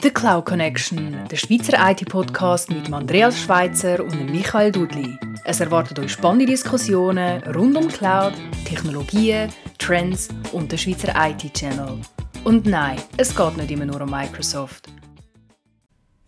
The 0.00 0.10
Cloud 0.10 0.44
Connection, 0.44 1.16
der 1.28 1.36
Schweizer 1.36 1.90
IT-Podcast 1.90 2.70
mit 2.70 2.92
Andreas 2.92 3.40
Schweitzer 3.40 4.04
und 4.04 4.30
Michael 4.30 4.70
Dudli. 4.70 5.18
Es 5.44 5.58
erwartet 5.58 5.98
euch 5.98 6.12
spannende 6.12 6.46
Diskussionen 6.46 7.42
rund 7.54 7.76
um 7.76 7.88
Cloud, 7.88 8.34
Technologien, 8.64 9.52
Trends 9.78 10.28
und 10.52 10.70
den 10.70 10.78
Schweizer 10.78 11.12
IT-Channel. 11.16 12.00
Und 12.44 12.66
nein, 12.66 13.00
es 13.16 13.34
geht 13.34 13.56
nicht 13.56 13.72
immer 13.72 13.86
nur 13.86 14.00
um 14.00 14.10
Microsoft. 14.10 14.88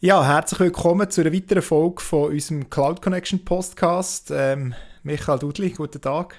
Ja, 0.00 0.24
herzlich 0.24 0.58
willkommen 0.58 1.08
zu 1.08 1.20
einer 1.20 1.32
weiteren 1.32 1.62
Folge 1.62 2.02
von 2.02 2.32
unserem 2.32 2.70
Cloud 2.70 3.00
Connection 3.00 3.44
Podcast. 3.44 4.32
Ähm, 4.32 4.74
Michael 5.04 5.38
Dudli, 5.38 5.70
guten 5.70 6.00
Tag. 6.00 6.34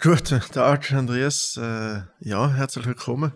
Guten 0.00 0.40
Tag, 0.40 0.90
Andreas. 0.92 1.58
Äh, 1.60 2.00
ja, 2.20 2.50
herzlich 2.50 2.86
willkommen. 2.86 3.32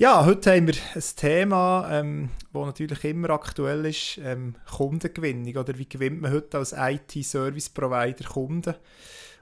Ja, 0.00 0.24
heute 0.24 0.54
haben 0.54 0.68
wir 0.68 0.76
ein 0.94 1.02
Thema, 1.16 1.88
ähm, 1.90 2.30
das 2.52 2.66
natürlich 2.66 3.02
immer 3.02 3.30
aktuell 3.30 3.84
ist, 3.84 4.20
ähm, 4.22 4.54
Kundengewinnung. 4.70 5.56
Oder 5.56 5.76
wie 5.76 5.88
gewinnt 5.88 6.20
man 6.20 6.30
heute 6.30 6.58
als 6.58 6.72
IT-Service-Provider 6.72 8.28
Kunden? 8.28 8.76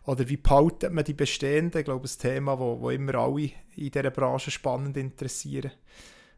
Oder 0.06 0.27
wie 0.30 0.38
behaltet 0.38 0.95
man 0.95 1.05
die 1.05 1.12
bestehenden? 1.12 1.80
Ich 1.80 1.84
glaube, 1.84 2.09
ein 2.09 2.19
Thema, 2.19 2.59
wo, 2.59 2.80
wo 2.80 2.88
immer 2.88 3.16
alle 3.16 3.51
in 3.77 3.91
dieser 3.91 4.09
Branche 4.09 4.51
spannend 4.51 4.96
interessieren. 4.96 5.73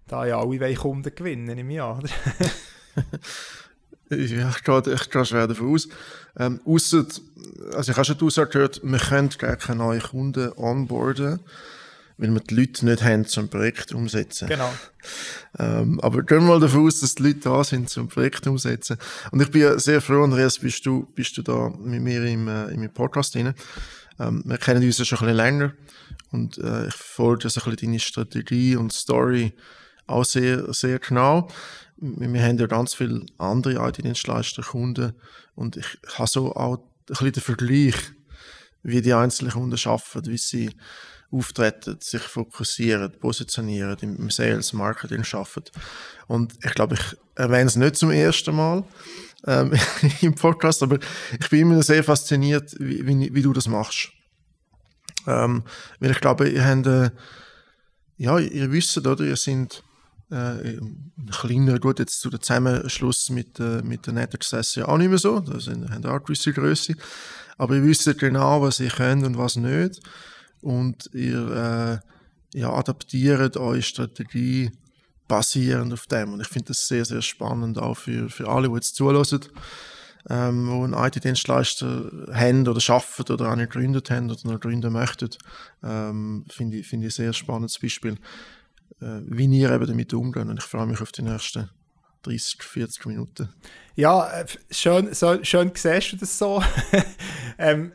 Da 0.08 0.26
ja 0.26 0.40
alle 0.40 0.58
wollen 0.58 0.76
Kunden 0.76 1.14
gewinnen, 1.14 1.56
ich 1.56 1.64
an. 1.80 2.02
ja, 4.10 4.50
ich 4.50 4.64
gehe, 4.64 4.94
ich 4.94 5.10
gehe 5.10 5.24
schwer 5.24 5.46
davon 5.46 5.74
aus. 5.74 5.88
Ähm, 6.36 6.60
ausser, 6.64 7.06
also 7.72 7.92
ich 7.92 7.96
habe 7.96 8.04
schon 8.04 8.18
die 8.18 8.50
gehört, 8.50 8.80
wir 8.82 8.98
können 8.98 9.30
gar 9.38 9.54
keine 9.54 9.78
neuen 9.78 10.02
Kunden 10.02 10.50
onboarden 10.56 11.38
weil 12.18 12.34
wir 12.34 12.40
die 12.40 12.54
Leute 12.54 12.84
nicht 12.84 13.02
haben 13.02 13.24
zum 13.26 13.48
Projekt 13.48 13.92
umsetzen. 13.92 14.48
Genau. 14.48 14.72
Ähm, 15.58 16.00
aber 16.00 16.22
gehen 16.24 16.40
wir 16.40 16.48
mal 16.48 16.60
davon 16.60 16.86
aus, 16.86 17.00
dass 17.00 17.14
die 17.14 17.22
Leute 17.22 17.40
da 17.40 17.64
sind 17.64 17.88
zum 17.88 18.08
Projekt 18.08 18.46
umsetzen. 18.46 18.98
Und 19.30 19.40
ich 19.40 19.50
bin 19.50 19.62
ja 19.62 19.78
sehr 19.78 20.00
froh, 20.00 20.24
Andreas, 20.24 20.58
bist 20.58 20.84
du, 20.84 21.06
bist 21.14 21.36
du 21.38 21.42
da 21.42 21.70
mit 21.70 22.02
mir 22.02 22.24
im, 22.24 22.48
äh, 22.48 22.66
im 22.66 22.92
Podcast 22.92 23.34
drin. 23.34 23.54
Ähm, 24.18 24.42
wir 24.44 24.58
kennen 24.58 24.82
uns 24.82 24.98
ja 24.98 25.04
schon 25.04 25.18
ein 25.18 25.26
bisschen 25.26 25.36
länger 25.36 25.72
und 26.32 26.58
äh, 26.58 26.88
ich 26.88 26.94
folge 26.94 27.48
so 27.48 27.60
ein 27.60 27.70
bisschen 27.70 27.90
deine 27.90 28.00
Strategie 28.00 28.74
und 28.74 28.92
Story 28.92 29.54
auch 30.08 30.24
sehr, 30.24 30.72
sehr 30.74 30.98
genau. 30.98 31.48
Wir 31.96 32.42
haben 32.42 32.58
ja 32.58 32.66
ganz 32.66 32.94
viele 32.94 33.26
andere 33.38 33.88
IT-Dienstleister, 33.88 34.62
Kunden 34.62 35.14
und 35.54 35.76
ich 35.76 35.98
habe 36.14 36.28
so 36.28 36.52
auch 36.54 36.78
ein 36.78 36.82
bisschen 37.06 37.32
den 37.32 37.42
Vergleich, 37.42 37.94
wie 38.82 39.02
die 39.02 39.14
einzelnen 39.14 39.52
Kunden 39.52 39.78
arbeiten, 39.88 40.30
wie 40.30 40.38
sie 40.38 40.70
auftreten, 41.30 41.98
sich 42.00 42.22
fokussieren, 42.22 43.12
positionieren, 43.18 43.98
im 44.00 44.30
Sales, 44.30 44.72
Marketing 44.72 45.24
arbeiten. 45.32 45.70
Und 46.26 46.54
ich 46.64 46.74
glaube, 46.74 46.94
ich 46.94 47.16
erwähne 47.34 47.66
es 47.66 47.76
nicht 47.76 47.96
zum 47.96 48.10
ersten 48.10 48.54
Mal 48.54 48.84
ähm, 49.46 49.72
im 50.20 50.34
Podcast, 50.34 50.82
aber 50.82 50.98
ich 51.38 51.50
bin 51.50 51.60
immer 51.60 51.82
sehr 51.82 52.02
fasziniert, 52.02 52.74
wie, 52.78 53.06
wie, 53.06 53.34
wie 53.34 53.42
du 53.42 53.52
das 53.52 53.68
machst. 53.68 54.10
Ähm, 55.26 55.64
weil 56.00 56.12
ich 56.12 56.20
glaube, 56.20 56.48
ihr 56.48 56.66
habt, 56.66 56.86
äh, 56.86 57.10
ja, 58.16 58.38
ihr 58.38 58.72
wisst, 58.72 58.96
oder, 58.96 59.20
ihr 59.20 59.36
seid 59.36 59.82
äh, 60.30 60.78
kleiner, 61.30 61.78
gut, 61.78 61.98
jetzt 61.98 62.20
zu 62.20 62.30
dem 62.30 62.40
Zusammenschluss 62.40 63.28
mit, 63.30 63.60
äh, 63.60 63.82
mit 63.82 64.06
der 64.06 64.14
NetAccess 64.14 64.76
ja 64.76 64.88
auch 64.88 64.96
nicht 64.96 65.08
mehr 65.08 65.18
so, 65.18 65.40
da 65.40 65.60
sind, 65.60 65.90
haben 65.90 66.04
auch 66.06 66.10
eine 66.10 66.20
gewisse 66.20 66.52
Größe, 66.52 66.94
aber 67.58 67.76
ihr 67.76 67.84
wisst 67.84 68.18
genau, 68.18 68.62
was 68.62 68.80
ihr 68.80 68.90
könnt 68.90 69.24
und 69.24 69.36
was 69.36 69.56
nicht 69.56 70.00
und 70.62 71.10
ihr 71.12 72.02
äh, 72.54 72.58
ja, 72.58 72.72
adaptiert 72.72 73.56
eure 73.56 73.82
Strategie 73.82 74.70
basierend 75.28 75.92
auf 75.92 76.06
dem. 76.06 76.32
Und 76.32 76.40
ich 76.40 76.48
finde 76.48 76.68
das 76.68 76.88
sehr, 76.88 77.04
sehr 77.04 77.22
spannend, 77.22 77.78
auch 77.78 77.96
für, 77.96 78.30
für 78.30 78.48
alle, 78.48 78.68
die 78.68 78.74
jetzt 78.74 78.96
zulassen, 78.96 79.40
ähm, 80.28 80.66
die 80.66 80.84
einen 80.84 80.94
IT-Dienstleister 80.94 82.10
haben 82.32 82.66
oder 82.66 82.80
schaffen 82.80 83.26
oder 83.30 83.52
auch 83.52 83.56
gegründet 83.56 84.10
haben 84.10 84.30
oder 84.30 84.40
noch 84.50 84.60
gründen 84.60 84.92
möchten. 84.92 85.30
Ähm, 85.82 86.44
finde 86.50 86.78
ich, 86.78 86.86
find 86.86 87.04
ich 87.04 87.10
ein 87.10 87.24
sehr 87.24 87.32
spannendes 87.32 87.78
Beispiel, 87.78 88.14
äh, 89.00 89.20
wie 89.26 89.46
ihr 89.46 89.70
eben 89.70 89.86
damit 89.86 90.12
umgeht. 90.14 90.46
Und 90.46 90.58
ich 90.58 90.64
freue 90.64 90.86
mich 90.86 91.00
auf 91.00 91.12
die 91.12 91.22
nächsten 91.22 91.68
30, 92.22 92.62
40 92.62 93.06
Minuten. 93.06 93.50
Ja, 93.94 94.28
äh, 94.30 94.46
schön, 94.70 95.12
so, 95.14 95.42
schön 95.42 95.72
siehst 95.74 96.12
du 96.12 96.16
das 96.16 96.38
so. 96.38 96.62
ähm, 97.58 97.92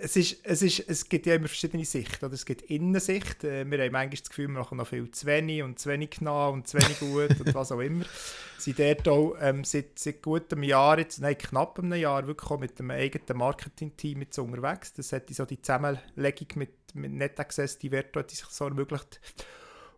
es, 0.00 0.16
ist, 0.16 0.40
es, 0.44 0.62
ist, 0.62 0.84
es 0.88 1.08
gibt 1.08 1.26
ja 1.26 1.34
immer 1.34 1.48
verschiedene 1.48 1.84
Sichten. 1.84 2.24
Oder? 2.24 2.34
Es 2.34 2.44
gibt 2.44 2.62
Innensicht. 2.62 3.44
Äh, 3.44 3.68
wir 3.70 3.78
haben 3.78 3.92
manchmal 3.92 4.18
das 4.18 4.28
Gefühl, 4.28 4.48
wir 4.48 4.60
machen 4.60 4.78
noch 4.78 4.86
viel 4.86 5.10
zu 5.10 5.26
wenig 5.26 5.62
und 5.62 5.78
zu 5.78 5.88
wenig 5.88 6.20
nah 6.20 6.48
und 6.48 6.68
zu 6.68 6.78
wenig 6.78 6.98
gut 7.00 7.40
und 7.40 7.54
was 7.54 7.72
auch 7.72 7.80
immer. 7.80 8.04
Sind 8.58 8.78
dort 8.78 9.08
auch 9.08 9.36
ähm, 9.40 9.64
seit, 9.64 9.98
seit 9.98 10.22
gut 10.22 10.52
einem 10.52 10.62
Jahr, 10.62 10.98
jetzt, 10.98 11.20
nein, 11.20 11.36
knapp 11.38 11.78
einem 11.78 11.98
Jahr, 11.98 12.26
wirklich 12.26 12.50
auch 12.50 12.58
mit 12.58 12.78
dem 12.78 12.90
eigenen 12.90 13.38
Marketing-Team 13.38 14.22
jetzt 14.22 14.38
unterwegs. 14.38 14.92
Das 14.92 15.12
hat 15.12 15.28
so 15.30 15.44
die 15.44 15.60
Zusammenlegung 15.60 16.48
mit, 16.56 16.70
mit 16.94 17.12
NetAccess, 17.12 17.78
die 17.78 17.90
Wert 17.90 18.16
hat 18.16 18.30
sich 18.30 18.44
so 18.44 18.64
ermöglicht. 18.64 19.20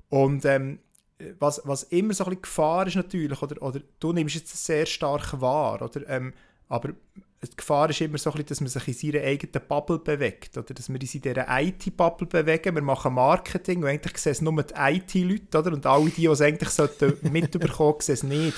Und 0.08 0.44
ähm, 0.44 0.80
was, 1.38 1.60
was 1.64 1.82
immer 1.84 2.14
so 2.14 2.24
ein 2.24 2.30
bisschen 2.30 2.42
Gefahr 2.42 2.86
ist 2.86 2.96
natürlich, 2.96 3.42
oder, 3.42 3.60
oder 3.62 3.80
du 3.98 4.12
nimmst 4.12 4.36
jetzt 4.36 4.64
sehr 4.64 4.86
stark 4.86 5.40
wahr, 5.40 5.82
oder, 5.82 6.08
ähm, 6.08 6.32
aber 6.68 6.90
die 7.42 7.56
Gefahr 7.56 7.88
ist 7.90 8.00
immer 8.00 8.18
so, 8.18 8.30
ein 8.30 8.44
bisschen, 8.44 8.48
dass 8.48 8.60
man 8.60 8.68
sich 8.68 8.88
in 8.88 9.12
seiner 9.12 9.24
eigenen 9.24 9.68
Bubble 9.68 9.98
bewegt. 9.98 10.58
Oder 10.58 10.74
dass 10.74 10.88
wir 10.88 11.00
uns 11.00 11.14
in 11.14 11.20
dieser 11.20 11.46
IT-Bubble 11.48 12.26
bewegen. 12.26 12.74
Wir 12.74 12.82
machen 12.82 13.14
Marketing 13.14 13.78
und 13.78 13.88
eigentlich 13.88 14.18
sehen 14.18 14.32
es 14.32 14.40
nur 14.40 14.62
die 14.62 14.74
IT-Leute. 14.76 15.58
Oder? 15.58 15.72
Und 15.72 15.86
alle 15.86 16.10
die, 16.10 16.22
die 16.22 16.26
es 16.26 16.40
eigentlich 16.40 16.70
mitbekommen 17.22 18.00
sehen 18.00 18.14
es 18.14 18.22
nicht. 18.24 18.56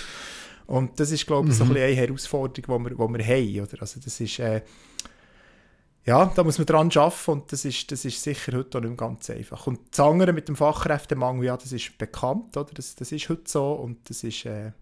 Und 0.66 0.98
das 0.98 1.10
ist, 1.10 1.26
glaube 1.26 1.48
ich, 1.48 1.56
so 1.56 1.64
ein 1.64 1.68
mhm. 1.68 1.74
bisschen 1.74 1.88
eine 1.88 1.96
Herausforderung, 1.96 2.86
die 2.86 2.90
wir, 2.90 3.06
die 3.06 3.18
wir 3.18 3.26
haben. 3.26 3.68
Oder? 3.68 3.82
Also 3.82 4.00
das 4.00 4.18
ist, 4.18 4.38
äh, 4.38 4.62
ja, 6.06 6.26
da 6.34 6.42
muss 6.42 6.56
man 6.56 6.66
dran 6.66 6.90
arbeiten 6.94 7.30
und 7.30 7.52
das 7.52 7.64
ist, 7.64 7.92
das 7.92 8.04
ist 8.04 8.22
sicher 8.22 8.56
heute 8.56 8.78
auch 8.78 8.82
nicht 8.82 8.96
ganz 8.96 9.28
einfach. 9.28 9.66
Und 9.66 9.80
das 9.90 10.00
andere 10.00 10.32
mit 10.32 10.48
dem 10.48 10.56
Fachkräftemangel, 10.56 11.44
ja, 11.44 11.56
das 11.56 11.72
ist 11.72 11.98
bekannt, 11.98 12.56
oder? 12.56 12.70
Das, 12.72 12.94
das 12.94 13.12
ist 13.12 13.28
heute 13.28 13.42
so 13.46 13.72
und 13.72 14.08
das 14.08 14.24
ist... 14.24 14.46
Äh, 14.46 14.72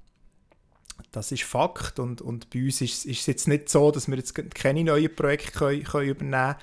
das 1.10 1.32
ist 1.32 1.44
Fakt 1.44 1.98
und, 1.98 2.20
und 2.20 2.50
bei 2.50 2.64
uns 2.64 2.81
ist, 2.81 3.06
es 3.06 3.26
jetzt 3.26 3.48
nicht 3.48 3.69
so, 3.69 3.91
dass 3.91 4.09
wir 4.09 4.16
jetzt 4.16 4.34
keine 4.54 4.84
neuen 4.84 5.14
Projekte 5.14 5.53
können, 5.53 5.84
können 5.84 6.09
übernehmen. 6.09 6.54
Können, 6.54 6.56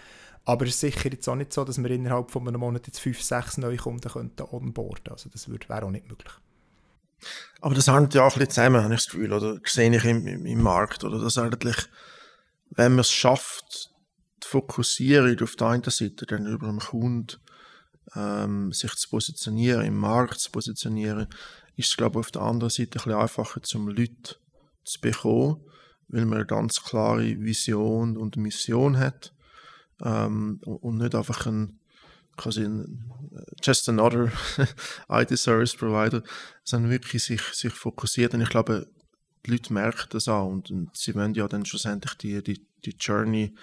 aber 0.45 0.65
es 0.65 0.75
ist 0.75 0.79
sicher 0.81 1.11
jetzt 1.11 1.27
auch 1.27 1.35
nicht 1.35 1.51
so, 1.51 1.65
dass 1.65 1.81
wir 1.81 1.89
innerhalb 1.89 2.29
von 2.29 2.47
einem 2.47 2.59
Monat 2.59 2.85
jetzt 2.85 2.99
fünf, 2.99 3.21
sechs 3.21 3.57
neue 3.57 3.77
Kunden 3.77 4.09
könnten 4.09 4.43
onboarden. 4.43 5.11
Also 5.11 5.29
das 5.29 5.49
wäre 5.49 5.83
auch 5.83 5.89
nicht 5.89 6.07
möglich. 6.07 6.31
Aber 7.61 7.73
das 7.73 7.87
hängt 7.87 8.13
ja 8.13 8.21
auch 8.21 8.33
ein 8.33 8.39
bisschen 8.39 8.51
zusammen, 8.51 8.83
habe 8.83 8.93
ich 8.93 9.01
das 9.01 9.09
Gefühl, 9.09 9.33
oder? 9.33 9.59
Sehe 9.65 9.95
ich 9.95 10.05
im, 10.05 10.27
im, 10.27 10.45
im 10.45 10.61
Markt, 10.61 11.03
oder? 11.03 11.17
Dass 11.17 11.39
eigentlich, 11.39 11.77
wenn 12.69 12.91
man 12.91 12.99
es 12.99 13.11
schafft, 13.11 13.89
die 14.43 14.47
Fokussierung 14.47 15.39
auf 15.41 15.55
der 15.55 15.67
einen 15.67 15.83
Seite 15.83 16.27
dann 16.27 16.45
über 16.45 16.67
den 16.67 16.79
Kunden 16.79 17.37
ähm, 18.15 18.71
sich 18.71 18.93
zu 18.93 19.09
positionieren, 19.09 19.83
im 19.83 19.97
Markt 19.97 20.39
zu 20.39 20.51
positionieren, 20.51 21.27
ist 21.75 21.89
es, 21.89 21.97
glaube 21.97 22.19
ich, 22.19 22.25
auf 22.25 22.31
der 22.31 22.41
anderen 22.41 22.69
Seite 22.69 22.99
ein 22.99 23.03
bisschen 23.03 23.13
einfacher, 23.13 23.61
zum 23.63 23.87
Leute 23.87 24.37
zu 24.83 25.01
bekommen, 25.01 25.61
weil 26.07 26.25
man 26.25 26.39
eine 26.39 26.45
ganz 26.45 26.83
klare 26.83 27.39
Vision 27.39 28.17
und 28.17 28.37
Mission 28.37 28.97
hat 28.97 29.33
ähm, 30.03 30.59
und 30.63 30.97
nicht 30.97 31.15
einfach 31.15 31.45
ein 31.47 31.79
quasi 32.37 32.65
ein, 32.65 33.11
just 33.63 33.87
another 33.89 34.31
IT 35.09 35.37
Service 35.37 35.75
Provider, 35.75 36.21
sondern 36.63 36.91
wirklich 36.91 37.23
sich, 37.23 37.41
sich 37.41 37.73
fokussiert. 37.73 38.33
Und 38.33 38.41
ich 38.41 38.49
glaube, 38.49 38.87
die 39.45 39.51
Leute 39.51 39.73
merken 39.73 40.07
das 40.11 40.27
auch 40.27 40.47
und, 40.47 40.71
und 40.71 40.95
sie 40.95 41.15
wollen 41.15 41.33
ja 41.33 41.47
dann 41.47 41.65
schlussendlich 41.65 42.13
die, 42.15 42.43
die, 42.43 42.65
die 42.83 42.95
Journey 42.99 43.55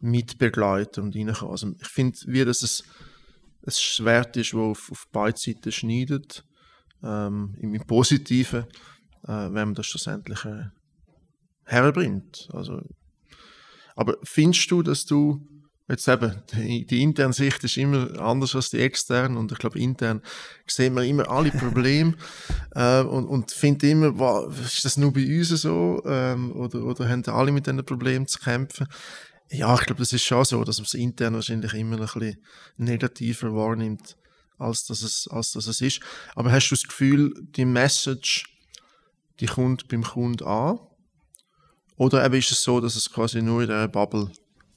mitbegleiten 0.00 1.04
und 1.04 1.16
reinkommen. 1.16 1.52
Also 1.52 1.72
ich 1.80 1.88
finde, 1.88 2.18
wie 2.26 2.44
das 2.44 2.62
ein, 2.62 2.86
ein 3.66 3.72
Schwert 3.72 4.36
ist, 4.36 4.52
das 4.52 4.58
auf, 4.58 4.90
auf 4.90 5.06
beide 5.12 5.38
Seiten 5.38 5.72
schneidet 5.72 6.44
ähm, 7.02 7.54
im 7.58 7.80
Positiven, 7.86 8.64
äh, 9.24 9.28
wenn 9.28 9.68
man 9.68 9.74
das 9.74 9.86
schlussendlich 9.86 10.44
äh, 10.44 10.64
herbringt. 11.64 12.48
Also, 12.52 12.82
aber 13.94 14.16
findest 14.22 14.70
du, 14.70 14.82
dass 14.82 15.04
du 15.04 15.46
jetzt 15.88 16.08
eben, 16.08 16.42
die, 16.52 16.86
die, 16.86 17.02
interne 17.02 17.32
Sicht 17.32 17.62
ist 17.64 17.76
immer 17.76 18.18
anders 18.20 18.54
als 18.54 18.70
die 18.70 18.78
externe 18.78 19.38
und 19.38 19.52
ich 19.52 19.58
glaube, 19.58 19.78
intern 19.78 20.22
sehen 20.66 20.94
wir 20.94 21.04
immer 21.04 21.28
alle 21.28 21.50
Probleme 21.52 22.14
äh, 22.74 23.02
und, 23.02 23.26
und 23.26 23.50
finden 23.50 23.90
immer, 23.90 24.18
wow, 24.18 24.60
ist 24.60 24.84
das 24.84 24.96
nur 24.96 25.12
bei 25.12 25.38
uns 25.38 25.48
so 25.48 26.02
ähm, 26.06 26.52
oder, 26.52 26.82
oder 26.84 27.08
haben 27.08 27.24
alle 27.26 27.52
mit 27.52 27.66
diesen 27.66 27.84
Problemen 27.84 28.26
zu 28.26 28.38
kämpfen? 28.38 28.86
Ja, 29.50 29.74
ich 29.74 29.82
glaube, 29.82 30.00
das 30.00 30.14
ist 30.14 30.24
schon 30.24 30.44
so, 30.46 30.64
dass 30.64 30.78
man 30.78 30.86
es 30.86 30.94
intern 30.94 31.34
wahrscheinlich 31.34 31.74
immer 31.74 31.96
ein 31.96 32.02
bisschen 32.02 32.38
negativer 32.78 33.54
wahrnimmt 33.54 34.16
als 34.58 34.86
dass 34.86 35.02
es, 35.02 35.28
als 35.28 35.52
dass 35.52 35.66
es 35.66 35.80
ist. 35.80 36.00
Aber 36.34 36.52
hast 36.52 36.68
du 36.68 36.74
das 36.74 36.84
Gefühl, 36.84 37.34
die 37.56 37.64
Message, 37.64 38.44
die 39.40 39.46
kommt 39.46 39.88
beim 39.88 40.02
Kunden 40.02 40.44
an? 40.44 40.78
Oder 41.96 42.24
eben 42.24 42.34
ist 42.34 42.50
es 42.50 42.62
so, 42.62 42.80
dass 42.80 42.96
es 42.96 43.10
quasi 43.10 43.42
nur 43.42 43.62
in 43.62 43.68
der 43.68 43.88
Bubble 43.88 44.30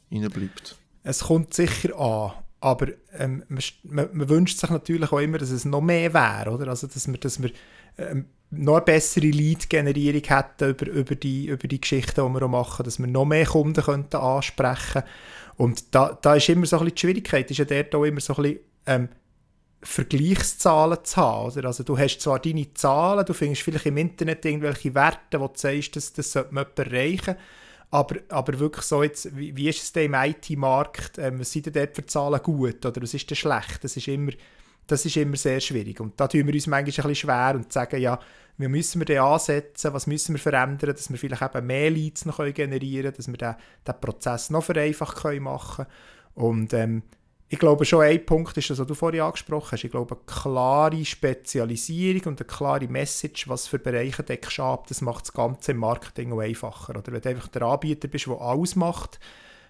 bleibt? 0.10 0.78
Es 1.04 1.22
kommt 1.22 1.54
sicher 1.54 1.98
an. 1.98 2.34
Aber 2.60 2.88
ähm, 3.14 3.44
man, 3.48 3.64
man, 3.84 4.10
man, 4.12 4.30
wünscht 4.30 4.60
sich 4.60 4.70
natürlich 4.70 5.12
auch 5.12 5.20
immer, 5.20 5.38
dass 5.38 5.52
es 5.52 5.66
noch 5.66 5.82
mehr 5.82 6.14
wäre, 6.14 6.50
oder? 6.50 6.68
Also, 6.70 6.88
dass 6.88 7.08
wir, 7.08 7.18
dass 7.18 7.42
wir 7.42 7.52
ähm, 7.98 8.26
noch 8.50 8.78
eine 8.78 8.86
bessere 8.86 9.28
Lead-Generierung 9.28 10.24
hätten 10.24 10.70
über, 10.70 10.88
über, 10.88 11.16
die, 11.16 11.48
über 11.48 11.68
die 11.68 11.80
Geschichten, 11.80 12.26
die 12.26 12.34
wir 12.34 12.44
auch 12.44 12.50
machen, 12.50 12.84
dass 12.84 13.00
wir 13.00 13.08
noch 13.08 13.26
mehr 13.26 13.46
Kunden 13.46 13.84
könnten 13.84 14.18
ansprechen 14.18 15.04
Und 15.58 15.94
da, 15.94 16.18
da 16.20 16.36
ist 16.36 16.50
immer 16.50 16.66
so 16.66 16.78
ein 16.78 16.86
bisschen 16.86 16.96
die 16.96 17.00
Schwierigkeit, 17.02 17.52
ist 17.52 17.58
ja 17.58 17.66
dort 17.66 17.94
auch 17.94 18.04
immer 18.04 18.22
so 18.22 18.36
ein 18.36 18.42
bisschen, 18.42 18.60
ähm, 18.88 19.10
Vergleichszahlen 19.86 20.98
zu 21.04 21.18
haben. 21.18 21.52
Oder? 21.52 21.68
Also 21.68 21.84
du 21.84 21.98
hast 21.98 22.20
zwar 22.20 22.40
deine 22.40 22.74
Zahlen, 22.74 23.26
du 23.26 23.34
findest 23.34 23.62
vielleicht 23.62 23.86
im 23.86 23.98
Internet 23.98 24.44
irgendwelche 24.46 24.94
Werte, 24.96 25.40
wo 25.40 25.48
du 25.48 25.54
sagst, 25.56 25.96
das, 25.96 26.14
das 26.14 26.32
sollte 26.32 26.54
man 26.54 26.66
erreichen, 26.76 27.36
aber, 27.92 28.16
aber 28.30 28.60
wirklich 28.60 28.86
so 28.86 29.04
jetzt, 29.04 29.36
wie, 29.38 29.56
wie 29.56 29.70
ist 29.70 29.84
es 29.84 29.94
denn 29.94 30.06
im 30.06 30.16
IT-Markt, 30.16 31.18
ähm, 31.20 31.40
was 31.40 31.52
sind 31.52 31.68
denn 31.68 31.74
dort 31.74 31.96
für 31.96 32.06
Zahlen 32.06 32.42
gut 32.42 32.86
oder 32.86 33.02
was 33.02 33.14
ist 33.14 33.30
denn 33.30 33.38
schlecht? 33.38 33.84
Das 33.84 33.96
ist 33.96 34.08
immer, 34.08 34.32
das 34.88 35.06
ist 35.06 35.18
immer 35.18 35.38
sehr 35.38 35.60
schwierig 35.60 36.00
und 36.00 36.20
da 36.20 36.28
tun 36.28 36.46
wir 36.48 36.54
uns 36.54 36.68
manchmal 36.68 36.80
ein 36.80 36.86
bisschen 36.86 37.16
schwer 37.16 37.54
und 37.56 37.72
sagen, 37.72 38.02
ja, 38.02 38.20
wie 38.58 38.68
müssen 38.68 39.02
wir 39.02 39.06
den 39.06 39.20
ansetzen, 39.20 39.94
was 39.94 40.08
müssen 40.08 40.36
wir 40.36 40.40
verändern, 40.40 40.96
dass 40.96 41.10
wir 41.10 41.18
vielleicht 41.18 41.42
eben 41.42 41.68
mehr 41.68 41.90
Leads 41.90 42.26
noch 42.26 42.38
generieren 42.38 43.14
können, 43.14 43.18
dass 43.18 43.28
wir 43.28 43.38
den 43.38 44.02
Prozess 44.02 44.50
noch 44.50 44.64
vereinfacht 44.64 45.24
machen 45.40 45.86
können 45.86 45.88
und 46.36 46.74
ähm, 46.74 47.04
ich 47.48 47.60
glaube 47.60 47.86
schon 47.86 48.02
ein 48.02 48.26
Punkt 48.26 48.58
ist 48.58 48.70
das, 48.70 48.80
was 48.80 48.88
du 48.88 48.96
vorhin 48.96 49.22
angesprochen 49.22 49.74
hast. 49.74 49.84
Ich 49.84 49.92
glaube, 49.92 50.16
eine 50.16 50.26
klare 50.26 51.06
Spezialisierung 51.06 52.34
und 52.34 52.42
eine 52.42 52.48
klare 52.48 52.88
Message, 52.88 53.48
was 53.48 53.68
für 53.68 53.78
Bereiche 53.78 54.24
deckst 54.24 54.58
du 54.58 54.64
ab, 54.64 54.88
das 54.88 55.02
macht 55.02 55.26
das 55.26 55.34
Ganze 55.34 55.72
im 55.72 55.78
Marketing 55.78 56.34
auch 56.34 56.40
einfacher. 56.40 56.98
Oder 56.98 57.12
wenn 57.12 57.22
du 57.22 57.30
einfach 57.30 57.48
der 57.50 57.62
Anbieter 57.62 58.08
bist, 58.08 58.26
der 58.26 58.42
alles 58.42 58.76
macht, 58.76 59.20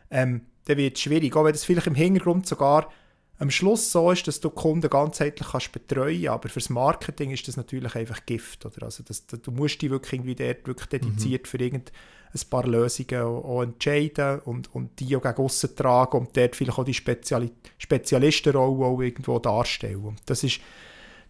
ähm, 0.10 0.45
dann 0.66 0.77
wird 0.77 0.95
es 0.95 1.01
schwierig. 1.01 1.36
Auch 1.36 1.44
wenn 1.44 1.51
das 1.51 1.66
vielleicht 1.66 1.88
im 1.88 1.95
Hintergrund 1.95 2.48
sogar 2.48 2.89
am 3.38 3.51
Schluss 3.51 3.92
so 3.92 4.10
ist, 4.12 4.27
dass 4.27 4.39
du 4.39 4.50
Kunden 4.50 4.89
ganzheitlich 4.89 5.50
kannst 5.50 5.74
betreuen 5.74 6.30
aber 6.30 6.48
fürs 6.48 6.69
Marketing 6.69 7.31
ist 7.31 7.48
das 7.50 7.57
natürlich 7.57 7.94
einfach 7.95 8.25
Gift. 8.25 8.66
Oder? 8.66 8.83
Also 8.83 9.04
das, 9.04 9.25
du 9.27 9.51
musst 9.51 9.81
dich 9.81 9.89
wirklich, 9.89 10.13
irgendwie 10.13 10.36
dort 10.36 10.66
wirklich 10.66 10.88
dediziert 10.88 11.44
mhm. 11.44 11.48
für 11.48 11.57
irgendein 11.57 11.94
ein 12.35 12.49
paar 12.49 12.67
Lösungen 12.67 13.21
auch 13.21 13.61
entscheiden 13.61 14.39
und, 14.39 14.73
und 14.75 14.99
die 14.99 15.15
auch 15.15 15.21
gegen 15.21 15.37
aussen 15.37 15.75
tragen 15.75 16.17
und 16.17 16.37
dort 16.37 16.55
vielleicht 16.55 16.77
auch 16.77 16.83
die 16.83 16.93
Speziali 16.93 17.51
Spezialistenrolle 17.77 18.85
auch 18.85 19.01
irgendwo 19.01 19.39
darstellen. 19.39 20.15
das 20.25 20.43
ist, 20.43 20.59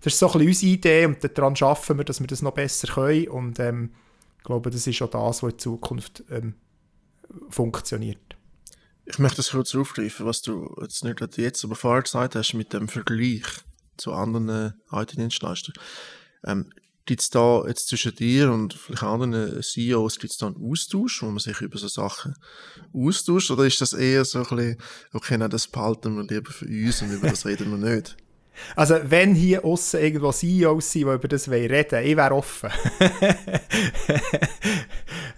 das 0.02 0.14
ist 0.14 0.20
so 0.20 0.32
ein 0.32 0.48
unsere 0.48 0.72
Idee 0.72 1.06
und 1.06 1.38
daran 1.38 1.56
arbeiten 1.60 1.98
wir, 1.98 2.04
dass 2.04 2.20
wir 2.20 2.28
das 2.28 2.42
noch 2.42 2.54
besser 2.54 2.88
können 2.88 3.28
und 3.28 3.60
ähm, 3.60 3.92
ich 4.38 4.44
glaube, 4.44 4.70
das 4.70 4.86
ist 4.86 5.02
auch 5.02 5.10
das, 5.10 5.42
was 5.42 5.54
in 5.54 5.60
Zukunft 5.60 6.24
ähm, 6.30 6.56
funktioniert. 7.50 8.36
Ich 9.06 9.20
möchte 9.20 9.38
das 9.38 9.52
kurz 9.52 9.74
aufgreifen, 9.76 10.26
was 10.26 10.42
du 10.42 10.76
jetzt 10.82 11.04
nicht 11.04 11.38
jetzt, 11.38 11.64
aber 11.64 11.76
vorher 11.76 12.04
gesagt 12.04 12.36
hast 12.36 12.54
mit 12.54 12.74
dem 12.74 12.88
Vergleich 12.88 13.44
zu 13.98 14.14
anderen 14.14 14.74
IT-Dienstleistern. 14.92 15.76
Ähm, 16.44 16.72
Gibt 17.06 17.22
es 17.22 17.30
da 17.30 17.64
jetzt 17.68 17.88
zwischen 17.88 18.16
dir 18.16 18.52
und 18.52 18.74
vielleicht 18.74 19.04
anderen 19.04 19.62
CEOs 19.62 20.18
gibt's 20.18 20.38
da 20.38 20.48
einen 20.48 20.72
Austausch, 20.72 21.22
wo 21.22 21.28
man 21.28 21.38
sich 21.38 21.62
über 21.62 21.78
so 21.78 21.88
Sachen 21.88 22.36
austauscht? 22.94 23.52
Oder 23.52 23.66
ist 23.66 23.80
das 23.80 23.94
eher 23.94 24.26
so 24.26 24.40
ein 24.40 24.46
bisschen, 24.46 24.78
okay, 25.14 25.38
nein, 25.38 25.52
das 25.52 25.68
behalten 25.68 26.16
wir 26.16 26.24
lieber 26.24 26.52
für 26.52 26.66
uns 26.66 27.04
und 27.04 27.12
über 27.12 27.30
das 27.30 27.46
reden 27.46 27.70
wir 27.70 27.96
nicht? 27.96 28.18
Also, 28.76 28.98
wenn 29.04 29.36
hier 29.36 29.64
außen 29.66 30.00
irgendwo 30.00 30.32
CEOs 30.32 30.92
sind, 30.92 31.08
die 31.08 31.14
über 31.14 31.28
das 31.28 31.50
reden 31.50 31.92
wollen, 31.92 32.06
ich 32.06 32.18
wäre 32.18 32.34
offen. 32.34 32.70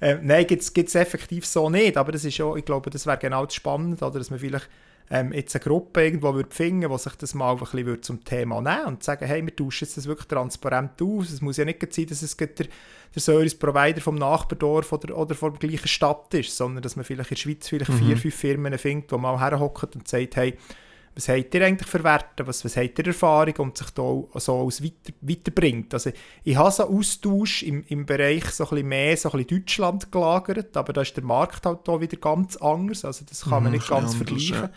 äh, 0.02 0.18
nein, 0.22 0.48
gibt 0.48 0.64
es 0.64 0.96
effektiv 0.96 1.46
so 1.46 1.70
nicht, 1.70 1.98
aber 1.98 2.12
das 2.12 2.24
ist 2.24 2.38
ja, 2.38 2.56
ich 2.56 2.64
glaube, 2.64 2.90
das 2.90 3.06
wäre 3.06 3.18
genau 3.18 3.46
das 3.46 3.56
Spannende, 3.56 4.06
oder, 4.06 4.20
dass 4.20 4.30
man 4.30 4.40
vielleicht 4.40 4.70
ähm, 5.10 5.32
jetzt 5.32 5.56
eine 5.56 5.64
Gruppe 5.64 6.04
irgendwo 6.04 6.34
würde 6.34 6.54
finden 6.54 6.90
die 6.90 6.98
sich 6.98 7.16
das 7.16 7.34
mal 7.34 7.54
ein 7.54 7.60
bisschen 7.60 8.04
zum 8.04 8.24
Thema 8.26 8.62
nehmen 8.62 8.88
und 8.88 9.04
sagen, 9.04 9.26
hey, 9.26 9.46
wir 9.46 9.56
tauschen 9.56 9.88
das 9.94 10.06
wirklich 10.06 10.28
transparent 10.28 11.02
aus. 11.02 11.32
Es 11.32 11.42
muss 11.42 11.58
ja 11.58 11.66
nicht 11.66 11.94
sein, 11.94 12.08
dass 12.08 12.22
es 12.22 12.36
der, 12.36 12.48
der 12.48 12.68
Service-Provider 13.16 14.02
vom 14.02 14.16
Nachbardorf 14.16 14.92
oder, 14.92 15.18
oder 15.18 15.34
von 15.36 15.54
der 15.54 15.70
gleichen 15.70 15.88
Stadt 15.88 16.34
ist, 16.34 16.56
sondern 16.56 16.82
dass 16.82 16.98
man 16.98 17.06
vielleicht 17.06 17.32
in 17.32 17.36
der 17.36 17.42
Schweiz 17.42 17.68
vielleicht 17.70 17.92
mhm. 17.92 18.00
vier, 18.00 18.18
fünf 18.18 18.36
Firmen 18.36 18.78
findet, 18.78 19.12
die 19.12 19.18
mal 19.18 19.40
herhocken 19.40 19.90
und 19.96 20.08
sagt, 20.08 20.36
hey, 20.36 20.58
was 21.18 21.30
habt 21.30 21.56
ihr 21.56 21.66
eigentlich 21.66 21.90
für 21.90 22.04
Werte, 22.04 22.46
was, 22.46 22.64
was 22.64 22.78
habt 22.78 23.00
ihr 23.00 23.08
Erfahrung 23.08 23.56
und 23.58 23.78
sich 23.78 23.90
da 23.90 24.04
so 24.36 24.54
aus 24.54 24.84
weiter, 24.84 25.14
weiterbringt. 25.22 25.92
Also 25.92 26.12
ich 26.44 26.56
habe 26.56 26.70
so 26.70 26.88
einen 26.88 26.98
Austausch 26.98 27.64
im, 27.64 27.84
im 27.88 28.06
Bereich 28.06 28.46
so 28.52 28.66
ein 28.66 28.70
bisschen 28.70 28.88
mehr, 28.88 29.18
so 29.18 29.32
ein 29.32 29.44
bisschen 29.44 29.60
Deutschland 29.60 30.12
gelagert, 30.12 30.78
aber 30.78 30.94
da 30.94 31.02
ist 31.02 31.18
der 31.18 31.24
Markt 31.24 31.66
halt 31.66 31.80
da 31.86 32.00
wieder 32.00 32.18
ganz 32.18 32.56
anders, 32.58 33.04
also 33.04 33.26
das 33.28 33.42
kann 33.42 33.64
man 33.64 33.72
mhm, 33.72 33.80
nicht 33.80 33.90
ganz 33.90 34.14
vergleichen. 34.14 34.56
Ja 34.56 34.70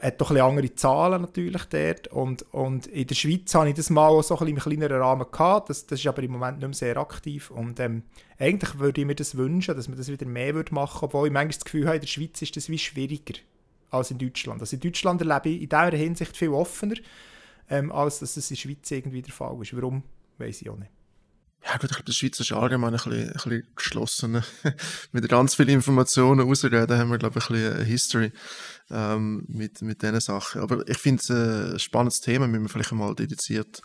hat 0.00 0.18
doch 0.18 0.30
ein 0.30 0.36
bisschen 0.36 0.48
andere 0.48 0.74
Zahlen 0.74 1.20
natürlich 1.20 1.64
dort. 1.64 2.06
Und, 2.08 2.46
und 2.50 2.86
in 2.86 3.06
der 3.06 3.14
Schweiz 3.14 3.54
habe 3.54 3.68
ich 3.68 3.74
das 3.74 3.90
mal 3.90 4.22
so 4.22 4.34
ein 4.34 4.38
bisschen 4.38 4.56
im 4.56 4.62
kleineren 4.62 5.02
Rahmen 5.02 5.26
gehabt, 5.30 5.68
das, 5.68 5.84
das 5.84 6.00
ist 6.00 6.06
aber 6.06 6.22
im 6.22 6.32
Moment 6.32 6.60
nicht 6.60 6.66
mehr 6.66 6.74
sehr 6.74 6.96
aktiv. 6.96 7.50
Und 7.50 7.78
ähm, 7.78 8.04
eigentlich 8.38 8.78
würde 8.78 9.02
ich 9.02 9.06
mir 9.06 9.14
das 9.14 9.36
wünschen, 9.36 9.76
dass 9.76 9.86
man 9.86 9.98
das 9.98 10.10
wieder 10.10 10.24
mehr 10.24 10.54
würde 10.54 10.74
machen, 10.74 11.04
obwohl 11.04 11.26
ich 11.26 11.32
manchmal 11.34 11.58
das 11.58 11.64
Gefühl 11.66 11.84
habe, 11.84 11.96
in 11.96 12.00
der 12.00 12.08
Schweiz 12.08 12.40
ist 12.40 12.56
das 12.56 12.70
wie 12.70 12.78
schwieriger 12.78 13.34
als 13.90 14.10
in 14.10 14.18
Deutschland. 14.18 14.60
Also 14.60 14.76
in 14.76 14.80
Deutschland 14.80 15.20
erlebe 15.20 15.48
ich 15.48 15.62
in 15.62 15.68
dieser 15.68 15.96
Hinsicht 15.96 16.36
viel 16.36 16.50
offener, 16.50 16.96
ähm, 17.68 17.92
als 17.92 18.20
dass 18.20 18.36
es 18.36 18.50
in 18.50 18.54
der 18.54 18.60
Schweiz 18.60 18.90
irgendwie 18.90 19.22
der 19.22 19.32
Fall 19.32 19.60
ist. 19.62 19.74
Warum, 19.74 20.02
weiß 20.38 20.62
ich 20.62 20.70
auch 20.70 20.76
nicht. 20.76 20.90
Ja 21.62 21.74
gut, 21.74 21.84
ich 21.84 21.90
glaube, 21.90 22.04
der 22.04 22.12
Schweiz 22.12 22.40
ist 22.40 22.52
allgemein 22.52 22.94
ein 22.94 23.02
bisschen, 23.02 23.32
bisschen 23.32 23.66
geschlossener. 23.76 24.42
mit 25.12 25.28
ganz 25.28 25.54
vielen 25.54 25.68
Informationen 25.68 26.40
rausreden 26.40 26.98
haben 26.98 27.10
wir, 27.10 27.18
glaube 27.18 27.38
ich, 27.38 27.50
ein 27.50 27.54
bisschen 27.54 27.74
eine 27.74 27.84
History 27.84 28.32
ähm, 28.90 29.44
mit, 29.46 29.82
mit 29.82 30.02
diesen 30.02 30.20
Sachen. 30.20 30.62
Aber 30.62 30.88
ich 30.88 30.98
finde 30.98 31.22
es 31.22 31.30
ein 31.30 31.78
spannendes 31.78 32.22
Thema, 32.22 32.48
müssen 32.48 32.64
wir 32.64 32.68
vielleicht 32.70 32.92
mal 32.92 33.14
dediziert 33.14 33.82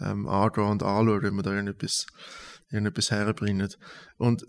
ähm, 0.00 0.26
angehen 0.26 0.64
und 0.64 0.82
anschauen, 0.82 1.22
wenn 1.22 1.34
wir 1.34 1.42
da 1.42 1.52
irgendetwas, 1.52 2.06
irgendetwas 2.70 3.12
herbringen. 3.12 3.72
Und 4.16 4.44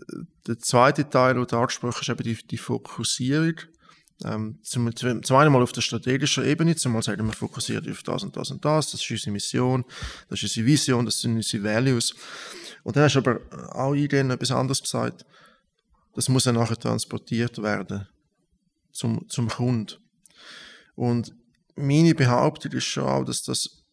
der 0.48 0.58
zweite 0.58 1.08
Teil, 1.08 1.34
den 1.34 1.46
du 1.46 1.56
angesprochen 1.56 2.00
hast, 2.00 2.08
eben 2.08 2.24
die, 2.24 2.46
die 2.46 2.58
Fokussierung 2.58 3.54
ähm, 4.24 4.58
zum, 4.62 4.94
zum 4.94 5.36
einen 5.36 5.52
mal 5.52 5.62
auf 5.62 5.72
der 5.72 5.80
strategischen 5.80 6.44
Ebene, 6.44 6.76
zum 6.76 6.92
einen 6.92 7.02
sagen 7.02 7.26
wir 7.26 7.32
fokussiert 7.32 7.88
auf 7.88 8.02
das 8.02 8.22
und 8.22 8.36
das 8.36 8.50
und 8.50 8.64
das, 8.64 8.92
das 8.92 9.00
ist 9.00 9.10
unsere 9.10 9.32
Mission, 9.32 9.84
das 10.28 10.42
ist 10.42 10.50
unsere 10.50 10.66
Vision, 10.66 11.04
das 11.04 11.20
sind 11.20 11.34
unsere 11.34 11.64
Values. 11.64 12.14
Und 12.84 12.96
dann 12.96 13.04
hast 13.04 13.14
du 13.14 13.18
aber 13.18 13.40
auch 13.74 13.94
Ideen 13.94 14.30
etwas 14.30 14.50
anderes 14.50 14.82
gesagt. 14.82 15.24
Das 16.14 16.28
muss 16.28 16.44
dann 16.44 16.54
nachher 16.54 16.76
transportiert 16.76 17.60
werden 17.60 18.06
zum, 18.92 19.28
zum 19.28 19.48
Kunden. 19.48 19.96
Und 20.94 21.34
meine 21.74 22.14
Behauptung 22.14 22.72
ist 22.72 22.84
schon 22.84 23.04
auch, 23.04 23.24
dass 23.24 23.42
das 23.42 23.84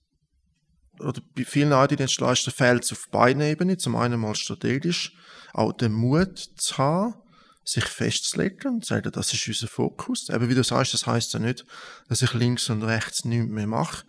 oder 0.99 1.21
bei 1.35 1.45
vielen 1.45 1.71
IT-Dienstleistern 1.71 2.53
fehlt 2.53 2.83
es 2.83 2.91
auf 2.91 3.09
beiden 3.09 3.41
Ebenen. 3.41 3.79
Zum 3.79 3.95
einen 3.95 4.19
mal 4.19 4.35
strategisch, 4.35 5.15
auch 5.53 5.73
den 5.73 5.93
Mut 5.93 6.37
zu 6.37 6.77
haben, 6.77 7.15
sich 7.63 7.85
festzulegen 7.85 8.75
und 8.75 8.85
zu 8.85 8.93
sagen, 8.93 9.11
das 9.11 9.33
ist 9.33 9.47
unser 9.47 9.67
Fokus. 9.67 10.29
Eben 10.29 10.49
wie 10.49 10.55
du 10.55 10.63
sagst, 10.63 10.93
das 10.93 11.05
heißt 11.05 11.33
ja 11.33 11.39
nicht, 11.39 11.65
dass 12.09 12.21
ich 12.21 12.33
links 12.33 12.69
und 12.69 12.83
rechts 12.83 13.25
nichts 13.25 13.51
mehr 13.51 13.67
mache. 13.67 14.05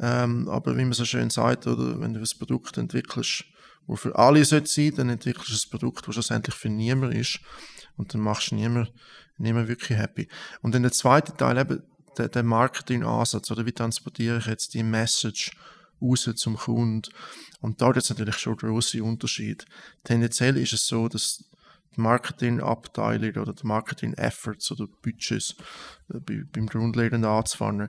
Ähm, 0.00 0.48
aber 0.48 0.76
wie 0.76 0.84
man 0.84 0.94
so 0.94 1.04
schön 1.04 1.30
sagt, 1.30 1.66
oder 1.66 2.00
wenn 2.00 2.14
du 2.14 2.20
ein 2.20 2.38
Produkt 2.38 2.78
entwickelst, 2.78 3.44
wo 3.86 3.96
für 3.96 4.16
alle 4.16 4.44
sein 4.44 4.64
sollte 4.66 4.96
dann 4.96 5.10
entwickelst 5.10 5.50
du 5.50 5.54
ein 5.54 5.70
Produkt, 5.70 6.06
das 6.06 6.14
schlussendlich 6.14 6.54
für 6.54 6.68
niemand 6.68 7.14
ist. 7.14 7.40
Und 7.96 8.14
dann 8.14 8.22
machst 8.22 8.50
du 8.50 8.54
niemand, 8.54 8.92
niemand 9.38 9.68
wirklich 9.68 9.98
happy. 9.98 10.28
Und 10.62 10.74
dann 10.74 10.82
der 10.82 10.92
zweite 10.92 11.36
Teil 11.36 11.58
eben, 11.58 11.82
der, 12.16 12.28
der 12.28 12.42
Marketing-Ansatz, 12.42 13.50
oder 13.50 13.66
wie 13.66 13.72
transportiere 13.72 14.38
ich 14.38 14.46
jetzt 14.46 14.74
die 14.74 14.82
Message 14.82 15.52
raus 16.00 16.28
zum 16.34 16.56
Kunden? 16.56 17.10
Und 17.60 17.80
da 17.80 17.86
gibt 17.92 18.04
es 18.04 18.10
natürlich 18.10 18.38
schon 18.38 18.56
große 18.56 19.02
Unterschiede. 19.02 19.64
Tendenziell 20.04 20.56
ist 20.56 20.72
es 20.72 20.86
so, 20.86 21.08
dass 21.08 21.44
die 21.96 22.00
Marketingabteilung 22.00 23.42
oder 23.42 23.52
die 23.52 23.66
Marketing-Efforts 23.66 24.72
oder 24.72 24.86
Budgets 25.02 25.56
äh, 26.12 26.18
beim 26.18 26.66
Grundlegenden 26.66 27.30
anzufangen, 27.30 27.88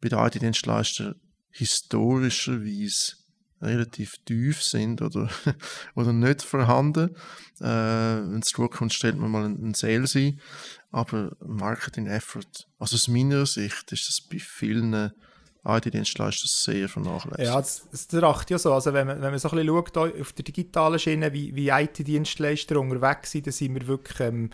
bei 0.00 0.08
den 0.08 0.18
IT-Dienstleistern 0.18 1.14
historischerweise 1.50 3.16
relativ 3.60 4.16
tief 4.24 4.62
sind 4.62 5.02
oder, 5.02 5.28
oder 5.94 6.12
nicht 6.12 6.42
vorhanden. 6.42 7.10
Äh, 7.60 7.64
Wenn 7.64 8.40
es 8.40 8.48
zurückkommt, 8.48 8.92
stellt 8.92 9.16
man 9.16 9.30
mal 9.30 9.44
einen 9.44 9.74
Sales 9.74 10.16
ein. 10.16 10.40
Aber 10.90 11.36
Marketing-Effort, 11.40 12.66
also 12.78 12.96
aus 12.96 13.08
meiner 13.08 13.46
Sicht, 13.46 13.92
ist 13.92 14.08
das 14.08 14.20
bei 14.20 14.38
vielen 14.38 15.12
IT-Dienstleister 15.64 16.48
sehr 16.48 16.88
vernachlässigt. 16.88 17.46
Ja, 17.46 17.56
das, 17.56 17.86
das 17.90 18.08
tracht 18.08 18.50
ja 18.50 18.58
so. 18.58 18.72
Also 18.72 18.92
wenn 18.92 19.06
man, 19.06 19.22
wenn 19.22 19.30
man 19.30 19.38
so 19.38 19.48
ein 19.50 19.56
bisschen 19.56 19.68
schaut 19.68 19.96
auf 19.96 20.32
der 20.32 20.44
digitalen 20.44 20.98
Schiene, 20.98 21.32
wie, 21.32 21.54
wie 21.54 21.68
IT-Dienstleister 21.68 22.80
unterwegs 22.80 23.30
sind, 23.30 23.46
dann 23.46 23.52
sind 23.52 23.74
wir 23.74 23.86
wirklich 23.86 24.20
ähm, 24.20 24.50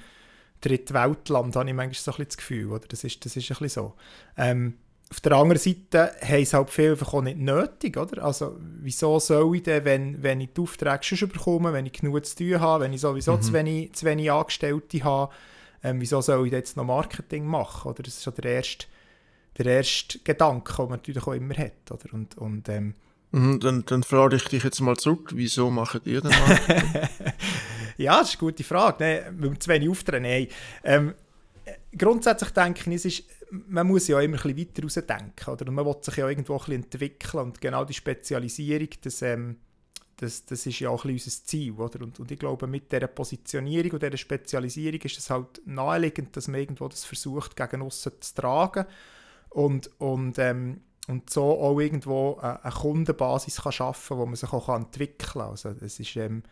Drittweltland, 0.61 1.57
habe 1.57 1.69
ich 1.69 1.75
manchmal 1.75 1.95
so 1.95 2.11
ein 2.11 2.17
bisschen 2.17 2.29
das 2.29 2.37
Gefühl. 2.37 2.73
Oder? 2.73 2.87
Das, 2.89 3.05
ist, 3.05 3.25
das 3.25 3.37
ist 3.37 3.51
ein 3.51 3.57
bisschen 3.59 3.69
so. 3.69 3.95
Ähm, 4.37 4.75
auf 5.11 5.21
der 5.21 5.33
anderen 5.33 5.59
Seite 5.59 6.13
haben 6.21 6.43
es 6.43 6.53
halt 6.53 6.69
viel 6.69 6.91
einfach 6.91 7.15
auch 7.15 7.23
nicht 7.23 7.39
nötig, 7.39 7.97
oder? 7.97 8.23
Also 8.25 8.59
wieso 8.61 9.19
soll 9.19 9.57
ich 9.57 9.63
denn, 9.63 9.87
wenn, 9.87 10.23
wenn 10.23 10.43
ich 10.43 10.51
die 10.55 10.61
Aufträge 10.61 11.17
schon 11.17 11.31
bekomme, 11.31 11.73
wenn 11.73 11.87
ich 11.87 11.95
genug 11.95 12.27
zu 12.27 12.37
tun 12.37 12.61
habe, 12.61 12.85
wenn 12.85 12.93
ich 12.93 13.01
sowieso 13.01 13.37
mhm. 13.37 13.43
zu, 13.43 13.53
wenig, 13.55 13.95
zu 13.95 14.05
wenig 14.05 14.31
Angestellte 14.31 15.03
habe, 15.05 15.33
ähm, 15.83 16.01
wieso 16.03 16.21
soll 16.21 16.47
ich 16.47 16.53
jetzt 16.53 16.77
noch 16.77 16.85
Marketing 16.85 17.47
machen, 17.47 17.91
oder? 17.91 18.03
Das 18.03 18.19
ist 18.19 18.27
ja 18.27 18.33
der 18.33 18.53
erste 18.53 18.87
der 19.59 19.77
erste 19.79 20.19
Gedanke, 20.21 20.73
den 20.77 20.85
man 20.85 20.99
natürlich 20.99 21.27
auch 21.27 21.33
immer 21.33 21.57
hat. 21.57 21.91
Oder? 21.91 22.15
Und, 22.15 22.39
und, 22.39 22.69
ähm, 22.69 22.95
mhm, 23.33 23.61
dann, 23.61 23.85
dann 23.85 24.03
frage 24.03 24.37
ich 24.37 24.45
dich 24.45 24.63
jetzt 24.63 24.81
mal 24.81 24.97
zurück, 24.97 25.33
wieso 25.35 25.71
macht 25.71 26.07
ihr 26.07 26.21
denn 26.21 26.31
mal? 26.31 27.09
ja, 27.97 28.21
das 28.21 28.35
ist 28.35 28.41
eine 28.41 28.51
gute 28.51 28.65
Frage. 28.65 29.05
Ne? 29.05 29.23
Weil 29.39 29.51
wir 29.51 29.61
zu 29.61 29.69
wenig 29.69 29.89
auftreten. 29.89 30.23
Nein. 30.23 30.47
Ähm, 30.85 31.15
grundsätzlich 31.97 32.51
denke 32.51 32.89
ich, 32.91 32.97
es 32.97 33.05
ist, 33.05 33.25
man 33.51 33.87
muss 33.87 34.09
ja 34.09 34.21
immer 34.21 34.37
ein 34.37 34.55
bisschen 34.55 34.69
weiter 34.69 34.83
rausdenken. 34.83 35.53
Oder? 35.53 35.67
Und 35.67 35.75
man 35.75 35.87
will 35.87 35.97
sich 36.01 36.17
ja 36.17 36.29
irgendwo 36.29 36.55
ein 36.55 36.59
bisschen 36.59 36.83
entwickeln. 36.85 37.45
Und 37.45 37.61
genau 37.61 37.85
die 37.85 37.95
Spezialisierung, 37.95 38.89
das, 39.03 39.23
ähm, 39.23 39.57
das, 40.19 40.45
das 40.45 40.67
ist 40.67 40.79
ja 40.79 40.91
auch 40.91 41.05
ein 41.05 41.15
bisschen 41.15 41.33
unser 41.33 41.47
Ziel. 41.47 41.73
Oder? 41.73 42.03
Und, 42.03 42.21
und 42.21 42.31
ich 42.31 42.39
glaube, 42.39 42.69
mit 42.69 42.93
dieser 42.93 43.09
Positionierung 43.09 43.93
und 43.93 44.03
dieser 44.03 44.17
Spezialisierung 44.17 45.01
ist 45.01 45.19
es 45.19 45.31
halt 45.31 45.61
naheliegend, 45.65 46.37
dass 46.37 46.47
man 46.47 46.61
irgendwo 46.61 46.87
das 46.87 47.05
versucht, 47.05 47.57
gegen 47.57 47.83
aussen 47.83 48.13
zu 48.21 48.35
tragen 48.35 48.87
und, 49.51 49.91
und, 50.01 50.39
ähm, 50.39 50.81
und 51.07 51.31
so 51.31 51.61
auch 51.61 51.79
irgendwo 51.79 52.37
eine, 52.37 52.65
eine 52.65 52.75
Kundenbasis 52.75 53.63
kann 53.63 53.73
schaffen 53.73 54.09
kann, 54.09 54.19
wo 54.19 54.27
man 54.27 54.37
sich 54.37 54.53
auch 54.53 54.69
entwickeln 54.69 55.33
kann. 55.33 55.51
Also 55.51 55.71
es 55.81 56.01
ist, 56.01 56.17
ähm, 56.17 56.43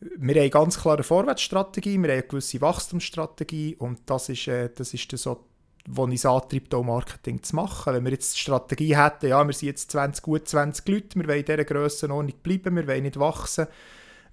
wir 0.00 0.40
haben 0.40 0.50
ganz 0.50 0.80
klare 0.80 1.02
Vorwärtsstrategie, 1.02 1.98
wir 1.98 2.08
haben 2.08 2.10
eine 2.10 2.22
gewisse 2.22 2.60
Wachstumsstrategie 2.60 3.76
und 3.76 4.00
das 4.06 4.28
ist, 4.28 4.48
äh, 4.48 4.70
das 4.74 4.94
ist 4.94 5.12
das 5.12 5.22
so 5.22 5.44
wo 5.90 6.02
uns 6.04 6.26
antreibt, 6.26 6.74
auch 6.74 6.84
Marketing 6.84 7.42
zu 7.42 7.56
machen. 7.56 7.94
Wenn 7.94 8.04
wir 8.04 8.12
jetzt 8.12 8.34
die 8.34 8.40
Strategie 8.40 8.96
hätten, 8.96 9.28
ja, 9.28 9.44
wir 9.44 9.54
sind 9.54 9.68
jetzt 9.68 9.90
20, 9.90 10.22
gut 10.22 10.46
20 10.46 10.86
Leute, 10.86 11.18
wir 11.18 11.26
wollen 11.26 11.38
in 11.38 11.44
dieser 11.46 11.64
Grössenordnung 11.64 12.34
bleiben, 12.42 12.76
wir 12.76 12.86
wollen 12.86 13.04
nicht 13.04 13.18
wachsen, 13.18 13.66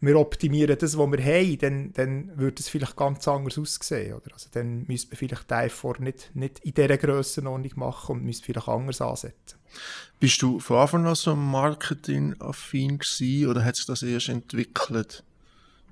wir 0.01 0.19
optimieren 0.19 0.77
das, 0.77 0.97
was 0.97 1.11
wir 1.11 1.23
haben, 1.23 1.57
dann, 1.59 1.93
dann 1.93 2.37
würde 2.37 2.59
es 2.59 2.69
vielleicht 2.69 2.95
ganz 2.95 3.27
anders 3.27 3.57
aussehen. 3.57 4.13
Oder? 4.13 4.33
Also 4.33 4.49
dann 4.51 4.85
müsste 4.87 5.09
man 5.09 5.17
vielleicht 5.17 5.49
den 5.49 5.59
Effort 5.59 5.99
nicht, 5.99 6.35
nicht 6.35 6.59
in 6.59 6.73
dieser 6.73 6.97
Grössenordnung 6.97 7.71
machen 7.75 8.17
und 8.17 8.23
müsste 8.23 8.45
vielleicht 8.45 8.67
anders 8.67 9.01
ansetzen. 9.01 9.57
Bist 10.19 10.41
du 10.41 10.59
von 10.59 10.77
Anfang 10.77 11.05
an 11.05 11.15
so 11.15 11.35
marketingaffin 11.35 12.97
gewesen 12.99 13.49
oder 13.49 13.63
hat 13.63 13.75
sich 13.75 13.85
das 13.85 14.03
erst 14.03 14.29
entwickelt 14.29 15.23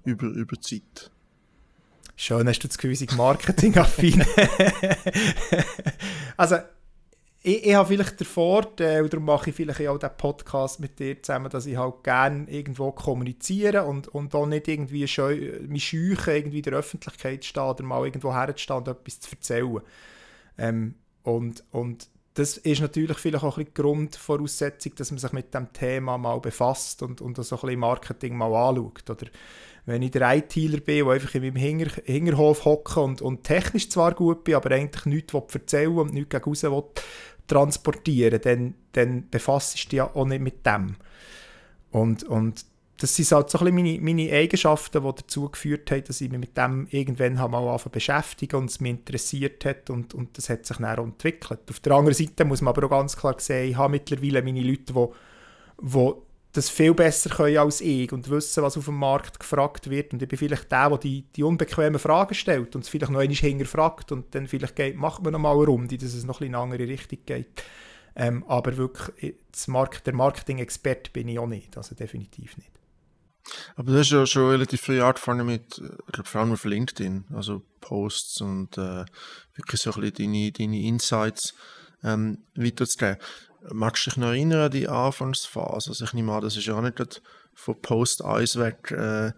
über, 0.05 0.27
über 0.27 0.60
Zeit? 0.62 1.12
Schön 2.15 2.48
hast 2.48 2.60
du 2.60 2.67
das 2.67 2.77
Gefühl, 2.77 2.91
ich 2.91 3.17
marketingaffin. 3.17 4.24
also, 6.38 6.57
ich, 7.44 7.66
ich 7.66 7.76
habe 7.76 7.90
vielleicht 7.90 8.20
den 8.20 8.26
Vorteil, 8.26 9.04
oder 9.04 9.20
mache 9.20 9.50
ich 9.50 9.56
vielleicht 9.56 9.86
auch 9.88 9.98
diesen 9.98 10.18
Podcast 10.18 10.80
mit 10.80 10.98
dir 10.98 11.22
zusammen, 11.22 11.50
dass 11.50 11.66
ich 11.66 11.78
halt 11.78 12.04
gerne 12.04 12.50
irgendwo 12.50 12.92
kommuniziere 12.94 13.84
und, 13.84 14.08
und 14.08 14.34
auch 14.34 14.46
nicht 14.46 14.68
irgendwie 14.70 15.06
scheu, 15.08 15.60
mich 15.68 15.86
scheuche, 15.90 16.38
irgendwie 16.38 16.58
in 16.58 16.64
der 16.64 16.74
Öffentlichkeit 16.74 17.44
stehen 17.44 17.64
oder 17.64 17.84
mal 17.84 18.06
irgendwo 18.06 18.34
herzustehen 18.34 18.78
und 18.78 18.88
etwas 18.88 19.20
zu 19.20 19.32
erzählen. 19.32 19.82
Ähm, 20.58 20.96
und, 21.24 21.64
und 21.72 22.08
das 22.34 22.58
ist 22.58 22.82
natürlich 22.82 23.18
vielleicht 23.18 23.44
auch 23.44 23.58
ein 23.58 23.66
bisschen 23.66 23.74
die 23.76 23.82
Grundvoraussetzung, 23.82 24.96
dass 24.96 25.12
man 25.12 25.20
sich 25.20 25.32
mit 25.34 25.54
dem 25.54 25.72
Thema 25.72 26.18
mal 26.18 26.40
befasst 26.40 27.04
und, 27.04 27.22
und 27.22 27.38
das 27.38 27.50
so 27.50 27.58
ein 27.58 27.62
bisschen 27.62 27.80
Marketing 27.80 28.36
mal 28.36 28.54
anschaut. 28.56 29.10
Oder 29.10 29.28
wenn 29.86 30.02
ich 30.02 30.12
der 30.12 30.36
ITler 30.36 30.80
bin, 30.80 31.06
der 31.06 31.14
einfach 31.14 31.36
in 31.36 31.44
meinem 31.44 31.58
Hinger, 31.58 31.92
Hingerhof 32.06 32.66
hocke 32.66 33.02
und, 33.02 33.22
und 33.22 33.44
technisch 33.44 33.90
zwar 33.90 34.14
gut 34.14 34.44
bin, 34.44 34.56
aber 34.56 34.72
eigentlich 34.72 35.06
nichts 35.06 35.34
erzählen 35.34 35.98
und 35.98 36.14
nichts 36.14 36.30
gegen 36.30 36.44
raus 36.44 36.64
will, 36.64 36.84
transportieren, 37.48 38.40
dann, 38.42 38.74
dann 38.94 39.30
befasst 39.30 39.76
du 39.76 39.90
dich 39.90 39.98
ja 39.98 40.10
auch 40.14 40.26
nicht 40.26 40.42
mit 40.42 40.66
dem. 40.66 40.96
Und, 41.92 42.24
und 42.24 42.66
das 42.98 43.16
sind 43.16 43.32
halt 43.32 43.50
so 43.50 43.60
ein 43.60 43.76
meine, 43.76 44.00
meine 44.00 44.32
Eigenschaften, 44.32 45.04
die 45.04 45.16
dazu 45.16 45.50
geführt 45.50 45.92
haben, 45.92 46.04
dass 46.06 46.22
ich 46.22 46.30
mich 46.30 46.40
mit 46.40 46.58
dem 46.58 46.88
irgendwann 46.90 47.36
mal 47.36 47.68
angefangen 47.68 47.92
beschäftigen 47.92 48.56
und 48.56 48.70
es 48.70 48.80
mich 48.80 48.92
interessiert 48.92 49.66
hat 49.66 49.90
und, 49.90 50.14
und 50.14 50.38
das 50.38 50.50
hat 50.50 50.66
sich 50.66 50.78
dann 50.78 51.00
auch 51.00 51.04
entwickelt. 51.04 51.60
Auf 51.70 51.80
der 51.82 51.94
anderen 51.94 52.16
Seite 52.16 52.46
muss 52.46 52.62
man 52.62 52.74
aber 52.74 52.86
auch 52.86 52.92
ganz 52.92 53.18
klar 53.18 53.36
sehen, 53.40 53.72
ich 53.72 53.78
habe 53.78 53.92
mittlerweile 53.92 54.42
meine 54.42 54.62
Leute, 54.62 54.94
die, 54.94 55.08
die 55.82 56.14
das 56.53 56.69
viel 56.69 56.93
besser 56.93 57.31
können 57.31 57.57
als 57.57 57.81
ich 57.81 58.12
und 58.12 58.29
wissen, 58.29 58.63
was 58.63 58.77
auf 58.77 58.86
dem 58.86 58.98
Markt 58.98 59.39
gefragt 59.39 59.89
wird. 59.89 60.13
Und 60.13 60.22
ich 60.22 60.29
bin 60.29 60.38
vielleicht 60.38 60.72
der, 60.72 60.89
der 60.89 60.98
die, 61.00 61.24
die 61.36 61.43
unbequemen 61.43 62.00
Fragen 62.00 62.36
stellt 62.36 62.75
und 62.75 62.81
es 62.81 62.89
vielleicht 62.89 63.12
noch 63.12 63.19
einmal 63.19 63.36
hinterfragt 63.36 64.12
und 64.12 64.33
dann 64.36 64.48
vielleicht 64.48 64.75
geht, 64.75 64.95
macht 64.95 65.24
man 65.24 65.33
noch 65.33 65.39
mal 65.39 65.55
eine 65.55 65.65
Runde, 65.65 65.98
dass 65.98 66.13
es 66.13 66.25
noch 66.25 66.41
ein 66.41 66.48
in 66.48 66.55
eine 66.55 66.63
andere 66.63 66.88
Richtung 66.88 67.19
geht. 67.25 67.63
Ähm, 68.15 68.43
aber 68.48 68.77
wirklich, 68.77 69.36
das 69.51 69.67
Markt, 69.67 70.05
der 70.05 70.13
Marketing-Experte 70.13 71.10
bin 71.12 71.27
ich 71.27 71.39
auch 71.39 71.48
nicht, 71.48 71.75
also 71.75 71.95
definitiv 71.95 72.55
nicht. 72.57 72.69
Aber 73.75 73.91
du 73.91 73.98
hast 73.98 74.12
ja 74.12 74.25
schon 74.25 74.51
relativ 74.51 74.81
früh 74.81 75.01
angefangen 75.01 75.48
mit, 75.48 75.79
ich 75.79 76.13
glaube 76.13 76.29
vor 76.29 76.41
allem 76.41 76.53
auf 76.53 76.63
LinkedIn, 76.63 77.25
also 77.33 77.63
Posts 77.81 78.41
und 78.41 78.77
äh, 78.77 79.05
wirklich 79.55 79.81
so 79.81 79.91
ein 79.91 80.01
bisschen 80.01 80.31
deine, 80.31 80.51
deine 80.51 80.81
Insights 80.81 81.55
ähm, 82.03 82.43
weiterzugeben. 82.55 83.17
Magst 83.72 84.05
du 84.05 84.10
dich 84.10 84.17
noch 84.17 84.27
erinnern 84.27 84.62
an 84.62 84.72
die 84.72 84.88
Anfangsphase? 84.88 85.89
Also 85.89 86.03
ich 86.03 86.13
nehme 86.13 86.34
an, 86.34 86.41
das 86.41 86.58
ist 86.58 86.65
ja 86.65 86.75
auch 86.75 86.82
nicht 86.82 87.22
von 87.55 87.82
Post 87.82 88.24
1 88.24 88.58
weg 88.58 88.91
äh, 88.91 89.32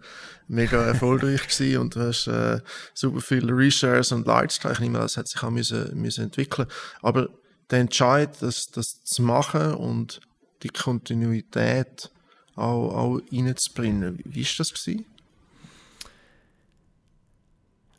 mega 0.48 0.82
erfolgreich 0.82 1.42
gewesen 1.48 1.80
und 1.80 1.94
du 1.94 2.00
hast 2.00 2.26
äh, 2.26 2.60
super 2.94 3.20
viele 3.20 3.52
Reshares 3.52 4.12
und 4.12 4.26
Likes 4.26 4.58
Ich 4.64 4.80
nehme 4.80 4.98
an, 4.98 5.04
das 5.04 5.16
hat 5.16 5.28
sich 5.28 5.42
auch 5.42 5.50
müssen, 5.50 5.94
müssen 6.00 6.24
entwickeln. 6.24 6.68
Aber 7.02 7.28
der 7.70 7.80
Entscheid, 7.80 8.30
das, 8.40 8.70
das 8.70 9.02
zu 9.02 9.22
machen 9.22 9.74
und 9.74 10.20
die 10.62 10.68
Kontinuität 10.68 12.10
auch, 12.54 12.94
auch 12.94 13.20
reinzubringen, 13.32 14.18
wie 14.24 14.44
war 14.44 14.50
das 14.58 14.72
gewesen? 14.72 15.04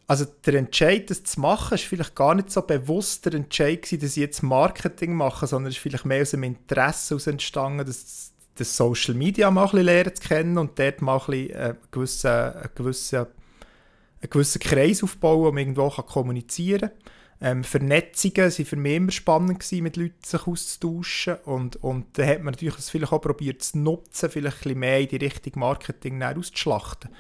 Also 0.08 0.26
der 0.46 0.54
Entscheid, 0.54 1.10
das 1.10 1.24
zu 1.24 1.42
machen, 1.42 1.76
ist 1.76 1.84
vielleicht 1.84 2.16
gar 2.16 2.34
nicht 2.34 2.50
so 2.50 2.62
bewusst 2.62 3.26
der 3.26 3.34
Entscheid 3.34 3.82
gewesen, 3.82 4.02
dass 4.02 4.12
ich 4.12 4.22
jetzt 4.22 4.42
Marketing 4.42 5.14
mache, 5.14 5.48
sondern 5.48 5.70
es 5.70 5.76
ist 5.76 5.82
vielleicht 5.82 6.06
mehr 6.06 6.22
aus 6.22 6.32
dem 6.32 6.44
Interesse 6.44 7.16
aus 7.16 7.28
entstanden, 7.28 7.86
dass 7.86 8.32
das 8.56 8.78
Social 8.78 9.14
Media 9.14 9.52
mal 9.52 9.66
ein 9.66 9.72
bisschen 9.72 9.86
lernen 9.86 10.16
zu 10.16 10.28
kennen 10.28 10.58
und 10.58 10.80
dort 10.80 11.02
mal 11.02 11.20
ein 11.20 11.26
bisschen 11.26 11.56
einen 11.58 11.78
gewissen, 11.92 12.30
einen 12.30 12.70
gewissen, 12.74 13.18
einen 13.18 14.30
gewissen 14.30 14.60
Kreis 14.60 15.04
aufbauen, 15.04 15.54
man 15.54 15.58
irgendwo 15.58 15.90
kann 15.90 16.06
kommunizieren 16.06 16.90
kann. 16.90 16.92
Ähm, 17.40 17.64
Vernetzungen 17.64 18.52
waren 18.52 18.66
für 18.66 18.76
mich 18.76 18.96
immer 18.96 19.12
spannend, 19.12 19.60
gewesen, 19.60 19.84
mit 19.84 19.98
Leuten 19.98 20.24
sich 20.24 20.48
auszutauschen. 20.48 21.36
Und, 21.46 21.76
und 21.84 22.18
da 22.18 22.26
hat 22.26 22.40
man 22.40 22.54
natürlich 22.54 22.76
das 22.76 22.90
vielleicht 22.90 23.14
auch 23.14 23.22
probiert 23.22 23.62
zu 23.62 23.78
nutzen, 23.78 24.30
vielleicht 24.30 24.58
ein 24.58 24.64
bisschen 24.64 24.80
mehr 24.80 25.02
in 25.02 25.08
die 25.10 25.18
Richtung 25.18 25.54
Marketing 25.60 26.24
auszuschlachten. 26.24 27.12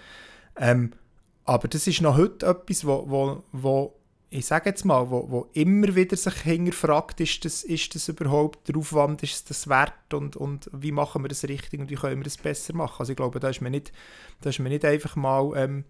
Ähm, 0.57 0.93
aber 1.47 1.67
das 1.67 1.87
ist 1.87 2.01
noch 2.01 2.17
heute 2.17 2.45
etwas, 2.45 2.85
wo, 2.85 3.05
wo, 3.07 3.43
wo 3.53 3.93
ich 4.29 4.45
sage 4.45 4.69
jetzt 4.69 4.83
mal, 4.83 5.09
wo, 5.09 5.25
wo 5.29 5.47
immer 5.53 5.95
wieder 5.95 6.17
sich 6.17 6.41
hinterfragt, 6.41 7.21
ist 7.21 7.45
das, 7.45 7.63
ist 7.63 7.95
das 7.95 8.09
überhaupt 8.09 8.67
der 8.67 8.75
Aufwand, 8.75 9.23
ist 9.23 9.49
das 9.49 9.69
wert 9.69 10.13
und, 10.13 10.35
und 10.35 10.69
wie 10.73 10.91
machen 10.91 11.23
wir 11.23 11.29
das 11.29 11.45
richtig 11.45 11.79
und 11.79 11.89
wie 11.89 11.95
können 11.95 12.17
wir 12.17 12.25
das 12.25 12.35
besser 12.35 12.75
machen. 12.75 12.97
Also 12.99 13.13
ich 13.13 13.15
glaube, 13.15 13.39
da 13.39 13.47
ist 13.49 13.61
man 13.61 13.71
nicht, 13.71 13.93
da 14.41 14.49
ist 14.49 14.59
man 14.59 14.69
nicht 14.69 14.83
einfach 14.83 15.15
mal, 15.15 15.53
ähm, 15.55 15.79
äh, 15.79 15.83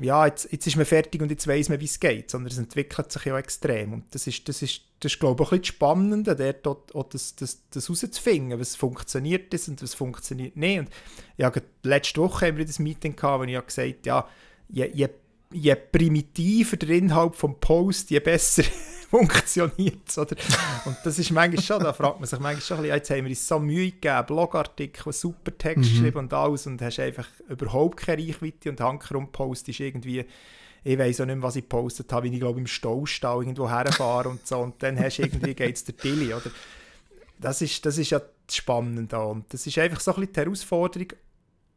ja, 0.00 0.26
jetzt, 0.26 0.50
jetzt 0.52 0.66
ist 0.66 0.76
man 0.76 0.86
fertig 0.86 1.20
und 1.22 1.30
jetzt 1.30 1.46
weiß 1.46 1.68
man, 1.68 1.80
wie 1.80 1.86
es 1.86 1.98
geht, 1.98 2.30
sondern 2.30 2.52
es 2.52 2.58
entwickelt 2.58 3.10
sich 3.10 3.24
ja 3.24 3.38
extrem 3.38 3.92
und 3.92 4.14
das 4.14 4.26
ist, 4.26 4.48
das 4.48 4.62
ist, 4.62 4.82
das 5.00 5.12
ist 5.12 5.18
glaube 5.18 5.42
ich, 5.42 5.48
ein 5.48 5.60
bisschen 5.60 5.74
spannend, 5.74 6.28
dort 6.28 6.66
auch, 6.66 6.84
auch 6.94 7.08
das, 7.08 7.34
das, 7.36 7.62
das 7.70 7.88
herauszufinden, 7.88 8.58
was 8.60 8.76
funktioniert 8.76 9.52
ist 9.52 9.68
und 9.68 9.82
was 9.82 9.94
funktioniert 9.94 10.56
nicht. 10.56 10.78
Und 10.80 10.88
ja, 11.36 11.52
letzte 11.82 12.20
Woche 12.20 12.46
haben 12.46 12.56
wir 12.58 12.64
das 12.64 12.78
Meeting 12.78 13.16
gehabt, 13.16 13.40
wo 13.40 13.44
ich 13.44 13.66
gesagt 13.66 14.08
habe, 14.08 14.28
ja, 14.70 14.84
je, 14.86 14.90
je, 14.94 15.08
je 15.52 15.74
primitiver 15.74 16.76
der 16.76 16.90
Inhalt 16.90 17.34
vom 17.34 17.58
Post, 17.58 18.10
je 18.10 18.20
besser 18.20 18.64
funktioniert 19.10 20.08
es. 20.08 20.18
Und 20.18 20.96
das 21.04 21.18
ist 21.18 21.30
manchmal 21.30 21.62
schon, 21.62 21.82
da 21.82 21.92
fragt 21.92 22.20
man 22.20 22.28
sich 22.28 22.38
manchmal 22.38 22.62
schon 22.62 22.76
ein 22.78 22.82
bisschen, 22.82 22.96
jetzt 22.96 23.10
haben 23.10 23.24
wir 23.24 23.30
uns 23.30 23.48
so 23.48 23.58
Mühe 23.58 23.90
gegeben, 23.90 24.26
Blogartikel, 24.26 25.12
super 25.12 25.56
Text 25.56 25.90
mhm. 25.90 25.94
geschrieben 25.94 26.18
und 26.18 26.32
alles 26.32 26.66
und 26.66 26.80
hast 26.82 27.00
einfach 27.00 27.26
überhaupt 27.48 27.98
keine 27.98 28.22
Reichweite 28.22 28.70
und 28.70 28.80
Hankerum 28.80 29.32
Post 29.32 29.68
ist 29.68 29.80
irgendwie 29.80 30.24
ich 30.84 30.96
weiß 30.96 31.20
auch 31.20 31.26
nicht 31.26 31.36
mehr, 31.36 31.42
was 31.42 31.56
ich 31.56 31.62
gepostet 31.62 32.10
habe, 32.12 32.30
wie 32.30 32.34
ich 32.34 32.40
glaube 32.40 32.60
im 32.60 32.66
Staustall 32.66 33.40
irgendwo 33.40 33.68
herfahre 33.68 34.28
und 34.28 34.46
so 34.46 34.58
und 34.58 34.82
dann 34.82 34.98
hast 34.98 35.18
du 35.18 35.22
irgendwie 35.22 35.54
geht's 35.54 35.84
der 35.84 35.96
Tilly, 35.96 36.32
oder? 36.32 36.50
Das 37.38 37.60
ist, 37.62 37.84
das 37.84 37.98
ist 37.98 38.10
ja 38.10 38.20
spannend 38.50 39.12
und 39.12 39.52
das 39.52 39.66
ist 39.66 39.76
einfach 39.78 40.00
so 40.00 40.12
ein 40.12 40.20
bisschen 40.20 40.32
die 40.32 40.40
Herausforderung 40.40 41.08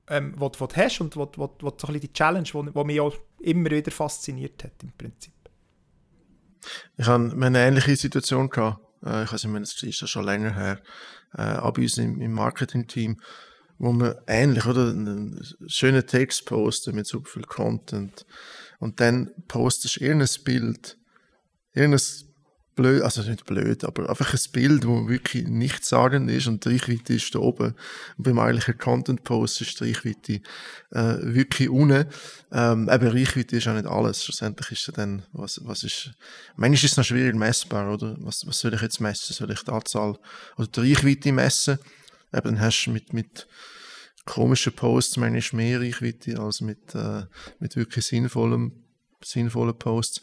ähm, 0.07 0.33
die 0.33 0.39
du 0.39 0.67
hast 0.75 1.01
und 1.01 1.15
wo, 1.15 1.29
wo, 1.35 1.49
wo, 1.59 1.73
so 1.77 1.87
ein 1.87 1.99
die 1.99 2.13
Challenge, 2.13 2.43
die 2.43 2.83
mich 2.83 2.99
auch 3.01 3.15
immer 3.39 3.71
wieder 3.71 3.91
fasziniert 3.91 4.63
hat 4.63 4.73
im 4.83 4.91
Prinzip. 4.91 5.33
Ich 6.97 7.07
hatte 7.07 7.35
eine 7.39 7.59
ähnliche 7.59 7.95
Situation 7.95 8.49
gehabt. 8.49 8.79
Äh, 9.05 9.23
ich 9.23 9.33
weiß 9.33 9.45
nicht, 9.45 9.83
es 9.83 10.01
ist 10.01 10.09
schon 10.09 10.25
länger 10.25 10.53
her, 10.53 10.81
äh, 11.33 11.71
bei 11.71 11.81
uns 11.81 11.97
im, 11.97 12.33
Marketing-Team, 12.33 13.19
wo 13.77 13.91
wir 13.93 14.23
ähnlich, 14.27 14.65
oder, 14.65 14.89
einen 14.89 15.43
schönen 15.67 16.05
Text 16.05 16.45
posten 16.45 16.95
mit 16.95 17.07
super 17.07 17.29
viel 17.29 17.43
Content 17.43 18.25
und 18.79 18.99
dann 18.99 19.31
postest 19.47 19.97
du 19.97 20.03
irgendein 20.03 20.43
Bild, 20.43 20.97
irgendein 21.73 22.30
blöd, 22.75 23.01
also 23.01 23.21
nicht 23.21 23.45
blöd, 23.45 23.83
aber 23.83 24.09
einfach 24.09 24.33
ein 24.33 24.51
Bild, 24.51 24.87
wo 24.87 25.07
wirklich 25.07 25.47
nichts 25.47 25.89
sagen 25.89 26.29
ist 26.29 26.47
und 26.47 26.65
die 26.65 26.69
Reichweite 26.69 27.13
ist 27.13 27.33
da 27.35 27.39
oben. 27.39 27.75
Und 28.17 28.23
beim 28.23 28.39
eigentlichen 28.39 28.77
Content-Post 28.77 29.61
ist 29.61 29.79
die 29.79 29.85
Reichweite 29.85 30.33
äh, 30.91 31.17
wirklich 31.21 31.69
unten. 31.69 32.05
Ähm, 32.51 32.89
eben 32.91 33.07
Reichweite 33.07 33.57
ist 33.57 33.67
auch 33.67 33.73
nicht 33.73 33.85
alles. 33.85 34.23
Schlussendlich 34.23 34.71
ist 34.71 34.87
ja 34.87 34.93
dann, 34.93 35.23
was, 35.33 35.59
was 35.63 35.83
ist, 35.83 36.11
manchmal 36.55 36.75
ist 36.75 36.83
es 36.83 36.97
noch 36.97 37.05
schwierig 37.05 37.35
messbar, 37.35 37.93
oder? 37.93 38.15
Was, 38.19 38.45
was 38.47 38.59
soll 38.59 38.73
ich 38.73 38.81
jetzt 38.81 39.01
messen? 39.01 39.33
Soll 39.33 39.51
ich 39.51 39.63
die 39.63 39.71
Anzahl 39.71 40.17
oder 40.57 40.67
die 40.67 40.93
Reichweite 40.93 41.31
messen? 41.31 41.79
Eben, 42.33 42.55
dann 42.55 42.61
hast 42.61 42.85
du 42.85 42.91
mit, 42.91 43.13
mit 43.13 43.47
komischen 44.25 44.73
Posts 44.73 45.17
manchmal 45.17 45.63
mehr 45.63 45.81
Reichweite 45.81 46.39
als 46.39 46.61
mit, 46.61 46.95
äh, 46.95 47.23
mit 47.59 47.75
wirklich 47.75 48.05
sinnvollen, 48.05 48.71
sinnvollen 49.23 49.77
Posts. 49.77 50.21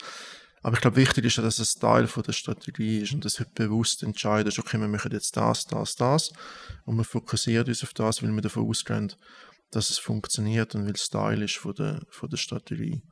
Aber 0.62 0.74
ich 0.74 0.80
glaube, 0.80 0.96
wichtig 0.96 1.24
ist 1.24 1.36
ja, 1.36 1.42
dass 1.42 1.58
es 1.58 1.74
Teil 1.74 2.06
von 2.06 2.22
der 2.22 2.32
Strategie 2.32 2.98
ist 2.98 3.12
und 3.12 3.24
dass 3.24 3.38
wir 3.38 3.46
bewusst 3.54 4.02
entscheiden, 4.02 4.52
okay, 4.58 4.78
wir 4.78 4.88
machen 4.88 5.12
jetzt 5.12 5.36
das, 5.36 5.66
das, 5.66 5.94
das 5.96 6.32
und 6.84 6.96
wir 6.96 7.04
fokussieren 7.04 7.66
uns 7.66 7.82
auf 7.82 7.94
das, 7.94 8.22
weil 8.22 8.30
wir 8.30 8.42
davon 8.42 8.68
ausgehen, 8.68 9.12
dass 9.70 9.90
es 9.90 9.98
funktioniert 9.98 10.74
und 10.74 10.86
weil 10.86 10.94
es 10.94 11.08
Teil 11.08 11.42
ist 11.42 11.56
von 11.56 11.74
der, 11.74 12.02
von 12.10 12.28
der 12.28 12.36
Strategie. 12.36 13.02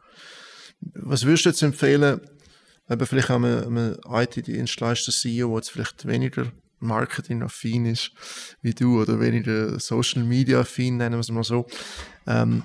Was 0.94 1.24
würdest 1.24 1.44
du 1.44 1.50
jetzt 1.50 1.62
empfehlen, 1.62 2.20
eben 2.88 3.06
vielleicht 3.06 3.28
wir 3.28 3.36
einen 3.66 3.96
IT-Dienstleister-CEO, 4.04 5.48
der 5.48 5.56
jetzt 5.56 5.70
vielleicht 5.70 6.06
weniger 6.06 6.52
Marketing-affin 6.78 7.86
ist 7.86 8.12
wie 8.60 8.74
du 8.74 9.00
oder 9.00 9.20
weniger 9.20 9.78
Social-Media-affin, 9.80 10.96
nennen 10.96 11.16
wir 11.16 11.20
es 11.20 11.30
mal 11.30 11.44
so. 11.44 11.66
Ähm, 12.26 12.62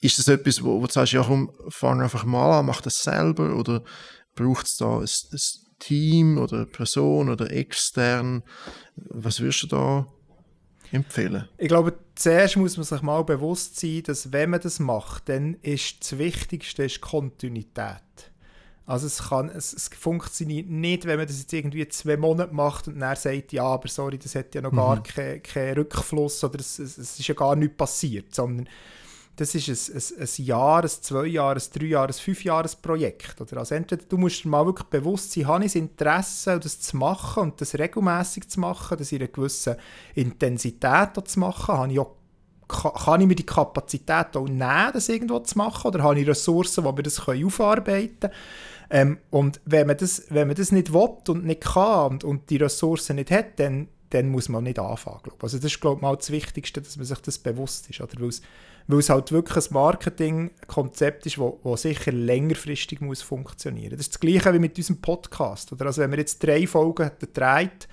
ist 0.00 0.18
das 0.18 0.28
etwas, 0.28 0.62
wo, 0.62 0.80
wo 0.80 0.86
du 0.86 0.92
sagst, 0.92 1.14
ja 1.14 1.22
komm, 1.22 1.50
fang 1.68 2.02
einfach 2.02 2.24
mal 2.24 2.58
an, 2.58 2.66
mach 2.66 2.82
das 2.82 3.02
selber 3.02 3.56
oder 3.56 3.82
braucht 4.34 4.66
es 4.66 4.76
da 4.76 4.98
ein, 4.98 5.02
ein, 5.02 5.40
Team 5.80 6.38
oder 6.38 6.58
eine 6.58 6.66
Person 6.66 7.28
oder 7.28 7.50
extern? 7.50 8.42
Was 8.96 9.40
würdest 9.40 9.64
du 9.64 9.66
da 9.66 10.06
empfehlen? 10.92 11.48
Ich 11.58 11.68
glaube, 11.68 11.94
zuerst 12.14 12.56
muss 12.56 12.76
man 12.76 12.84
sich 12.84 13.02
mal 13.02 13.22
bewusst 13.24 13.78
sein, 13.78 14.02
dass 14.04 14.32
wenn 14.32 14.50
man 14.50 14.60
das 14.60 14.78
macht, 14.78 15.28
dann 15.28 15.54
ist 15.62 16.00
das 16.00 16.18
Wichtigste 16.18 16.84
ist 16.84 17.00
Kontinuität. 17.00 18.00
Also 18.86 19.06
es, 19.06 19.30
kann, 19.30 19.48
es, 19.48 19.72
es, 19.72 19.88
funktioniert 19.88 20.68
nicht, 20.68 21.06
wenn 21.06 21.16
man 21.16 21.26
das 21.26 21.38
jetzt 21.38 21.52
irgendwie 21.54 21.88
zwei 21.88 22.18
Monate 22.18 22.54
macht 22.54 22.86
und 22.86 23.00
dann 23.00 23.16
sagt, 23.16 23.52
ja, 23.52 23.64
aber 23.64 23.88
sorry, 23.88 24.18
das 24.18 24.34
hat 24.34 24.54
ja 24.54 24.60
noch 24.60 24.72
mhm. 24.72 24.76
gar 24.76 25.02
keinen 25.02 25.42
kein 25.42 25.74
Rückfluss 25.74 26.44
oder 26.44 26.60
es, 26.60 26.78
es, 26.78 26.98
es, 26.98 27.18
ist 27.18 27.26
ja 27.26 27.34
gar 27.34 27.56
nichts 27.56 27.78
passiert, 27.78 28.34
sondern 28.34 28.68
das 29.36 29.54
ist 29.54 29.90
ein, 29.90 29.96
ein, 29.96 30.22
ein 30.22 30.44
Jahr, 30.44 30.82
ein 30.82 30.88
zwei 30.88 31.26
Jahre, 31.26 31.58
ein 31.58 31.66
drei 31.72 31.86
Jahre, 31.86 32.08
ein 32.08 32.12
fünf 32.12 32.44
Jahres 32.44 32.76
Projekt. 32.76 33.40
Oder? 33.40 33.58
Also 33.58 33.74
entweder 33.74 34.04
du 34.08 34.16
musst 34.16 34.44
dir 34.44 34.48
mal 34.48 34.64
wirklich 34.64 34.88
bewusst 34.88 35.32
sein, 35.32 35.46
habe 35.46 35.64
ich 35.64 35.72
das 35.72 35.80
Interesse, 35.80 36.60
das 36.60 36.80
zu 36.80 36.96
machen 36.96 37.44
und 37.44 37.60
das 37.60 37.74
regelmäßig 37.74 38.48
zu 38.48 38.60
machen, 38.60 38.96
das 38.98 39.12
in 39.12 39.18
einer 39.18 39.28
gewissen 39.28 39.76
Intensität 40.14 41.10
zu 41.24 41.40
machen, 41.40 41.74
habe 41.74 41.92
ich 41.92 41.98
auch 41.98 42.16
kann 42.66 43.20
ich 43.20 43.26
mir 43.26 43.34
die 43.34 43.44
Kapazität 43.44 44.34
auch 44.34 44.48
nehmen, 44.48 44.90
das 44.94 45.10
irgendwo 45.10 45.38
zu 45.40 45.58
machen, 45.58 45.88
oder 45.88 46.02
habe 46.02 46.18
ich 46.18 46.26
Ressourcen, 46.26 46.82
wo 46.84 46.96
wir 46.96 47.02
das 47.02 47.20
aufarbeiten 47.20 48.20
können? 48.20 48.32
Ähm, 48.90 49.18
und 49.30 49.60
wenn 49.64 49.86
man, 49.86 49.96
das, 49.96 50.24
wenn 50.30 50.48
man 50.48 50.56
das 50.56 50.72
nicht 50.72 50.92
will 50.92 51.08
und 51.28 51.44
nicht 51.44 51.62
kann 51.62 52.12
und, 52.12 52.24
und 52.24 52.50
die 52.50 52.56
Ressourcen 52.56 53.16
nicht 53.16 53.30
hat, 53.30 53.58
dann, 53.58 53.88
dann 54.10 54.28
muss 54.28 54.48
man 54.48 54.64
nicht 54.64 54.78
anfangen. 54.78 55.20
Glaub. 55.22 55.42
Also 55.42 55.58
das 55.58 55.66
ist 55.66 55.80
glaube 55.80 55.96
ich 55.96 56.02
mal 56.02 56.16
das 56.16 56.30
Wichtigste, 56.30 56.80
dass 56.80 56.96
man 56.96 57.06
sich 57.06 57.18
das 57.18 57.38
bewusst 57.38 57.90
ist. 57.90 58.00
Oder? 58.00 58.20
weil 58.20 58.28
es 58.28 58.42
halt 58.88 59.32
wirklich 59.32 59.66
ein 59.66 59.72
Marketingkonzept 59.72 61.26
ist, 61.26 61.38
das 61.64 61.82
sicher 61.82 62.12
längerfristig 62.12 63.00
muss 63.00 63.22
funktionieren 63.22 63.90
muss. 63.90 63.98
Das 63.98 64.06
ist 64.06 64.14
das 64.14 64.20
Gleiche 64.20 64.52
wie 64.52 64.58
mit 64.58 64.76
unserem 64.76 65.00
Podcast. 65.00 65.72
Oder? 65.72 65.86
Also 65.86 66.02
wenn 66.02 66.10
wir 66.10 66.18
jetzt 66.18 66.42
drei 66.42 66.66
Folgen 66.66 67.10
gedreht 67.18 67.88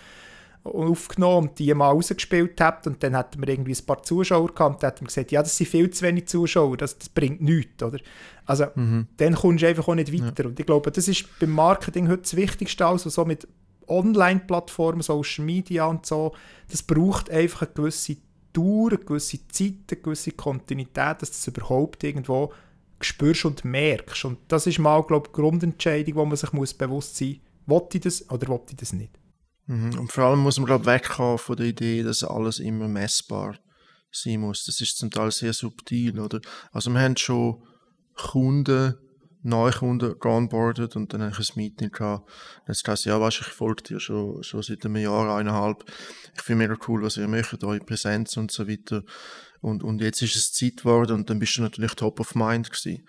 aufgenommen 0.63 1.49
und 1.49 1.59
die 1.59 1.73
mal 1.73 1.89
rausgespielt 1.89 2.61
habt 2.61 2.85
und 2.85 3.01
dann 3.01 3.15
hätten 3.15 3.41
wir 3.41 3.49
irgendwie 3.49 3.73
ein 3.73 3.85
paar 3.85 4.03
Zuschauer 4.03 4.53
gehabt 4.53 4.75
und 4.75 4.83
dann 4.83 4.91
hätten 4.91 5.01
wir 5.01 5.07
gesagt, 5.07 5.31
ja, 5.31 5.41
das 5.41 5.57
sind 5.57 5.67
viel 5.67 5.89
zu 5.89 6.05
wenig 6.05 6.27
Zuschauer, 6.27 6.77
das, 6.77 6.97
das 6.99 7.09
bringt 7.09 7.41
nichts, 7.41 7.81
oder? 7.81 7.97
Also, 8.45 8.65
mhm. 8.75 9.07
dann 9.17 9.33
kommst 9.33 9.63
du 9.63 9.67
einfach 9.67 9.87
auch 9.87 9.95
nicht 9.95 10.13
weiter. 10.13 10.43
Ja. 10.43 10.49
Und 10.49 10.59
ich 10.59 10.65
glaube, 10.65 10.91
das 10.91 11.07
ist 11.07 11.25
beim 11.39 11.51
Marketing 11.51 12.09
heute 12.09 12.21
das 12.23 12.35
Wichtigste, 12.35 12.85
also 12.85 13.09
so 13.09 13.25
mit 13.25 13.47
Online-Plattformen, 13.87 15.01
Social 15.01 15.45
Media 15.45 15.85
und 15.85 16.05
so, 16.05 16.33
das 16.69 16.83
braucht 16.83 17.29
einfach 17.29 17.63
eine 17.63 17.71
gewisse 17.73 18.17
Dauer, 18.53 18.89
eine 18.89 18.99
gewisse 18.99 19.47
Zeit, 19.47 19.75
eine 19.91 20.01
gewisse 20.01 20.31
Kontinuität, 20.31 21.21
dass 21.21 21.31
du 21.31 21.35
das 21.35 21.47
überhaupt 21.47 22.03
irgendwo 22.03 22.51
spürst 22.99 23.45
und 23.45 23.65
merkst. 23.65 24.25
Und 24.25 24.39
das 24.47 24.67
ist 24.67 24.79
mal, 24.79 25.01
glaube 25.03 25.27
ich, 25.27 25.31
die 25.31 25.41
Grundentscheidung, 25.41 26.15
wo 26.15 26.25
man 26.25 26.37
sich 26.37 26.53
muss 26.53 26.73
bewusst 26.73 27.15
sein 27.17 27.41
muss, 27.65 27.83
ich 27.93 28.01
das 28.01 28.29
oder 28.29 28.47
will 28.47 28.59
ich 28.69 28.75
das 28.75 28.93
nicht. 28.93 29.17
Mhm. 29.67 29.99
Und 29.99 30.11
vor 30.11 30.25
allem 30.25 30.39
muss 30.39 30.57
man, 30.57 30.65
glaube 30.65 30.83
ich, 30.83 30.87
wegkommen 30.87 31.37
von 31.37 31.55
der 31.55 31.67
Idee, 31.67 32.03
dass 32.03 32.23
alles 32.23 32.59
immer 32.59 32.87
messbar 32.87 33.57
sein 34.11 34.41
muss. 34.41 34.65
Das 34.65 34.81
ist 34.81 34.97
zum 34.97 35.09
Teil 35.09 35.31
sehr 35.31 35.53
subtil, 35.53 36.19
oder? 36.19 36.41
Also 36.71 36.89
wir 36.91 36.99
haben 36.99 37.17
schon 37.17 37.63
Kunden, 38.15 38.95
Neukunden 39.43 40.19
geonboardet 40.19 40.95
und 40.95 41.13
dann 41.13 41.21
habe 41.21 41.31
ich 41.31 41.49
ein 41.49 41.53
Meeting 41.55 41.91
gehabt. 41.91 42.29
Jetzt 42.67 42.83
gesagt, 42.83 43.05
ja, 43.05 43.19
weißt, 43.19 43.41
ich 43.41 43.47
folge 43.47 43.83
dir 43.83 43.99
schon, 43.99 44.43
schon 44.43 44.61
seit 44.61 44.85
einem 44.85 44.97
Jahr, 44.97 45.35
eineinhalb. 45.35 45.83
Ich 46.35 46.41
finde 46.41 46.67
mega 46.67 46.79
cool, 46.87 47.01
was 47.01 47.17
ihr 47.17 47.27
macht, 47.27 47.63
eure 47.63 47.79
Präsenz 47.79 48.37
und 48.37 48.51
so 48.51 48.67
weiter. 48.67 49.03
Und, 49.61 49.83
und 49.83 50.01
jetzt 50.01 50.21
ist 50.21 50.35
es 50.35 50.53
Zeit 50.53 50.77
geworden 50.77 51.13
und 51.13 51.29
dann 51.29 51.39
bist 51.39 51.57
du 51.57 51.61
natürlich 51.61 51.93
top 51.93 52.19
of 52.19 52.35
mind 52.35 52.69
gewesen. 52.71 53.05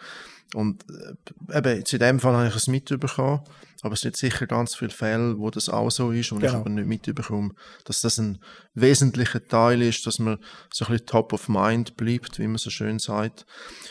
Und 0.55 0.85
äh, 0.91 1.59
eben, 1.59 1.79
jetzt 1.79 1.93
in 1.93 1.99
dem 1.99 2.21
Fall 2.21 2.35
habe 2.35 2.49
ich 2.49 2.57
es 2.57 2.67
mitbekommen, 2.67 3.41
aber 3.83 3.95
es 3.95 4.01
sind 4.01 4.17
sicher 4.17 4.47
ganz 4.47 4.75
viele 4.75 4.91
Fälle, 4.91 5.39
wo 5.39 5.51
das 5.51 5.69
auch 5.69 5.91
so 5.91 6.13
ist 6.13 6.31
und 6.31 6.41
genau. 6.41 6.53
ich 6.53 6.59
aber 6.59 6.71
nicht 6.71 6.87
mitbekomme, 6.87 7.55
dass 7.85 8.03
das 8.03 8.19
ein 8.19 8.39
wesentlicher 8.75 9.47
Teil 9.47 9.81
ist, 9.83 10.07
dass 10.07 10.19
man 10.19 10.39
so 10.73 10.85
ein 10.85 10.93
bisschen 10.93 11.07
top 11.07 11.33
of 11.33 11.49
mind 11.49 11.97
bleibt, 11.97 12.39
wie 12.39 12.47
man 12.47 12.59
so 12.59 12.71
schön 12.71 12.99
sagt. 12.99 13.47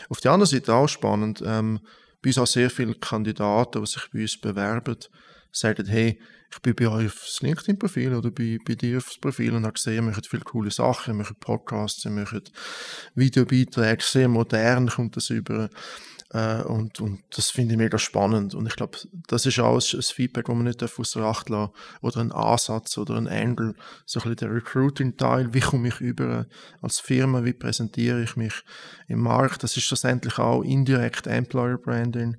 Auf 0.08 0.20
der 0.20 0.32
anderen 0.32 0.50
Seite 0.50 0.72
auch 0.72 0.88
spannend, 0.88 1.42
ähm, 1.44 1.80
bei 2.22 2.30
uns 2.30 2.38
auch 2.38 2.46
sehr 2.46 2.70
viele 2.70 2.94
Kandidaten, 2.94 3.80
die 3.80 3.90
sich 3.90 4.08
bei 4.12 4.22
uns 4.22 4.40
bewerben, 4.40 4.96
sagen, 5.50 5.86
hey, 5.86 6.18
ich 6.50 6.60
bin 6.60 6.74
bei 6.74 6.88
euch 6.88 7.06
aufs 7.06 7.40
LinkedIn-Profil 7.40 8.14
oder 8.14 8.30
bei, 8.30 8.58
bei 8.64 8.74
dir 8.74 8.98
aufs 8.98 9.18
Profil 9.18 9.54
und 9.54 9.64
habe 9.64 9.72
gesehen, 9.72 9.96
ihr 9.96 10.02
macht 10.02 10.26
viele 10.26 10.42
coole 10.42 10.70
Sachen, 10.70 11.14
ihr 11.14 11.18
macht 11.18 11.40
Podcasts, 11.40 12.04
ihr 12.04 12.10
macht 12.10 12.52
Videobeiträge, 13.14 14.02
sehr 14.02 14.28
modern 14.28 14.88
kommt 14.88 15.16
das 15.16 15.30
über. 15.30 15.70
Äh, 16.32 16.62
und, 16.62 16.98
und 17.00 17.22
das 17.30 17.50
finde 17.50 17.74
ich 17.74 17.78
mega 17.78 17.98
spannend. 17.98 18.54
Und 18.54 18.66
ich 18.66 18.74
glaube, 18.74 18.98
das 19.28 19.44
ist 19.44 19.58
auch 19.58 19.74
ein, 19.76 20.02
Feedback, 20.02 20.46
das 20.46 20.54
man 20.54 20.64
nicht 20.64 20.82
außer 20.82 21.22
Acht 21.22 21.50
lassen 21.50 21.72
Oder 22.00 22.20
ein 22.20 22.32
Ansatz 22.32 22.96
oder 22.96 23.16
ein 23.16 23.28
Angle. 23.28 23.74
So 24.06 24.20
ein 24.20 24.30
bisschen 24.30 24.48
der 24.48 24.54
Recruiting-Teil. 24.56 25.52
Wie 25.52 25.60
komme 25.60 25.88
ich 25.88 26.00
über 26.00 26.46
als 26.80 27.00
Firma? 27.00 27.44
Wie 27.44 27.52
präsentiere 27.52 28.22
ich 28.22 28.36
mich 28.36 28.64
im 29.08 29.20
Markt? 29.20 29.62
Das 29.62 29.76
ist 29.76 29.84
schlussendlich 29.84 30.38
auch 30.38 30.62
indirekt 30.62 31.26
Employer 31.26 31.76
Branding. 31.76 32.38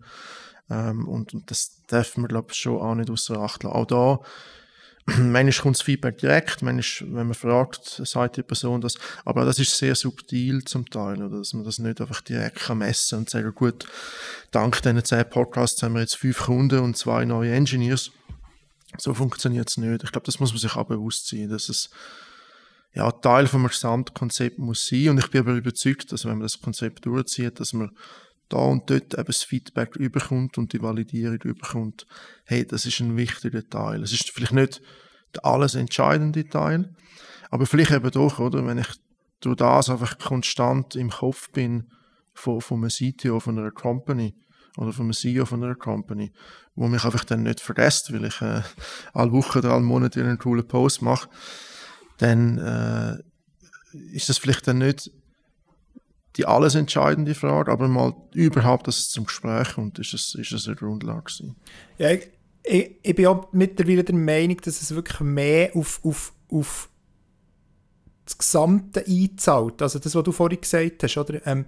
Ähm, 0.69 1.07
und, 1.07 1.33
und, 1.33 1.51
das 1.51 1.81
darf 1.87 2.17
man, 2.17 2.27
glaube 2.27 2.47
ich, 2.51 2.57
schon 2.57 2.81
auch 2.81 2.95
nicht 2.95 3.11
außer 3.11 3.37
Acht 3.37 3.63
lassen. 3.63 3.75
Auch 3.75 3.85
da 3.85 4.19
manchmal 5.17 5.63
kommt 5.63 5.75
das 5.75 5.81
Feedback 5.81 6.17
direkt, 6.17 6.61
manchmal, 6.61 7.13
wenn 7.13 7.27
man 7.27 7.33
fragt, 7.33 8.01
sagt 8.05 8.37
die 8.37 8.43
Person 8.43 8.81
das. 8.81 8.95
Aber 9.25 9.43
das 9.43 9.59
ist 9.59 9.77
sehr 9.77 9.95
subtil 9.95 10.63
zum 10.63 10.89
Teil, 10.89 11.21
oder? 11.21 11.39
dass 11.39 11.53
man 11.53 11.63
das 11.63 11.79
nicht 11.79 11.99
einfach 11.99 12.21
direkt 12.21 12.59
kann 12.59 12.77
messen 12.77 13.19
und 13.19 13.29
sagen, 13.29 13.53
gut, 13.53 13.85
dank 14.51 14.81
diesen 14.81 15.03
zehn 15.03 15.29
Podcasts 15.29 15.83
haben 15.83 15.95
wir 15.95 16.01
jetzt 16.01 16.15
fünf 16.15 16.39
Kunden 16.39 16.79
und 16.79 16.97
zwei 16.97 17.25
neue 17.25 17.53
Engineers. 17.53 18.11
So 18.97 19.13
funktioniert 19.13 19.69
es 19.69 19.77
nicht. 19.77 20.03
Ich 20.03 20.11
glaube, 20.11 20.25
das 20.25 20.39
muss 20.39 20.51
man 20.51 20.59
sich 20.59 20.75
auch 20.75 20.87
bewusst 20.87 21.27
sein, 21.27 21.49
dass 21.49 21.67
es 21.67 21.89
ja, 22.93 23.11
Teil 23.11 23.47
vom 23.47 23.67
Gesamtkonzept 23.67 24.59
muss 24.59 24.87
sein. 24.87 25.09
Und 25.09 25.17
ich 25.17 25.29
bin 25.31 25.41
aber 25.41 25.53
überzeugt, 25.53 26.11
dass 26.11 26.25
wenn 26.25 26.33
man 26.33 26.41
das 26.41 26.61
Konzept 26.61 27.05
durchzieht, 27.05 27.59
dass 27.59 27.73
man 27.73 27.91
da 28.49 28.57
und 28.57 28.89
dort 28.89 29.13
eben 29.13 29.25
das 29.25 29.43
Feedback 29.43 29.95
überkommt 29.95 30.57
und 30.57 30.73
die 30.73 30.81
Validierung 30.81 31.41
überkommt, 31.43 32.05
hey, 32.45 32.65
das 32.65 32.85
ist 32.85 32.99
ein 32.99 33.17
wichtiger 33.17 33.67
Teil. 33.67 34.03
Es 34.03 34.13
ist 34.13 34.29
vielleicht 34.29 34.53
nicht 34.53 34.81
der 35.33 35.45
alles 35.45 35.75
entscheidende 35.75 36.47
Teil, 36.47 36.93
aber 37.49 37.65
vielleicht 37.65 37.91
eben 37.91 38.11
doch, 38.11 38.39
oder, 38.39 38.65
wenn 38.65 38.77
ich 38.77 38.87
durch 39.39 39.57
das 39.57 39.89
einfach 39.89 40.17
konstant 40.19 40.95
im 40.95 41.09
Kopf 41.09 41.49
bin 41.51 41.91
von, 42.33 42.61
von 42.61 42.79
einem 42.79 42.89
CTO 42.89 43.39
von 43.39 43.57
einer 43.57 43.71
Company 43.71 44.35
oder 44.77 44.91
von 44.91 45.05
einem 45.05 45.13
CEO 45.13 45.45
von 45.45 45.63
einer 45.63 45.75
Company, 45.75 46.31
wo 46.75 46.87
mich 46.87 47.03
einfach 47.03 47.23
dann 47.25 47.43
nicht 47.43 47.59
vergisst, 47.59 48.11
weil 48.13 48.25
ich 48.25 48.41
äh, 48.41 48.61
alle 49.13 49.31
Wochen 49.31 49.59
oder 49.59 49.71
alle 49.71 49.83
Monate 49.83 50.21
einen 50.21 50.37
coolen 50.37 50.67
Post 50.67 51.01
mache, 51.01 51.29
dann 52.17 52.57
äh, 52.57 53.17
ist 54.13 54.29
das 54.29 54.37
vielleicht 54.37 54.67
dann 54.67 54.79
nicht 54.79 55.11
die 56.35 56.45
alles 56.45 56.75
entscheidende 56.75 57.35
Frage, 57.35 57.71
aber 57.71 57.87
mal 57.87 58.15
überhaupt, 58.33 58.87
dass 58.87 58.99
es 58.99 59.09
zum 59.09 59.25
Gespräch 59.25 59.75
kommt, 59.75 59.99
ist 59.99 60.13
es, 60.13 60.35
ist 60.35 60.51
es 60.51 60.67
eine 60.67 60.75
Grundlage 60.75 61.23
gewesen. 61.23 61.55
Ja, 61.97 62.11
ich, 62.11 62.29
ich, 62.63 62.95
ich, 63.03 63.15
bin 63.15 63.27
auch 63.27 63.51
mittlerweile 63.51 64.03
der 64.03 64.15
Meinung, 64.15 64.57
dass 64.57 64.81
es 64.81 64.95
wirklich 64.95 65.19
mehr 65.19 65.75
auf, 65.75 65.99
auf, 66.03 66.33
auf 66.49 66.89
das 68.25 68.37
Gesamte 68.37 69.05
einzahlt. 69.05 69.81
Also 69.81 69.99
das, 69.99 70.15
was 70.15 70.23
du 70.23 70.31
vorhin 70.31 70.61
gesagt 70.61 71.03
hast, 71.03 71.17
oder? 71.17 71.45
Ähm, 71.45 71.65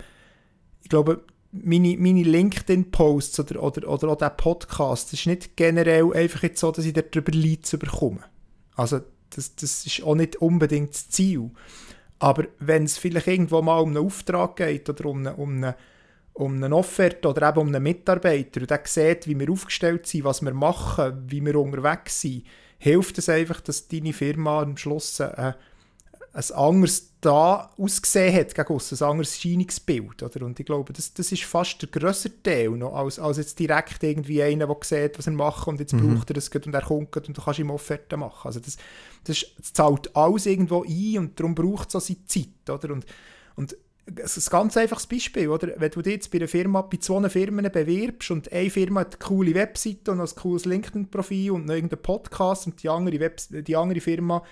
ich 0.82 0.89
glaube, 0.89 1.23
meine, 1.51 1.95
meine 1.97 2.23
LinkedIn-Posts 2.23 3.39
oder, 3.41 3.63
oder, 3.63 3.88
oder 3.88 4.08
auch 4.10 4.17
der 4.17 4.30
Podcast, 4.30 5.13
ist 5.13 5.25
nicht 5.25 5.56
generell 5.56 6.13
einfach 6.13 6.43
jetzt 6.43 6.60
so, 6.60 6.71
dass 6.71 6.86
ich 6.86 6.93
darüber 6.93 7.32
Leads 7.32 7.71
bekomme. 7.78 8.21
Also 8.75 9.01
das, 9.30 9.56
das 9.56 9.86
ist 9.86 10.04
auch 10.04 10.15
nicht 10.15 10.38
unbedingt 10.38 10.93
das 10.93 11.10
Ziel. 11.10 11.51
Aber 12.19 12.45
wenn 12.60 12.84
es 12.86 12.97
vielleicht 12.97 13.28
irgendwo 13.28 13.62
mal 13.62 13.80
um 13.80 13.89
einen 13.89 14.06
Auftrag 14.06 14.56
geht 14.58 14.89
oder 14.89 15.06
um 15.06 15.19
eine, 15.19 15.36
um 15.36 15.58
eine, 15.58 15.75
um 16.34 16.63
eine 16.63 16.75
Offerte 16.75 17.28
oder 17.28 17.49
eben 17.49 17.60
um 17.60 17.67
einen 17.67 17.84
Mitarbeiter 17.84 18.62
und 18.62 18.69
der 18.69 18.82
sieht, 18.86 19.28
wie 19.28 19.39
wir 19.39 19.51
aufgestellt 19.51 20.08
sind, 20.08 20.23
was 20.23 20.41
wir 20.41 20.54
machen, 20.54 21.25
wie 21.28 21.45
wir 21.45 21.60
unterwegs 21.60 22.21
sind, 22.21 22.45
hilft 22.78 23.17
es 23.17 23.30
einfach, 23.30 23.62
dass 23.62 23.88
deine 23.88 24.13
Firma 24.13 24.62
am 24.62 24.78
Schluss 24.78 25.19
äh, 25.19 25.54
ein 26.36 26.52
anderes 26.52 27.12
da 27.21 27.71
ausgesehen 27.78 28.36
hat 28.36 28.54
gegen 28.54 28.74
uns, 28.74 28.91
ein 28.91 29.08
anderes 29.08 29.39
Scheinungsbild. 29.39 30.21
Oder? 30.21 30.45
Und 30.45 30.60
ich 30.60 30.65
glaube, 30.65 30.91
das, 30.91 31.13
das 31.13 31.32
ist 31.32 31.43
fast 31.43 31.82
der 31.82 31.89
grössere 31.89 32.34
Teil 32.43 32.71
noch, 32.71 32.93
als, 32.93 33.19
als 33.19 33.38
jetzt 33.38 33.58
direkt 33.58 34.04
irgendwie 34.04 34.43
einer, 34.43 34.67
der 34.67 34.78
sieht, 34.82 35.17
was 35.17 35.28
er 35.28 35.34
macht 35.34 35.67
und 35.67 35.80
jetzt 35.80 35.93
mhm. 35.93 36.13
braucht 36.13 36.30
er 36.30 36.34
das 36.34 36.50
und 36.50 36.74
er 36.74 36.82
kommt 36.82 37.15
und 37.15 37.38
du 37.38 37.41
kannst 37.41 37.60
ihm 37.60 37.71
Offerte 37.71 38.17
machen. 38.17 38.48
Also 38.48 38.60
das, 38.60 38.76
das, 39.24 39.45
das 39.58 39.74
zahlt 39.74 40.13
alles 40.15 40.45
irgendwo 40.45 40.84
ein 40.84 41.19
und 41.19 41.39
darum 41.39 41.56
braucht 41.56 41.89
es 41.89 41.95
auch 41.95 42.02
seine 42.02 42.26
Zeit. 42.26 42.69
Oder? 42.69 42.93
Und, 42.93 43.06
und 43.56 43.78
ist 44.06 44.48
ein 44.48 44.52
ganz 44.52 44.76
einfaches 44.76 45.08
Beispiel, 45.08 45.48
oder? 45.48 45.69
Wenn 45.78 45.89
du 45.89 46.02
dich 46.02 46.13
jetzt 46.13 46.32
bei 46.32 46.38
einer 46.38 46.50
Firma, 46.50 46.82
bei 46.82 46.98
zwei 46.98 47.28
Firmen 47.30 47.71
bewirbst 47.71 48.30
und 48.30 48.52
eine 48.52 48.69
Firma 48.69 49.00
hat 49.00 49.15
eine 49.15 49.26
coole 49.26 49.56
Webseite 49.56 50.12
und 50.12 50.19
ein 50.19 50.36
cooles 50.36 50.65
LinkedIn-Profil 50.65 51.52
und 51.52 51.65
noch 51.65 51.74
irgendeinen 51.74 52.04
Podcast 52.04 52.67
und 52.67 52.84
die 52.84 52.89
andere, 52.89 53.19
Web 53.21 53.41
die 53.50 53.76
andere 53.76 54.02
Firma 54.02 54.43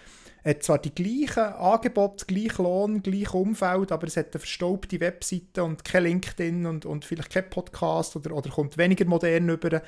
hat 0.45 0.63
zwar 0.63 0.79
die 0.79 0.93
gleichen 0.93 1.53
Angebote, 1.53 2.25
gleich 2.25 2.57
Lohn, 2.57 3.01
gleich 3.01 3.33
Umfeld, 3.33 3.91
aber 3.91 4.07
es 4.07 4.17
hat 4.17 4.33
eine 4.33 4.39
verstaubte 4.39 4.99
Webseite 4.99 5.63
und 5.63 5.85
kein 5.85 6.03
LinkedIn 6.03 6.65
und, 6.65 6.85
und 6.85 7.05
vielleicht 7.05 7.31
kein 7.31 7.49
Podcast 7.49 8.15
oder, 8.15 8.35
oder 8.35 8.49
kommt 8.49 8.77
weniger 8.77 9.05
modern 9.05 9.49
über. 9.49 9.81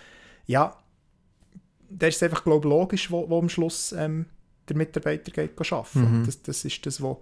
Ja, 0.45 0.77
da 1.89 2.07
ist 2.07 2.17
es 2.17 2.23
einfach, 2.23 2.43
glaube 2.43 2.67
ich, 2.67 2.69
logisch, 2.69 3.11
wo, 3.11 3.29
wo 3.29 3.39
am 3.39 3.49
Schluss 3.49 3.91
ähm, 3.91 4.27
der 4.69 4.77
Mitarbeiter 4.77 5.31
geht 5.31 5.71
arbeiten. 5.71 6.19
Mhm. 6.19 6.25
Das, 6.25 6.41
das 6.41 6.63
ist 6.63 6.85
das, 6.85 7.01
was 7.01 7.17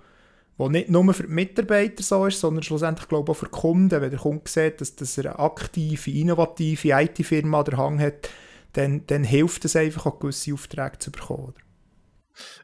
wo 0.57 0.69
nicht 0.69 0.89
nur 0.89 1.13
für 1.13 1.23
die 1.23 1.33
Mitarbeiter 1.33 2.03
so 2.03 2.27
ist, 2.27 2.39
sondern 2.39 2.63
schlussendlich 2.63 3.07
glaube 3.07 3.31
ich 3.31 3.35
auch 3.35 3.39
für 3.39 3.45
die 3.45 3.51
Kunden. 3.51 4.01
Wenn 4.01 4.11
der 4.11 4.19
Kunde 4.19 4.43
sieht, 4.45 4.81
dass, 4.81 4.95
dass 4.95 5.17
er 5.17 5.25
eine 5.25 5.39
aktive, 5.39 6.11
innovative 6.11 6.89
IT-Firma 6.89 7.59
an 7.59 7.65
der 7.65 7.77
Hang 7.77 7.99
hat, 7.99 8.29
dann, 8.73 9.05
dann 9.07 9.23
hilft 9.23 9.65
es 9.65 9.75
einfach 9.75 10.05
auch 10.05 10.19
gewisse 10.19 10.53
Aufträge 10.53 10.99
zu 10.99 11.11
bekommen. 11.11 11.53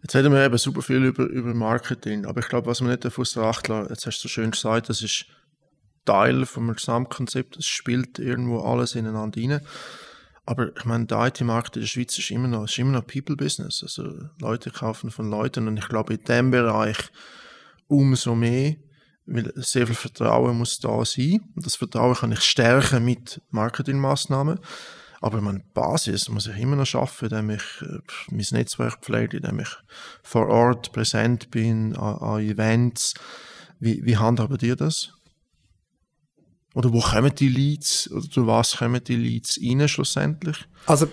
Jetzt 0.01 0.15
reden 0.15 0.33
wir 0.33 0.43
eben 0.43 0.57
super 0.57 0.81
viel 0.81 1.03
über, 1.03 1.25
über 1.25 1.53
Marketing, 1.53 2.25
aber 2.25 2.39
ich 2.39 2.47
glaube, 2.47 2.67
was 2.67 2.81
man 2.81 2.91
nicht 2.91 3.05
davon 3.05 3.25
Acht 3.43 3.67
lassen, 3.67 3.89
jetzt 3.89 4.05
hast 4.05 4.19
du 4.19 4.21
so 4.23 4.29
schön 4.29 4.51
gesagt, 4.51 4.89
das 4.89 5.01
ist 5.01 5.25
Teil 6.05 6.45
vom 6.45 6.73
Gesamtkonzept, 6.73 7.57
es 7.57 7.65
spielt 7.65 8.19
irgendwo 8.19 8.61
alles 8.61 8.95
ineinander 8.95 9.39
rein. 9.39 9.61
Aber 10.45 10.75
ich 10.75 10.85
meine, 10.85 11.05
der 11.05 11.27
IT-Markt 11.27 11.75
in 11.75 11.83
der 11.83 11.87
Schweiz 11.87 12.17
ist 12.17 12.31
immer 12.31 12.47
noch, 12.47 12.67
noch 12.75 13.05
People-Business. 13.05 13.83
Also 13.83 14.11
Leute 14.41 14.71
kaufen 14.71 15.11
von 15.11 15.29
Leuten 15.29 15.67
und 15.67 15.77
ich 15.77 15.87
glaube, 15.87 16.15
in 16.15 16.23
dem 16.23 16.49
Bereich 16.49 16.97
umso 17.87 18.33
mehr, 18.33 18.75
weil 19.27 19.53
sehr 19.55 19.85
viel 19.85 19.95
Vertrauen 19.95 20.57
muss 20.57 20.79
da 20.79 21.05
sein. 21.05 21.41
Und 21.55 21.67
das 21.67 21.75
Vertrauen 21.75 22.15
kann 22.15 22.31
ich 22.31 22.41
stärken 22.41 23.05
mit 23.05 23.43
Marketingmaßnahmen. 23.51 24.59
Aber 25.21 25.41
meine 25.41 25.63
Basis 25.73 26.29
muss 26.29 26.47
ich 26.47 26.57
immer 26.57 26.75
noch 26.75 26.85
schaffen, 26.85 27.25
indem 27.29 27.49
ich 27.51 27.63
äh, 27.81 27.99
mein 28.31 28.45
Netzwerk 28.51 28.99
pflege, 29.01 29.37
indem 29.37 29.59
ich 29.59 29.69
vor 30.23 30.47
Ort 30.47 30.91
präsent 30.91 31.51
bin, 31.51 31.95
an, 31.95 32.15
an 32.17 32.39
Events. 32.39 33.13
Wie, 33.79 34.05
wie 34.05 34.17
handhabt 34.17 34.63
ihr 34.63 34.75
das? 34.75 35.13
Oder 36.75 36.93
wo 36.93 37.01
kommen 37.01 37.33
die 37.35 37.49
Leads, 37.49 38.09
oder 38.11 38.29
zu 38.29 38.47
was 38.47 38.77
kommen 38.77 39.03
die 39.03 39.15
Leads 39.15 39.59
rein 39.61 39.87
schlussendlich? 39.87 40.57
Also 40.85 41.07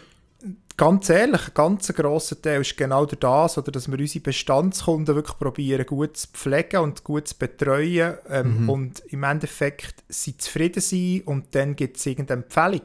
ganz 0.76 1.08
ehrlich, 1.08 1.48
ein 1.48 1.54
ganz 1.54 1.92
grosser 1.92 2.40
Teil 2.40 2.60
ist 2.60 2.76
genau 2.76 3.06
das, 3.06 3.58
oder 3.58 3.72
dass 3.72 3.90
wir 3.90 3.98
unsere 3.98 4.22
Bestandskunden 4.22 5.14
wirklich 5.14 5.38
probieren, 5.38 5.86
gut 5.86 6.16
zu 6.16 6.28
pflegen 6.28 6.80
und 6.80 7.04
gut 7.04 7.28
zu 7.28 7.38
betreuen 7.38 8.16
ähm, 8.28 8.62
mhm. 8.62 8.70
und 8.70 9.00
im 9.08 9.22
Endeffekt 9.22 10.04
sie 10.08 10.36
zufrieden 10.36 10.80
sein 10.80 11.22
und 11.24 11.54
dann 11.54 11.74
gibt 11.74 11.96
es 11.96 12.06
irgendeine 12.06 12.42
Empfehlung. 12.42 12.82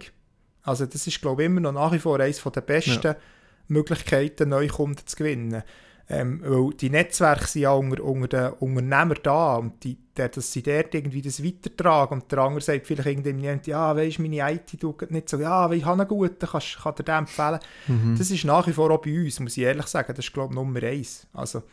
Also 0.63 0.85
das 0.85 1.07
ist, 1.07 1.21
glaube 1.21 1.41
ich, 1.41 1.47
immer 1.47 1.61
noch 1.61 1.73
nach 1.73 1.91
wie 1.91 1.99
vor 1.99 2.19
eines 2.19 2.41
der 2.43 2.61
besten 2.61 3.01
ja. 3.03 3.15
Möglichkeiten, 3.67 4.49
neue 4.49 4.67
Kunden 4.67 5.05
zu 5.05 5.15
gewinnen. 5.15 5.63
Ähm, 6.09 6.41
weil 6.43 6.73
die 6.73 6.89
Netzwerke 6.89 7.47
sind 7.47 7.61
ja 7.61 7.71
unter, 7.71 8.03
unter 8.03 8.27
den 8.27 8.53
Unternehmern 8.59 9.19
da 9.23 9.55
und 9.55 9.81
die, 9.83 9.97
die, 10.17 10.29
dass 10.29 10.51
sie 10.51 10.61
dort 10.61 10.93
irgendwie 10.93 11.21
das 11.21 11.41
weitertragen 11.41 12.15
und 12.15 12.29
der 12.29 12.39
andere 12.39 12.59
sagt 12.59 12.85
vielleicht 12.85 13.07
irgendwie, 13.07 13.69
ja, 13.69 13.95
weisst 13.95 14.19
meine 14.19 14.51
IT 14.51 14.77
tut 14.77 15.09
nicht 15.09 15.29
so, 15.29 15.39
ja, 15.39 15.71
ich 15.71 15.85
habe 15.85 16.01
einen 16.01 16.09
guten, 16.09 16.45
kannst, 16.45 16.79
kann 16.79 16.95
dir 16.95 17.03
den 17.03 17.15
empfehlen. 17.15 17.59
Mhm. 17.87 18.15
Das 18.17 18.29
ist 18.29 18.43
nach 18.43 18.67
wie 18.67 18.73
vor 18.73 18.91
auch 18.91 19.01
bei 19.01 19.23
uns, 19.23 19.39
muss 19.39 19.55
ich 19.55 19.63
ehrlich 19.63 19.87
sagen, 19.87 20.13
das 20.13 20.25
ist 20.25 20.33
glaube 20.33 20.53
ich 20.53 20.55
Nummer 20.55 20.83
eins. 20.83 21.27
Also 21.31 21.63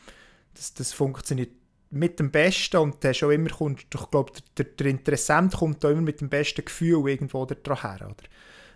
das, 0.55 0.73
das 0.73 0.93
funktioniert 0.93 1.51
mit 1.91 2.21
dem 2.21 2.31
Besten 2.31 2.77
und 2.77 3.03
der 3.03 3.15
schon 3.15 3.33
immer 3.33 3.51
kommt, 3.51 3.87
ich 3.93 4.11
glaube, 4.11 4.33
der, 4.57 4.67
der 4.67 4.87
Interessent 4.87 5.57
kommt 5.57 5.83
da 5.83 5.91
immer 5.91 6.03
mit 6.03 6.21
dem 6.21 6.29
besten 6.29 6.65
Gefühl 6.65 7.09
irgendwo 7.09 7.45
daher, 7.45 8.03
oder? 8.03 8.15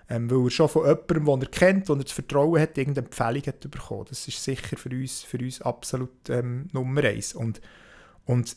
Ähm, 0.09 0.31
weil 0.31 0.45
er 0.45 0.51
schon 0.51 0.69
von 0.69 0.83
jemandem, 0.85 1.25
den 1.25 1.43
er 1.43 1.49
kennt, 1.49 1.89
den 1.89 1.99
er 1.99 2.05
das 2.05 2.13
Vertrauen 2.13 2.61
hat, 2.61 2.77
irgendeine 2.77 3.07
Empfehlung 3.07 3.43
hat 3.47 3.71
bekommen. 3.71 4.07
Das 4.09 4.27
ist 4.29 4.43
sicher 4.43 4.77
für 4.77 4.91
uns, 4.91 5.23
für 5.23 5.39
uns 5.39 5.63
absolut 5.63 6.29
ähm, 6.29 6.69
Nummer 6.73 7.05
eins. 7.05 7.35
Und, 7.35 7.61
und 8.27 8.57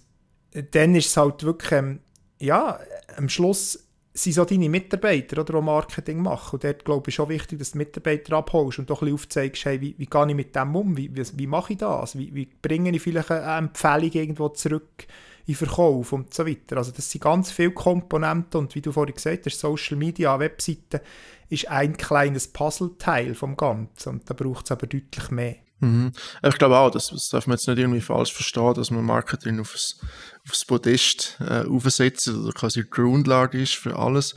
dann 0.72 0.96
ist 0.96 1.08
es 1.08 1.18
halt 1.18 1.44
wirklich, 1.44 1.72
ähm, 1.72 2.00
ja, 2.40 2.80
am 3.18 3.30
Schluss 3.30 3.80
sind 4.14 4.34
so 4.34 4.46
deine 4.46 4.70
Mitarbeiter, 4.70 5.42
oder, 5.42 5.60
die 5.60 5.66
Marketing 5.66 6.22
machen. 6.22 6.56
Und 6.56 6.64
dort, 6.64 6.86
glaube 6.86 7.10
ich, 7.10 7.16
schon 7.16 7.30
wichtig, 7.30 7.60
dass 7.60 7.72
du 7.72 7.78
Mitarbeiter 7.78 8.38
abholst 8.38 8.80
und 8.80 8.90
doch 8.90 9.02
ein 9.02 9.06
bisschen 9.06 9.16
aufzeigst, 9.16 9.66
hey, 9.66 9.82
wie, 9.82 9.96
wie 9.98 10.06
gehe 10.06 10.28
ich 10.30 10.36
mit 10.36 10.56
dem 10.56 10.76
um? 10.76 10.96
Wie, 10.96 11.14
wie, 11.16 11.24
wie 11.34 11.48
mache 11.48 11.74
ich 11.74 11.80
das? 11.80 12.18
Wie, 12.18 12.34
wie 12.34 12.46
bringe 12.62 12.92
ich 12.92 13.02
vielleicht 13.02 13.32
eine 13.32 13.58
Empfehlung 13.58 14.12
irgendwo 14.12 14.50
zurück 14.50 15.06
in 15.48 15.56
Verkauf 15.56 16.14
und 16.14 16.34
so 16.34 16.46
weiter. 16.46 16.78
Also 16.78 16.92
das 16.92 17.12
sind 17.12 17.24
ganz 17.24 17.52
viele 17.52 17.72
Komponenten 17.72 18.62
und 18.62 18.74
wie 18.74 18.82
du 18.82 18.92
vorhin 18.92 19.14
gesagt 19.14 19.46
hast, 19.46 19.60
Social 19.60 19.98
Media, 19.98 20.40
Webseiten 20.40 21.02
ist 21.50 21.68
ein 21.68 21.98
kleines 21.98 22.52
Puzzleteil 22.52 23.36
vom 23.36 23.56
Ganzen 23.58 24.10
und 24.10 24.30
da 24.30 24.34
braucht 24.34 24.66
es 24.66 24.72
aber 24.72 24.88
deutlich 24.88 25.30
mehr. 25.32 25.58
Mhm. 25.80 26.14
Ich 26.42 26.58
glaube 26.58 26.78
auch, 26.78 26.90
das, 26.90 27.10
das 27.10 27.30
darf 27.30 27.48
man 27.48 27.58
jetzt 27.58 27.68
nicht 27.68 27.78
irgendwie 27.78 28.02
falsch 28.02 28.34
verstehen, 28.34 28.74
dass 28.74 28.92
man 28.92 29.04
Marketing 29.04 29.60
aufs, 29.60 30.00
aufs 30.48 30.66
Podest 30.66 31.38
äh, 31.42 31.66
aufsetzt 31.68 32.30
oder 32.30 32.54
quasi 32.54 32.84
die 32.84 32.90
Grundlage 32.90 33.62
ist 33.62 33.76
für 33.76 33.98
alles. 33.98 34.36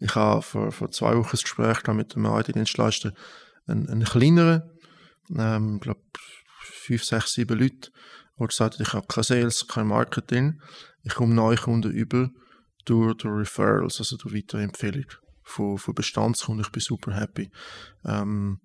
Ich 0.00 0.14
habe 0.14 0.42
vor, 0.42 0.72
vor 0.72 0.90
zwei 0.90 1.16
Wochen 1.16 1.36
ein 1.36 1.40
Gespräch 1.42 1.86
mit 1.88 2.16
einem 2.16 2.26
IT-Dienstleister, 2.26 3.12
einen, 3.66 3.88
einen 3.88 4.04
kleineren, 4.04 4.62
ähm, 5.36 5.78
glaube 5.78 6.00
fünf, 6.62 7.04
sechs, 7.04 7.34
sieben 7.34 7.58
Leute, 7.58 7.90
der 8.38 8.46
gesagt 8.46 8.74
hat, 8.74 8.86
ich 8.86 8.94
habe 8.94 9.06
kein 9.06 9.24
Sales, 9.24 9.66
kein 9.68 9.88
Marketing, 9.88 10.60
ich 11.02 11.14
komme 11.14 11.34
neue 11.34 11.56
Kunden 11.56 11.92
über 11.92 12.30
durch, 12.86 13.14
durch 13.18 13.40
Referrals, 13.40 13.98
also 13.98 14.16
durch 14.16 14.34
weitere 14.34 14.62
Empfehlungen 14.62 15.27
von, 15.48 15.78
von 15.78 15.94
Bestandskunden. 15.94 16.64
Ich 16.64 16.72
bin 16.72 16.80
super 16.80 17.14
happy. 17.14 17.50
Ähm, 18.04 18.60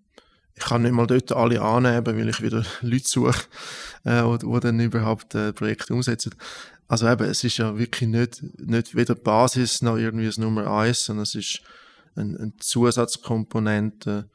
ich 0.55 0.65
kann 0.65 0.83
nicht 0.83 0.91
mal 0.91 1.07
dort 1.07 1.31
alle 1.31 1.61
annehmen, 1.61 2.05
weil 2.05 2.29
ich 2.29 2.41
wieder 2.41 2.63
Leute 2.81 3.07
suche, 3.07 3.47
äh, 4.03 4.21
die, 4.37 4.45
die 4.45 4.59
dann 4.59 4.79
überhaupt 4.79 5.33
äh, 5.35 5.53
Projekte 5.53 5.93
umsetzen. 5.93 6.35
Also 6.87 7.07
eben, 7.07 7.23
es 7.23 7.43
ist 7.43 7.57
ja 7.57 7.77
wirklich 7.77 8.09
nicht, 8.09 8.43
nicht 8.59 8.95
weder 8.95 9.15
Basis 9.15 9.81
noch 9.81 9.97
irgendwie 9.97 10.25
das 10.25 10.37
Nummer 10.37 10.67
eins, 10.67 11.05
sondern 11.05 11.23
es 11.23 11.33
ist 11.33 11.61
eine, 12.15 12.37
eine 12.37 12.57
Zusatzkomponente, 12.57 14.29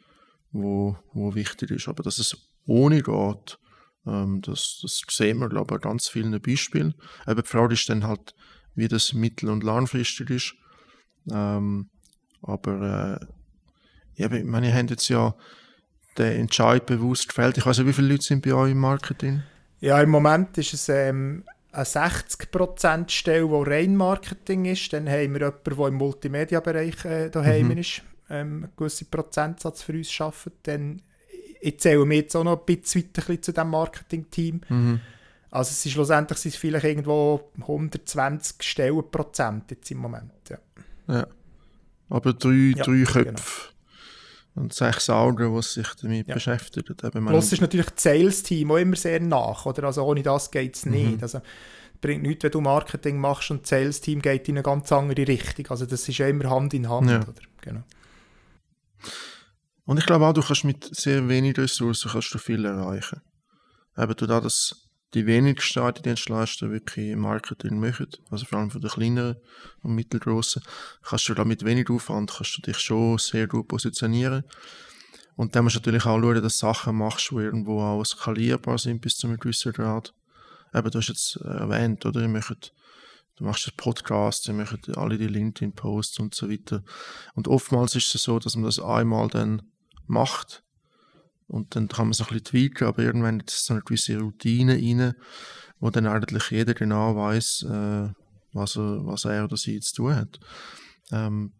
wo, 0.51 0.97
wo 1.13 1.35
wichtig 1.35 1.71
ist. 1.71 1.89
Aber 1.89 2.03
dass 2.03 2.19
es 2.19 2.37
ohne 2.67 3.03
geht, 3.03 3.59
ähm, 4.07 4.41
das, 4.41 4.81
das 4.83 5.03
sehen 5.09 5.39
wir, 5.39 5.49
glaube 5.49 5.75
ich, 5.75 5.77
an 5.77 5.91
ganz 5.91 6.09
vielen 6.09 6.41
Beispielen. 6.41 6.95
Aber 7.27 7.43
die 7.43 7.49
Frage 7.49 7.75
ist 7.75 7.89
dann 7.89 8.05
halt, 8.05 8.35
wie 8.75 8.89
das 8.89 9.13
mittel- 9.13 9.51
und 9.51 9.63
langfristig 9.63 10.31
ist. 10.31 10.55
Ähm, 11.31 11.91
aber 12.43 13.21
äh, 14.17 14.25
ich 14.25 14.45
meine, 14.45 14.69
ihr 14.69 14.75
habt 14.75 14.91
jetzt 14.91 15.09
ja 15.09 15.35
den 16.17 16.41
Entscheid 16.41 16.85
bewusst 16.87 17.29
gefällt. 17.29 17.59
Ich 17.59 17.67
weiß 17.67 17.79
nicht, 17.79 17.87
wie 17.87 17.93
viele 17.93 18.09
Leute 18.09 18.25
sind 18.25 18.45
bei 18.45 18.53
euch 18.53 18.73
im 18.73 18.79
Marketing? 18.79 19.43
Ja, 19.81 20.01
im 20.01 20.11
Moment 20.11 20.59
ist 20.59 20.75
es 20.75 20.89
ähm, 20.89 21.45
eine 21.71 21.85
60% 21.85 23.11
Stelle, 23.11 23.47
die 23.47 23.71
rein 23.71 23.97
Marketing 23.97 24.65
ist. 24.65 24.93
Dann 24.93 25.09
haben 25.09 25.35
wir 25.35 25.41
jemanden, 25.41 25.63
der 25.65 25.87
im 25.87 25.95
Multimedia-Bereich 25.95 27.05
äh, 27.05 27.31
daheim 27.31 27.69
mhm. 27.69 27.79
ist, 27.79 28.03
ähm, 28.29 28.65
einen 28.65 28.73
gewissen 28.77 29.07
Prozentsatz 29.09 29.83
für 29.83 29.93
uns 29.93 30.21
arbeitet. 30.21 30.55
Dann 30.65 31.03
ich 31.61 31.81
zähle 31.81 32.05
mich 32.07 32.19
jetzt 32.19 32.37
auch 32.37 32.45
noch 32.45 32.61
ein 32.61 32.65
bisschen 32.67 33.05
weiter 33.15 33.43
zu 33.43 33.53
diesem 33.53 33.71
Marketing-Team. 33.71 34.61
Mhm. 34.69 35.01
Also 35.51 35.71
es 35.71 35.85
ist 35.85 35.93
schlussendlich 35.93 36.39
sind 36.39 36.55
es 36.55 36.61
vielleicht 36.61 36.85
irgendwo 36.85 37.51
120 37.61 38.57
Stellenprozent 38.63 39.71
jetzt 39.71 39.91
im 39.91 39.99
Moment. 39.99 40.33
Ja. 40.51 40.59
ja. 41.09 41.27
Aber 42.09 42.33
drei, 42.33 42.73
ja, 42.77 42.85
drei 42.85 43.05
Köpfe. 43.05 43.69
und 44.55 44.73
sechs 44.73 45.09
Augen, 45.11 45.55
die 45.55 45.63
sich 45.63 45.87
damit 46.01 46.27
Ja. 46.29 46.35
beschäftigen. 46.35 46.97
Eben, 47.05 47.27
Plus 47.27 47.53
ist 47.53 47.61
natürlich 47.61 47.91
das 47.91 48.03
Sales-Team 48.03 48.71
auch 48.73 48.77
immer 48.79 48.97
sehr 48.97 49.21
nach, 49.21 49.67
oder? 49.67 49.85
Also 49.85 50.03
ohne 50.05 50.23
das 50.23 50.51
geht 50.51 50.75
es 50.77 50.87
nicht. 50.87 51.17
Mhm. 51.19 51.23
Also 51.23 51.41
bringt 52.01 52.23
nichts, 52.23 52.43
wenn 52.45 52.51
du 52.51 52.61
Marketing 52.61 53.19
machst 53.19 53.51
und 53.51 53.63
das 53.63 53.69
Sales-Team 53.71 54.21
geht 54.23 54.49
in 54.49 54.57
eine 54.57 54.63
ganz 54.63 54.91
andere 54.91 55.27
Richtung. 55.29 55.67
Also 55.69 55.87
das 55.87 56.09
ist 56.09 56.19
ja 56.19 56.27
immer 56.29 56.49
Hand 56.51 56.75
in 56.75 56.89
Hand, 56.89 57.11
Ja. 57.11 57.21
oder? 57.21 57.35
Genau. 57.61 57.83
Und 59.85 59.99
ich 59.99 60.07
glaube 60.07 60.27
auch, 60.27 60.33
du 60.33 60.43
kannst 60.43 60.65
mit 60.65 60.85
sehr 60.95 61.29
wenig 61.29 61.57
Ressourcen 61.59 62.11
kannst 62.11 62.33
du 62.35 62.39
viel 62.39 62.65
erreichen. 62.65 63.21
Eben 63.97 64.15
dadurch, 64.19 64.43
dass 64.43 64.88
die 65.15 65.27
wenigsten 65.27 65.83
IT-Dienstleister 65.83 66.71
wirklich 66.71 67.17
Marketing 67.17 67.81
machen, 67.81 68.09
also 68.31 68.45
vor 68.45 68.59
allem 68.59 68.71
von 68.71 68.81
den 68.81 68.91
kleineren 68.91 69.37
und 69.83 69.95
mittelgroßen, 69.95 70.63
kannst 71.03 71.29
du 71.29 71.35
da 71.35 71.45
mit 71.45 71.65
wenig 71.65 71.89
Aufwand 71.89 72.33
kannst 72.37 72.59
du 72.59 72.63
dich 72.63 72.79
schon 72.79 73.19
sehr 73.19 73.47
gut 73.47 73.69
positionieren. 73.69 74.45
Und 75.37 75.55
dann 75.55 75.65
musst 75.65 75.77
du 75.77 75.81
natürlich 75.81 76.05
auch 76.05 76.21
schauen, 76.21 76.43
dass 76.43 76.59
du 76.59 76.67
Sachen 76.67 76.97
machst, 76.97 77.31
die 77.31 77.37
irgendwo 77.37 77.81
auch 77.81 78.05
skalierbar 78.05 78.77
sind 78.77 79.01
bis 79.01 79.17
zu 79.17 79.29
einem 79.29 79.39
gewissen 79.39 79.73
Grad. 79.73 80.13
Eben, 80.75 80.91
du 80.91 80.99
hast 80.99 81.09
jetzt 81.09 81.37
äh, 81.37 81.49
erwähnt, 81.49 82.05
oder? 82.05 82.21
Ihr 82.21 82.29
macht, 82.29 82.75
du 83.37 83.45
machst 83.45 83.67
einen 83.69 83.77
Podcast, 83.77 84.49
ihr 84.49 84.55
macht 84.55 84.97
alle 84.99 85.17
die 85.17 85.29
LinkedIn-Posts 85.29 86.19
und 86.19 86.35
so 86.35 86.51
weiter. 86.51 86.83
Und 87.35 87.49
oftmals 87.49 87.95
ist 87.95 88.15
es 88.15 88.25
so, 88.25 88.39
dass 88.39 88.57
man 88.57 88.65
das 88.65 88.81
einmal 88.81 89.29
dann 89.29 89.63
macht 90.07 90.65
und 91.49 91.75
dann 91.75 91.89
kann 91.89 92.07
man 92.07 92.13
es 92.13 92.21
ein 92.21 92.27
bisschen 92.27 92.45
tweaken, 92.45 92.87
aber 92.87 93.03
irgendwann 93.03 93.41
ist 93.41 93.65
so 93.65 93.75
eine 93.75 93.83
gewisse 93.83 94.19
Routine 94.19 94.75
rein, 94.75 95.15
wo 95.81 95.91
dann 95.91 96.07
eigentlich 96.07 96.51
jeder 96.51 96.75
genau 96.75 97.17
weiß, 97.17 97.67
äh, 97.69 98.09
was, 98.53 98.77
er, 98.77 99.07
was 99.07 99.25
er 99.25 99.45
oder 99.45 99.57
sie 99.57 99.81
zu 99.81 99.95
tun 99.95 100.15
hat. 100.17 100.39
Ähm, 101.13 101.53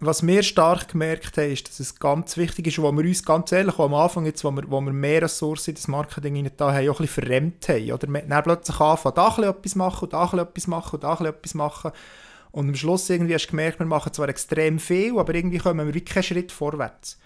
Was 0.00 0.26
wir 0.26 0.42
stark 0.42 0.88
gemerkt 0.88 1.38
haben, 1.38 1.52
ist, 1.52 1.68
dass 1.68 1.78
es 1.78 1.94
ganz 1.94 2.36
wichtig 2.36 2.66
ist, 2.66 2.80
wo 2.80 2.90
wir 2.90 3.04
uns 3.04 3.24
ganz 3.24 3.52
ehrlich 3.52 3.78
auch 3.78 3.84
am 3.84 3.94
Anfang, 3.94 4.26
jetzt, 4.26 4.42
wo, 4.42 4.50
wir, 4.50 4.68
wo 4.68 4.80
wir 4.80 4.92
mehr 4.92 5.22
Ressourcen 5.22 5.70
in 5.70 5.76
das 5.76 5.86
Marketing 5.86 6.50
da 6.56 6.72
haben, 6.72 6.88
auch 6.88 6.98
ein 6.98 7.06
bisschen 7.06 7.22
verrennt 7.22 7.68
haben. 7.68 7.92
Oder 7.92 8.08
wir 8.08 8.22
dann 8.22 8.42
plötzlich 8.42 8.80
anfangen, 8.80 9.14
da 9.14 9.50
etwas 9.50 9.74
machen, 9.76 10.04
und 10.06 10.12
da 10.12 10.24
etwas 10.42 10.66
machen, 10.66 11.00
da 11.00 11.20
etwas 11.20 11.54
machen. 11.54 11.92
Und 12.50 12.68
am 12.68 12.74
Schluss 12.74 13.08
irgendwie 13.08 13.34
hast 13.34 13.46
du 13.46 13.50
gemerkt, 13.50 13.78
wir 13.78 13.86
machen 13.86 14.12
zwar 14.12 14.28
extrem 14.28 14.80
viel, 14.80 15.16
aber 15.18 15.34
irgendwie 15.34 15.58
kommen 15.58 15.78
wir 15.78 15.86
wirklich 15.86 16.04
keinen 16.04 16.24
Schritt 16.24 16.50
vorwärts. 16.50 17.18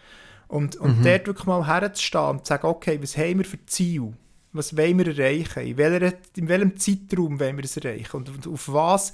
Und, 0.48 0.76
und 0.76 1.04
dort 1.04 1.26
wirklich 1.26 1.46
mal 1.46 1.66
herzustehen 1.66 2.24
und 2.24 2.46
zu 2.46 2.50
sagen, 2.50 2.66
okay, 2.68 2.98
was 3.02 3.16
haben 3.16 3.38
wir 3.38 3.44
für 3.44 3.64
Ziel? 3.66 4.12
Was 4.52 4.76
wollen 4.76 4.98
wir 4.98 5.08
erreichen? 5.08 5.66
In, 5.66 5.76
welcher, 5.76 6.16
in 6.36 6.48
welchem 6.48 6.76
Zeitraum 6.76 7.40
wollen 7.40 7.56
wir 7.56 7.64
es 7.64 7.76
erreichen? 7.76 8.16
Und, 8.16 8.28
und 8.28 8.46
auf 8.46 8.72
was? 8.72 9.12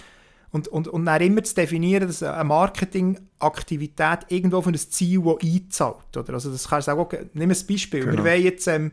Und, 0.51 0.69
und, 0.69 0.87
und 0.89 1.07
dann 1.07 1.23
immer 1.23 1.43
zu 1.43 1.55
definieren, 1.55 2.07
dass 2.07 2.23
eine 2.23 2.45
Marketingaktivität 2.45 4.27
irgendwo 4.29 4.59
auf 4.59 4.67
ein 4.67 4.77
Ziel 4.77 5.23
das 5.25 5.43
einzahlt. 5.43 6.17
Oder? 6.17 6.35
Also 6.35 6.53
das 6.53 6.69
kannst 6.69 6.87
du 6.87 6.91
sagen, 6.91 7.01
okay, 7.01 7.31
nimm 7.33 7.51
ein 7.51 7.67
Beispiel. 7.67 8.05
Genau. 8.05 8.19
Wir 8.19 8.25
wollen 8.31 8.43
jetzt 8.43 8.69
ähm, 8.69 8.93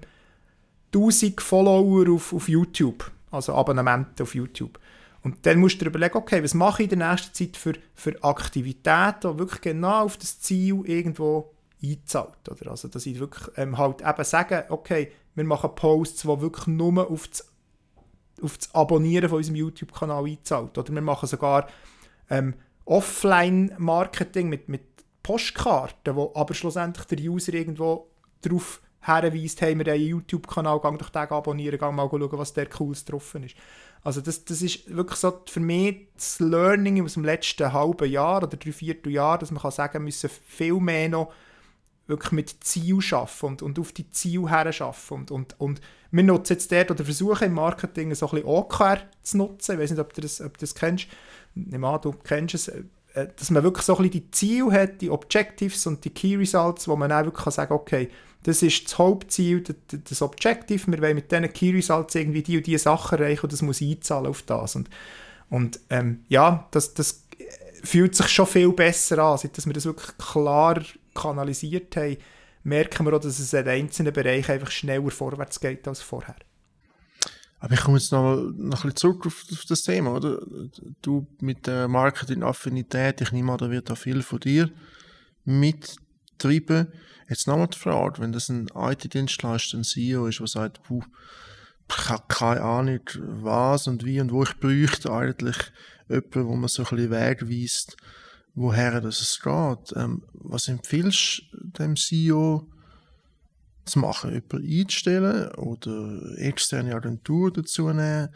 1000 0.95 1.41
Follower 1.41 2.09
auf, 2.09 2.33
auf 2.33 2.47
YouTube, 2.47 3.11
also 3.29 3.53
Abonnementen 3.53 4.23
auf 4.23 4.33
YouTube. 4.33 4.79
Und 5.21 5.45
dann 5.45 5.59
musst 5.59 5.75
du 5.75 5.79
dir 5.85 5.89
überlegen, 5.89 6.17
okay, 6.17 6.41
was 6.41 6.53
mache 6.53 6.83
ich 6.83 6.91
in 6.91 6.97
der 6.97 7.09
nächsten 7.09 7.33
Zeit 7.33 7.57
für, 7.57 7.73
für 7.93 8.23
Aktivitäten, 8.23 9.33
die 9.33 9.37
wirklich 9.37 9.61
genau 9.61 10.05
auf 10.05 10.15
das 10.17 10.39
Ziel 10.39 10.81
irgendwo 10.85 11.51
einzahlt. 11.83 12.49
Oder? 12.49 12.71
Also, 12.71 12.87
dass 12.87 13.05
ich 13.05 13.19
wirklich 13.19 13.49
ähm, 13.57 13.77
halt 13.77 14.01
eben 14.01 14.23
sage, 14.23 14.65
okay, 14.69 15.11
wir 15.35 15.43
machen 15.43 15.75
Posts, 15.75 16.23
die 16.23 16.41
wirklich 16.41 16.67
nur 16.67 17.09
auf 17.09 17.27
das, 17.27 17.47
auf 18.41 18.57
das 18.57 18.73
Abonnieren 18.73 19.29
von 19.29 19.37
unserem 19.37 19.55
YouTube-Kanal 19.55 20.25
einzahlt. 20.25 20.77
Oder 20.77 20.93
wir 20.93 21.01
machen 21.01 21.27
sogar 21.27 21.67
ähm, 22.29 22.55
Offline-Marketing 22.85 24.49
mit, 24.49 24.67
mit 24.69 24.81
Postkarten, 25.23 26.15
wo 26.15 26.31
aber 26.35 26.53
schlussendlich 26.53 27.05
der 27.05 27.19
User 27.19 27.53
irgendwo 27.53 28.07
darauf 28.41 28.81
herweist, 29.01 29.61
hey, 29.61 29.77
wir 29.77 29.85
haben 29.85 29.93
einen 29.93 30.07
YouTube-Kanal, 30.07 30.79
gang 30.79 30.99
doch 30.99 31.09
den 31.09 31.21
abonnieren, 31.21 31.79
gang 31.79 31.95
mal 31.95 32.09
schauen, 32.09 32.37
was 32.37 32.53
der 32.53 32.67
Cooles 32.67 33.05
drauf 33.05 33.33
ist. 33.35 33.55
Also 34.01 34.21
das, 34.21 34.45
das 34.45 34.61
ist 34.61 34.93
wirklich 34.95 35.19
so 35.19 35.41
für 35.45 35.59
mich 35.59 36.07
das 36.15 36.39
Learning 36.39 37.03
aus 37.03 37.13
dem 37.13 37.25
letzten 37.25 37.71
halben 37.71 38.09
Jahr 38.09 38.43
oder 38.43 38.57
drei 38.57 38.71
Vierteljahr, 38.71 39.37
dass 39.37 39.51
man 39.51 39.61
kann 39.61 39.71
sagen, 39.71 39.93
wir 39.93 39.99
müssen 40.01 40.29
viel 40.29 40.79
mehr 40.79 41.09
noch 41.09 41.33
wirklich 42.09 42.31
mit 42.31 42.63
Ziel 42.63 43.01
schaffen 43.01 43.47
und, 43.47 43.61
und 43.61 43.79
auf 43.79 43.91
die 43.91 44.09
Ziel 44.09 44.49
her 44.49 44.71
schaffen. 44.73 45.19
Und, 45.19 45.31
und, 45.31 45.59
und 45.59 45.81
wir 46.11 46.23
nutzen 46.23 46.53
jetzt 46.53 46.71
dort 46.71 46.91
oder 46.91 47.05
versuchen 47.05 47.45
im 47.45 47.53
Marketing 47.53 48.13
so 48.15 48.27
ein 48.27 48.31
bisschen 48.31 48.47
OKR 48.47 49.01
zu 49.21 49.37
nutzen. 49.37 49.73
Ich 49.73 49.79
weiß 49.79 49.91
nicht, 49.91 49.99
ob 49.99 50.13
du 50.13 50.21
das, 50.21 50.41
ob 50.41 50.57
du 50.57 50.61
das 50.61 50.75
kennst. 50.75 51.07
Nehme 51.55 51.87
an, 51.87 52.01
du 52.01 52.11
kennst 52.11 52.55
es. 52.55 52.67
äh, 52.67 52.83
Dass 53.13 53.51
man 53.51 53.63
wirklich 53.63 53.85
so 53.85 53.95
ein 53.95 54.03
bisschen 54.03 54.23
die 54.23 54.31
Ziele 54.31 54.71
hat, 54.71 55.01
die 55.01 55.09
Objectives 55.09 55.85
und 55.87 56.03
die 56.03 56.09
Key 56.09 56.35
Results, 56.35 56.87
wo 56.87 56.95
man 56.95 57.11
auch 57.11 57.25
wirklich 57.25 57.43
kann 57.43 57.53
sagen 57.53 57.73
okay, 57.73 58.09
das 58.43 58.63
ist 58.63 58.85
das 58.85 58.97
Hauptziel, 58.97 59.61
das, 59.61 59.75
das 60.09 60.21
Objective, 60.21 60.91
wir 60.91 61.01
wollen 61.01 61.15
mit 61.15 61.31
diesen 61.31 61.51
Key 61.51 61.71
Results 61.71 62.15
irgendwie 62.15 62.41
die 62.41 62.57
und 62.57 62.67
die 62.67 62.77
Sachen 62.77 63.19
erreichen 63.19 63.43
und 63.43 63.53
das 63.53 63.61
muss 63.61 63.81
einzahlen 63.81 64.27
auf 64.27 64.41
das. 64.43 64.75
Und, 64.75 64.89
und 65.49 65.79
ähm, 65.89 66.23
ja, 66.29 66.67
das, 66.71 66.93
das 66.93 67.23
fühlt 67.83 68.15
sich 68.15 68.27
schon 68.29 68.47
viel 68.47 68.71
besser 68.71 69.19
an, 69.19 69.37
seit 69.37 69.57
dass 69.57 69.65
wir 69.65 69.73
das 69.73 69.85
wirklich 69.85 70.17
klar 70.17 70.81
kanalisiert 71.21 71.95
haben, 71.95 72.17
merken 72.63 73.05
wir 73.05 73.13
auch, 73.13 73.21
dass 73.21 73.39
es 73.39 73.53
in 73.53 73.67
einzelnen 73.67 74.13
Bereichen 74.13 74.51
einfach 74.51 74.71
schneller 74.71 75.11
vorwärts 75.11 75.59
geht 75.59 75.87
als 75.87 76.01
vorher. 76.01 76.35
aber 77.61 77.73
ich 77.73 77.81
komme 77.81 77.97
jetzt 77.97 78.11
noch, 78.11 78.21
mal- 78.23 78.53
noch 78.55 78.83
ein 78.83 78.91
bisschen 78.91 78.95
zurück 78.95 79.25
auf, 79.25 79.43
auf 79.51 79.65
das 79.65 79.81
Thema, 79.83 80.13
oder? 80.15 80.39
Du 81.01 81.27
mit 81.41 81.67
der 81.67 81.87
Marketing-Affinität, 81.87 83.21
ich 83.21 83.31
nehme 83.31 83.51
an, 83.51 83.57
da 83.57 83.69
wird 83.69 83.89
da 83.89 83.95
viel 83.95 84.21
von 84.21 84.39
dir 84.39 84.69
mittreiben. 85.45 86.87
Jetzt 87.27 87.47
nochmal 87.47 87.67
die 87.67 87.77
Frage, 87.77 88.21
wenn 88.21 88.31
das 88.31 88.49
ein 88.49 88.69
IT-Dienstleister, 88.75 89.77
ein 89.77 89.83
CEO 89.83 90.25
ist, 90.27 90.39
der 90.39 90.47
sagt, 90.47 90.81
puh, 90.83 91.03
ich 91.89 92.09
habe 92.09 92.23
keine 92.27 92.61
Ahnung, 92.61 93.01
was 93.17 93.87
und 93.87 94.05
wie 94.05 94.19
und 94.21 94.31
wo 94.31 94.43
ich 94.43 94.57
bräuchte 94.59 95.11
eigentlich 95.11 95.57
jemanden, 96.07 96.45
wo 96.47 96.55
man 96.55 96.69
so 96.69 96.83
ein 96.83 96.89
bisschen 96.95 97.11
wegweist, 97.11 97.97
woher 98.59 98.99
das 98.99 99.21
es 99.21 99.39
geht. 99.39 99.95
Ähm, 99.95 100.23
was 100.33 100.67
empfiehlst 100.67 101.43
du 101.53 101.83
dem 101.83 101.95
CEO 101.95 102.67
zu 103.85 103.99
machen? 103.99 104.33
Jemanden 104.33 104.79
einzustellen 104.79 105.51
oder 105.53 106.37
externe 106.37 106.93
Agentur 106.93 107.53
dazu 107.53 107.89
nehmen? 107.89 108.29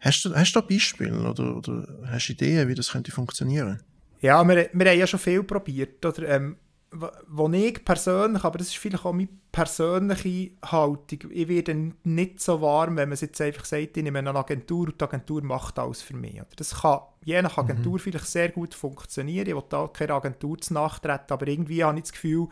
Hast 0.00 0.24
du, 0.24 0.34
hast 0.34 0.52
du 0.52 0.62
Beispiele 0.62 1.30
oder, 1.30 1.56
oder 1.56 1.86
hast 2.06 2.28
du 2.28 2.32
Ideen, 2.32 2.68
wie 2.68 2.74
das 2.74 2.90
könnte 2.90 3.12
funktionieren? 3.12 3.80
Ja, 4.20 4.42
wir, 4.44 4.68
wir 4.72 4.90
haben 4.90 4.98
ja 4.98 5.06
schon 5.06 5.20
viel 5.20 5.44
probiert. 5.44 6.04
Oder, 6.04 6.28
ähm, 6.28 6.56
wo- 6.90 7.50
ich 7.52 7.84
persönlich, 7.84 8.44
aber 8.44 8.58
das 8.58 8.68
ist 8.68 8.78
vielleicht 8.78 9.04
auch 9.04 9.12
meine 9.12 9.28
persönliche 9.52 10.52
Haltung, 10.64 11.30
ich 11.30 11.48
werde 11.48 11.92
nicht 12.04 12.40
so 12.40 12.60
warm, 12.60 12.96
wenn 12.96 13.08
man 13.08 13.18
jetzt 13.18 13.40
einfach 13.40 13.64
sagt, 13.64 13.96
ich 13.96 14.02
nehme 14.02 14.18
eine 14.20 14.34
Agentur 14.34 14.86
und 14.86 15.00
die 15.00 15.04
Agentur 15.04 15.42
macht 15.42 15.78
alles 15.78 16.02
für 16.02 16.16
mich. 16.16 16.40
Das 16.56 16.80
kann 16.80 17.00
je 17.24 17.42
nach 17.42 17.58
Agentur 17.58 17.98
vielleicht 17.98 18.26
sehr 18.26 18.48
gut 18.50 18.74
funktionieren. 18.74 19.46
Ich 19.48 19.54
will 19.54 19.62
da 19.68 19.88
keine 19.88 20.14
Agentur 20.14 20.58
zu 20.58 20.74
nachtreten, 20.74 21.32
aber 21.32 21.46
irgendwie 21.48 21.84
habe 21.84 21.98
ich 21.98 22.04
das 22.04 22.12
Gefühl, 22.12 22.48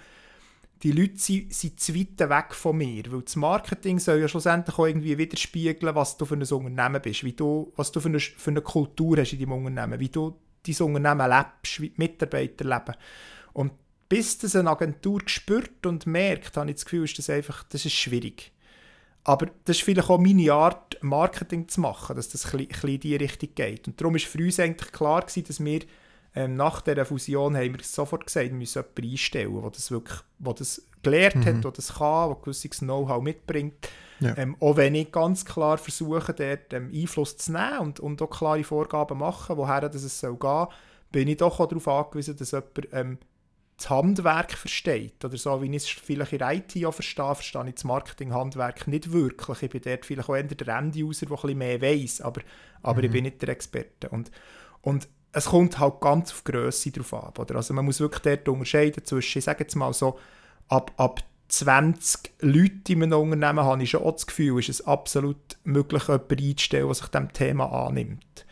die 0.82 0.92
Leute 0.92 1.16
sind, 1.18 1.54
sind 1.54 1.80
zu 1.80 1.94
weit 1.94 2.18
weg 2.28 2.54
von 2.54 2.76
mir, 2.76 3.04
weil 3.10 3.22
das 3.22 3.36
Marketing 3.36 3.98
soll 3.98 4.18
ja 4.20 4.28
schlussendlich 4.28 4.78
auch 4.78 4.86
irgendwie 4.86 5.16
widerspiegeln, 5.16 5.94
was 5.94 6.18
du 6.18 6.26
für 6.26 6.34
ein 6.34 6.42
Unternehmen 6.42 7.00
bist, 7.00 7.24
wie 7.24 7.32
du, 7.32 7.72
was 7.76 7.92
du 7.92 8.00
für 8.00 8.08
eine, 8.10 8.20
für 8.20 8.50
eine 8.50 8.60
Kultur 8.60 9.16
hast 9.16 9.32
in 9.32 9.38
deinem 9.38 9.52
Unternehmen, 9.64 9.98
wie 9.98 10.10
du 10.10 10.36
dein 10.66 10.86
Unternehmen 10.86 11.30
lebst, 11.30 11.80
wie 11.80 11.88
die 11.88 11.94
Mitarbeiter 11.96 12.64
leben. 12.66 12.94
Und 13.54 13.72
bis 14.08 14.38
das 14.38 14.56
eine 14.56 14.70
Agentur 14.70 15.20
spürt 15.26 15.84
und 15.86 16.06
merkt, 16.06 16.56
habe 16.56 16.70
ich 16.70 16.76
das 16.76 16.84
Gefühl, 16.84 17.04
ist 17.04 17.18
das 17.18 17.30
einfach, 17.30 17.64
das 17.64 17.84
ist 17.84 17.94
schwierig. 17.94 18.52
Aber 19.24 19.46
das 19.64 19.78
ist 19.78 19.82
vielleicht 19.82 20.08
auch 20.08 20.18
meine 20.18 20.52
Art, 20.52 20.98
Marketing 21.02 21.68
zu 21.68 21.80
machen, 21.80 22.14
dass 22.14 22.28
das 22.28 22.54
ein 22.54 22.66
bisschen 22.66 22.88
in 22.90 23.00
die 23.00 23.16
Richtung 23.16 23.48
geht. 23.54 23.88
Und 23.88 24.00
darum 24.00 24.14
war 24.14 24.20
für 24.20 24.38
uns 24.38 24.60
eigentlich 24.60 24.92
klar, 24.92 25.22
gewesen, 25.22 25.44
dass 25.44 25.64
wir 25.64 25.80
ähm, 26.36 26.54
nach 26.54 26.82
dieser 26.82 27.04
Fusion 27.04 27.56
haben 27.56 27.74
wir 27.74 27.82
sofort 27.82 28.26
gesagt, 28.26 28.50
wir 28.50 28.54
müssen 28.54 28.82
jemanden 28.82 29.10
einstellen, 29.10 29.60
der 29.60 29.70
das 29.70 29.90
wirklich 29.90 30.20
der 30.38 30.54
das 30.54 30.86
gelernt 31.02 31.46
hat, 31.46 31.64
der 31.64 31.70
das 31.72 31.94
kann, 31.94 32.28
der 32.28 32.38
gewisses 32.42 32.78
Know-how 32.78 33.22
mitbringt. 33.22 33.88
Ja. 34.20 34.36
Ähm, 34.36 34.56
auch 34.60 34.76
wenn 34.76 34.94
ich 34.94 35.10
ganz 35.10 35.44
klar 35.44 35.78
versuche, 35.78 36.32
dort 36.32 36.72
ähm, 36.72 36.90
Einfluss 36.94 37.36
zu 37.36 37.52
nehmen 37.52 37.78
und, 37.80 38.00
und 38.00 38.22
auch 38.22 38.30
klare 38.30 38.64
Vorgaben 38.64 39.18
machen, 39.18 39.56
woher 39.56 39.88
das 39.88 40.02
es 40.02 40.20
soll 40.20 40.36
gehen, 40.36 40.66
bin 41.10 41.28
ich 41.28 41.38
doch 41.38 41.58
auch 41.58 41.66
darauf 41.66 41.88
angewiesen, 41.88 42.36
dass 42.36 42.52
jemand 42.52 42.88
ähm, 42.92 43.18
das 43.76 43.90
Handwerk 43.90 44.52
versteht. 44.52 45.24
Oder 45.24 45.36
so, 45.36 45.60
wie 45.60 45.68
ich 45.68 45.76
es 45.76 45.88
vielleicht 45.88 46.32
in 46.32 46.40
IT 46.40 46.86
auch 46.86 46.92
verstehe, 46.92 47.34
verstehe 47.34 47.68
ich 47.68 47.74
das 47.74 47.84
Marketing-Handwerk 47.84 48.86
nicht 48.88 49.12
wirklich. 49.12 49.62
Ich 49.62 49.70
bin 49.70 49.82
dort 49.84 50.06
vielleicht 50.06 50.28
auch 50.28 50.34
eher 50.34 50.44
der 50.44 50.78
End-User, 50.78 51.26
der 51.26 51.36
ein 51.36 51.42
bisschen 51.42 51.58
mehr 51.58 51.82
weiss, 51.82 52.20
aber, 52.20 52.40
aber 52.82 53.04
ich 53.04 53.10
bin 53.10 53.24
nicht 53.24 53.42
der 53.42 53.50
Experte. 53.50 54.08
Und, 54.08 54.30
und 54.80 55.08
es 55.32 55.46
kommt 55.46 55.78
halt 55.78 56.00
ganz 56.00 56.32
auf 56.32 56.44
Grösse 56.44 56.90
drauf 56.90 57.12
ab. 57.12 57.38
Oder? 57.38 57.56
Also 57.56 57.74
man 57.74 57.84
muss 57.84 58.00
wirklich 58.00 58.22
dort 58.22 58.48
unterscheiden 58.48 59.04
zwischen, 59.04 59.38
ich 59.38 59.44
sage 59.44 59.64
jetzt 59.64 59.76
mal 59.76 59.92
so, 59.92 60.18
ab, 60.68 60.92
ab 60.96 61.20
20 61.48 62.32
Leute 62.40 62.92
in 62.92 63.02
einem 63.02 63.20
Unternehmen 63.20 63.64
habe 63.64 63.82
ich 63.82 63.90
schon 63.90 64.02
auch 64.02 64.12
das 64.12 64.26
Gefühl, 64.26 64.58
ist 64.58 64.70
es 64.70 64.86
absolut 64.86 65.58
möglich, 65.64 66.08
jemanden 66.08 66.38
einzustellen, 66.38 66.86
der 66.86 66.94
sich 66.94 67.06
diesem 67.08 67.32
Thema 67.32 67.86
annimmt. 67.86 68.45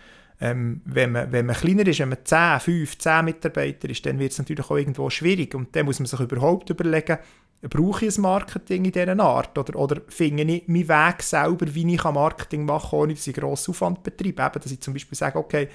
Ähm, 0.45 0.83
wenn, 0.85 1.13
man, 1.13 1.33
wenn 1.33 1.47
man 1.47 1.57
kleiner 1.57 1.87
ist, 1.87 2.01
wenn 2.01 2.11
man 2.11 2.19
10, 2.23 2.61
5, 2.61 2.99
10 2.99 3.25
Mitarbeiter 3.25 3.89
ist, 3.89 4.05
dann 4.05 4.19
wird 4.19 4.33
es 4.33 4.39
natürlich 4.39 4.67
auch 4.67 4.77
irgendwo 4.77 5.09
schwierig. 5.09 5.55
Und 5.55 5.75
dann 5.75 5.87
muss 5.87 6.01
man 6.01 6.07
sich 6.07 6.21
überhaupt 6.21 6.69
überlegen, 6.69 7.17
brauche 7.63 8.05
ich 8.05 8.19
ein 8.19 8.21
Marketing 8.21 8.85
in 8.85 8.93
dieser 8.93 9.19
Art? 9.21 9.57
Oder, 9.57 9.75
oder 9.79 10.03
finde 10.07 10.43
ich 10.43 10.69
meinen 10.69 10.87
Weg 10.87 11.23
selber, 11.23 11.75
wie 11.75 11.95
ich 11.95 12.05
Marketing 12.05 12.67
machen 12.67 12.91
kann, 12.91 12.99
ohne 12.99 13.15
dass 13.15 13.27
ich 13.27 13.35
grossen 13.35 13.71
Aufwand 13.71 14.03
betreibe? 14.03 14.43
Eben, 14.43 14.61
dass 14.63 14.71
ich 14.71 14.81
zum 14.81 14.93
Beispiel 14.93 15.17
sage, 15.17 15.39
okay, 15.39 15.69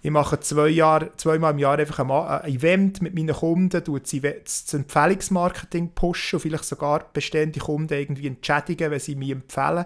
ich 0.00 0.10
mache 0.10 0.40
zwei 0.40 0.68
Jahre, 0.68 1.10
zweimal 1.18 1.52
im 1.52 1.58
Jahr 1.58 1.78
einfach 1.78 1.98
ein, 1.98 2.50
Event 2.50 3.02
mit 3.02 3.14
meinen 3.14 3.34
Kunden, 3.34 3.68
das 3.68 4.72
Empfehlungsmarketing 4.72 5.90
pushen 5.94 6.36
und 6.36 6.40
vielleicht 6.40 6.64
sogar 6.64 7.04
bestehende 7.12 7.60
Kunden 7.60 7.92
irgendwie 7.92 8.28
entschädigen, 8.28 8.90
wenn 8.90 9.00
sie 9.00 9.16
mich 9.16 9.32
empfehlen. 9.32 9.84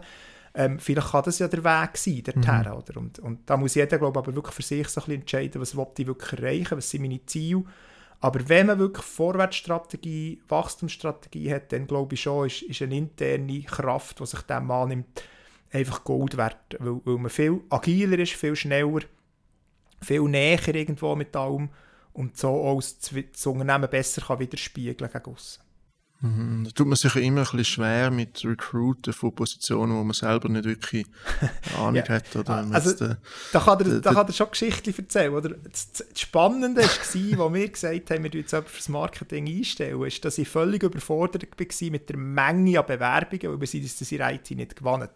Ähm, 0.54 0.78
vielleicht 0.78 1.10
kann 1.10 1.22
das 1.24 1.38
ja 1.38 1.48
der 1.48 1.64
Weg 1.64 1.96
sein, 1.96 2.22
dorthin, 2.24 2.72
mhm. 2.72 2.76
oder? 2.76 2.96
Und, 2.98 3.18
und 3.20 3.48
da 3.48 3.56
muss 3.56 3.74
jeder, 3.74 3.98
glaube 3.98 4.20
ich, 4.20 4.26
aber 4.26 4.34
wirklich 4.34 4.54
für 4.54 4.62
sich 4.62 4.88
so 4.88 5.00
ein 5.00 5.04
bisschen 5.06 5.20
entscheiden, 5.20 5.60
was 5.60 5.76
will 5.76 5.86
ich 5.96 6.06
wirklich 6.06 6.32
erreichen, 6.40 6.76
was 6.76 6.90
sind 6.90 7.02
meine 7.02 7.24
Ziele. 7.24 7.64
Aber 8.20 8.48
wenn 8.48 8.66
man 8.66 8.78
wirklich 8.78 9.04
Vorwärtsstrategie, 9.04 10.42
Wachstumsstrategie 10.48 11.52
hat, 11.52 11.72
dann 11.72 11.86
glaube 11.86 12.14
ich 12.14 12.22
schon, 12.22 12.46
ist, 12.46 12.62
ist 12.62 12.82
eine 12.82 12.96
interne 12.96 13.62
Kraft, 13.62 14.20
die 14.20 14.26
sich 14.26 14.42
dem 14.42 14.70
annimmt, 14.70 15.22
einfach 15.72 16.04
Gold 16.04 16.36
wert, 16.36 16.76
weil, 16.78 17.00
weil 17.04 17.18
man 17.18 17.30
viel 17.30 17.62
agiler 17.70 18.18
ist, 18.18 18.34
viel 18.34 18.54
schneller, 18.54 19.00
viel 20.00 20.22
näher 20.22 20.74
irgendwo 20.74 21.16
mit 21.16 21.34
allem 21.34 21.70
und 22.12 22.36
so 22.36 22.48
auch 22.48 22.76
das, 22.76 23.10
das 23.32 23.46
Unternehmen 23.46 23.90
besser 23.90 24.22
kann 24.22 24.38
widerspiegeln 24.38 25.10
gegen 25.10 25.24
aussen. 25.24 25.62
Mhm. 26.22 26.62
Da 26.64 26.70
tut 26.70 26.86
man 26.86 26.94
sich 26.94 27.12
ja 27.16 27.20
immer 27.20 27.40
ein 27.40 27.42
bisschen 27.42 27.64
schwer 27.64 28.12
mit 28.12 28.44
Recruiten 28.44 29.12
von 29.12 29.34
Positionen, 29.34 29.96
wo 29.96 30.04
man 30.04 30.14
selber 30.14 30.48
nicht 30.48 30.64
wirklich 30.64 31.04
Ahnung 31.76 31.96
ja. 31.96 32.08
hat. 32.08 32.36
Oder 32.36 32.64
also, 32.70 32.94
den, 32.94 33.16
da, 33.52 33.58
kann 33.58 33.80
er, 33.80 34.00
da 34.00 34.12
kann 34.12 34.28
er 34.28 34.32
schon 34.32 34.50
Geschichten 34.50 34.94
erzählen. 34.96 35.34
Oder? 35.34 35.50
Das, 35.50 35.90
das 35.90 36.20
Spannende 36.20 36.82
war, 36.82 36.88
als 36.88 37.14
wir 37.14 37.68
gesagt 37.68 38.10
haben, 38.12 38.22
wir 38.22 38.30
jetzt 38.30 38.52
jemanden 38.52 38.70
fürs 38.70 38.88
Marketing 38.88 39.48
einstellen, 39.48 40.00
ist, 40.04 40.24
dass 40.24 40.38
ich 40.38 40.48
völlig 40.48 40.84
überfordert 40.84 41.44
war 41.58 41.90
mit 41.90 42.08
der 42.08 42.16
Menge 42.16 42.78
an 42.78 42.86
Bewerbungen, 42.86 43.52
weil 43.52 43.60
wir 43.60 43.66
sind 43.66 43.84
das 43.84 44.12
in 44.12 44.20
IT 44.20 44.50
nicht 44.52 44.76
gewonnen. 44.76 45.08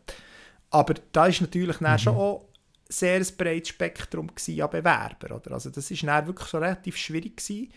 Aber 0.71 0.95
da 1.13 1.27
ist 1.27 1.41
natürlich 1.41 1.81
mhm. 1.81 1.99
schon 1.99 2.17
auch 2.17 2.49
sehr 2.89 3.19
ein 3.19 3.27
breites 3.39 3.69
Spektrum 3.69 4.29
an 4.29 4.71
Bewerbern. 4.71 5.33
Oder? 5.33 5.53
Also 5.53 5.71
das 5.71 5.89
war 5.91 6.27
wirklich 6.27 6.49
so 6.49 6.59
relativ 6.59 6.97
schwierig. 6.97 7.37
Gewesen. 7.37 7.73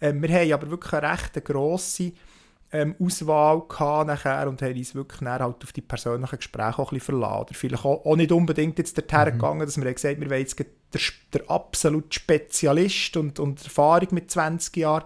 Ähm, 0.00 0.22
wir 0.22 0.30
haben 0.30 0.52
aber 0.52 0.70
wirklich 0.70 0.94
eine 0.94 1.12
recht 1.12 1.44
grosse 1.44 2.12
ähm, 2.72 2.94
Auswahl 3.00 3.62
nachher 4.04 4.48
und 4.48 4.62
haben 4.62 4.76
uns 4.76 4.94
wirklich 4.94 5.20
halt 5.28 5.42
auf 5.42 5.72
die 5.72 5.80
persönlichen 5.80 6.36
Gespräche 6.36 6.78
auch 6.78 6.92
ein 6.92 6.98
bisschen 6.98 7.18
verlassen. 7.18 7.40
Oder 7.42 7.54
vielleicht 7.54 7.84
auch, 7.84 8.04
auch 8.04 8.16
nicht 8.16 8.32
unbedingt 8.32 8.78
jetzt 8.78 8.96
dorthin 8.96 9.34
mhm. 9.34 9.38
gegangen, 9.38 9.60
dass 9.60 9.76
wir 9.76 9.92
gesagt 9.92 10.14
haben, 10.14 10.22
wir 10.22 10.30
wollen 10.30 10.40
jetzt 10.40 10.58
der, 10.58 11.00
der 11.32 11.50
absolute 11.50 12.12
Spezialist 12.12 13.16
und, 13.16 13.38
und 13.40 13.64
Erfahrung 13.64 14.08
mit 14.12 14.30
20 14.30 14.76
Jahren, 14.76 15.04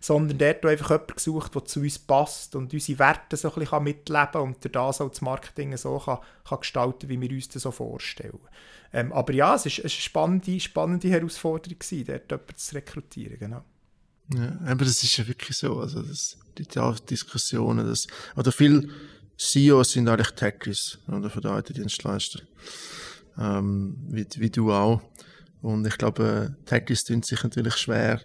sondern 0.00 0.38
dort 0.38 0.66
einfach 0.66 0.90
jemanden 0.90 1.14
gesucht, 1.14 1.54
der 1.54 1.64
zu 1.64 1.80
uns 1.80 1.98
passt 1.98 2.56
und 2.56 2.72
unsere 2.72 2.98
Werte 2.98 3.36
so 3.36 3.52
ein 3.52 3.60
bisschen 3.60 3.84
mitleben 3.84 4.28
kann 4.32 4.42
und 4.42 4.74
das 4.74 5.00
auch 5.00 5.08
das 5.08 5.20
Marketing 5.20 5.76
so 5.76 5.98
kann, 5.98 6.18
kann 6.48 6.60
gestalten 6.60 7.08
wie 7.08 7.20
wir 7.20 7.30
uns 7.30 7.48
das 7.48 7.62
so 7.62 7.70
vorstellen. 7.70 8.40
Ähm, 8.92 9.12
aber 9.12 9.32
ja, 9.32 9.54
es 9.54 9.64
war 9.64 9.72
eine 9.80 9.88
spannende, 9.88 10.60
spannende 10.60 11.08
Herausforderung, 11.08 11.78
gewesen, 11.78 12.04
dort 12.06 12.30
jemanden 12.30 12.56
zu 12.56 12.74
rekrutieren. 12.74 13.38
Genau. 13.38 13.62
Ja, 14.34 14.58
aber 14.64 14.84
das 14.84 15.02
ist 15.02 15.16
ja 15.16 15.26
wirklich 15.26 15.56
so. 15.56 15.78
Also 15.78 16.02
das, 16.02 16.36
die 16.58 16.66
Diskussionen, 17.08 17.86
das, 17.86 18.06
oder 18.36 18.52
viele 18.52 18.88
CEOs 19.38 19.92
sind 19.92 20.08
eigentlich 20.08 20.30
Techies 20.30 20.98
oder 21.08 21.30
von 21.30 21.42
der 21.42 21.58
IT-Dienstleister. 21.58 22.40
Ähm, 23.38 23.96
wie, 24.08 24.26
wie 24.36 24.50
du 24.50 24.72
auch. 24.72 25.02
Und 25.62 25.86
ich 25.86 25.96
glaube, 25.98 26.56
Techies 26.66 27.04
tun 27.04 27.22
sich 27.22 27.42
natürlich 27.42 27.76
schwer, 27.76 28.20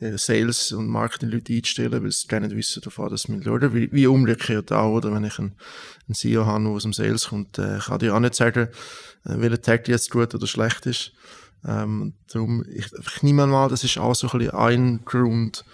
äh, 0.00 0.16
Sales- 0.16 0.72
und 0.72 0.86
Marketing-Leute 0.86 1.52
einzustellen, 1.52 2.02
weil 2.02 2.12
sie 2.12 2.28
gar 2.28 2.40
nicht 2.40 2.54
wissen 2.54 2.82
davon, 2.82 3.10
dass 3.10 3.28
man 3.28 3.42
Leute, 3.42 3.74
wie, 3.74 3.90
wie 3.92 4.06
umgekehrt 4.06 4.70
auch, 4.72 4.92
oder 4.92 5.12
wenn 5.12 5.24
ich 5.24 5.38
einen, 5.38 5.54
einen 6.06 6.14
CEO 6.14 6.46
habe, 6.46 6.64
der 6.64 6.72
aus 6.72 6.82
dem 6.84 6.92
Sales 6.92 7.28
kommt, 7.28 7.58
äh, 7.58 7.78
kann 7.78 7.98
dir 7.98 8.14
auch 8.14 8.20
nicht 8.20 8.34
sagen, 8.34 8.68
äh, 9.24 9.40
welcher 9.40 9.60
Tag 9.60 9.88
jetzt 9.88 10.10
gut 10.10 10.34
oder 10.34 10.46
schlecht 10.46 10.86
ist. 10.86 11.12
Ähm, 11.66 12.14
darum, 12.32 12.64
ich, 12.68 12.86
ich 12.92 13.22
nehme 13.22 13.46
mal, 13.46 13.68
das 13.68 13.84
ist 13.84 13.98
auch 13.98 14.14
so 14.14 14.28
ein, 14.28 14.50
ein 14.50 15.04
Grund, 15.04 15.64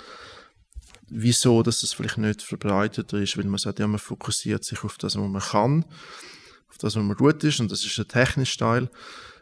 wieso 1.08 1.62
dass 1.62 1.82
es 1.82 1.92
vielleicht 1.92 2.18
nicht 2.18 2.42
verbreiteter 2.42 3.18
ist, 3.18 3.36
weil 3.36 3.44
man 3.44 3.58
sagt, 3.58 3.78
ja, 3.78 3.86
man 3.86 3.98
fokussiert 3.98 4.64
sich 4.64 4.82
auf 4.82 4.98
das, 4.98 5.16
was 5.16 5.28
man 5.28 5.42
kann, 5.42 5.84
auf 6.68 6.78
das, 6.78 6.96
was 6.96 7.02
man 7.02 7.16
gut 7.16 7.44
ist, 7.44 7.60
und 7.60 7.70
das 7.70 7.84
ist 7.84 7.96
der 7.98 8.08
technische 8.08 8.58
Teil. 8.58 8.90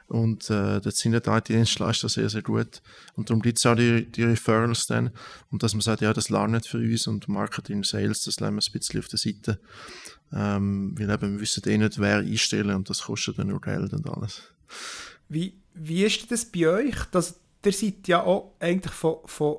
Und 0.08 0.50
äh, 0.50 0.78
dort 0.80 0.94
sind 0.94 1.12
die 1.12 1.30
IT-Dienstleister 1.30 2.06
sehr, 2.06 2.28
sehr 2.28 2.42
gut. 2.42 2.82
Und 3.14 3.30
darum 3.30 3.40
gibt 3.40 3.56
es 3.56 3.64
auch 3.64 3.74
die, 3.74 4.04
die 4.12 4.24
Referrals 4.24 4.86
dann. 4.86 5.10
Und 5.50 5.62
dass 5.62 5.72
man 5.72 5.80
sagt, 5.80 6.02
ja, 6.02 6.12
das 6.12 6.28
lernt 6.28 6.66
für 6.66 6.76
uns 6.76 7.06
und 7.06 7.28
Marketing, 7.28 7.82
Sales, 7.82 8.24
das 8.24 8.38
lernen 8.38 8.58
wir 8.58 8.62
ein 8.62 8.72
bisschen 8.78 9.00
auf 9.00 9.08
der 9.08 9.18
Seite. 9.18 9.58
Ähm, 10.30 10.94
weil 10.98 11.08
eben, 11.08 11.32
wir 11.32 11.40
wissen 11.40 11.62
eh 11.66 11.78
nicht, 11.78 11.98
wer 11.98 12.18
einstellen 12.18 12.76
und 12.76 12.90
das 12.90 13.04
kostet 13.04 13.38
dann 13.38 13.46
nur 13.46 13.62
Geld 13.62 13.94
und 13.94 14.06
alles. 14.06 14.42
Wie, 15.30 15.54
wie 15.74 16.04
ist 16.04 16.30
das 16.30 16.44
bei 16.44 16.68
euch? 16.68 16.96
Das, 17.10 17.34
ihr 17.64 17.72
seid 17.72 18.06
ja 18.08 18.22
auch 18.22 18.52
eigentlich 18.60 18.92
von, 18.92 19.16
von 19.24 19.58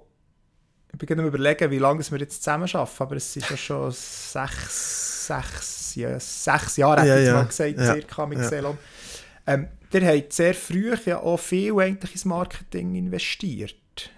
ich 0.92 1.00
bin 1.00 1.08
gerade 1.08 1.28
überlegen, 1.28 1.72
wie 1.72 1.80
lange 1.80 2.00
wir 2.12 2.20
jetzt 2.20 2.44
zusammen 2.44 2.70
arbeiten, 2.72 3.04
aber 3.04 3.16
es 3.16 3.36
ist 3.36 3.50
ja 3.50 3.58
schon 3.58 3.92
sechs, 3.92 5.28
sechs, 5.28 5.96
ja, 5.96 6.20
sechs 6.20 6.78
Jahre, 6.78 7.00
ja, 7.00 7.14
hätte 7.14 7.22
ich 7.22 7.28
ja, 7.28 7.34
mal 7.34 7.46
gesagt, 7.46 7.78
ja, 7.78 7.94
circa 7.94 8.26
mit 8.28 8.40
ja. 8.40 8.78
Ähm, 9.48 9.68
ihr 9.92 10.08
habt 10.08 10.34
sehr 10.34 10.54
früh 10.54 10.94
ja 11.06 11.20
auch 11.20 11.40
viel 11.40 11.78
eigentlich 11.80 12.12
ins 12.12 12.26
Marketing 12.26 12.96
investiert. 12.96 13.76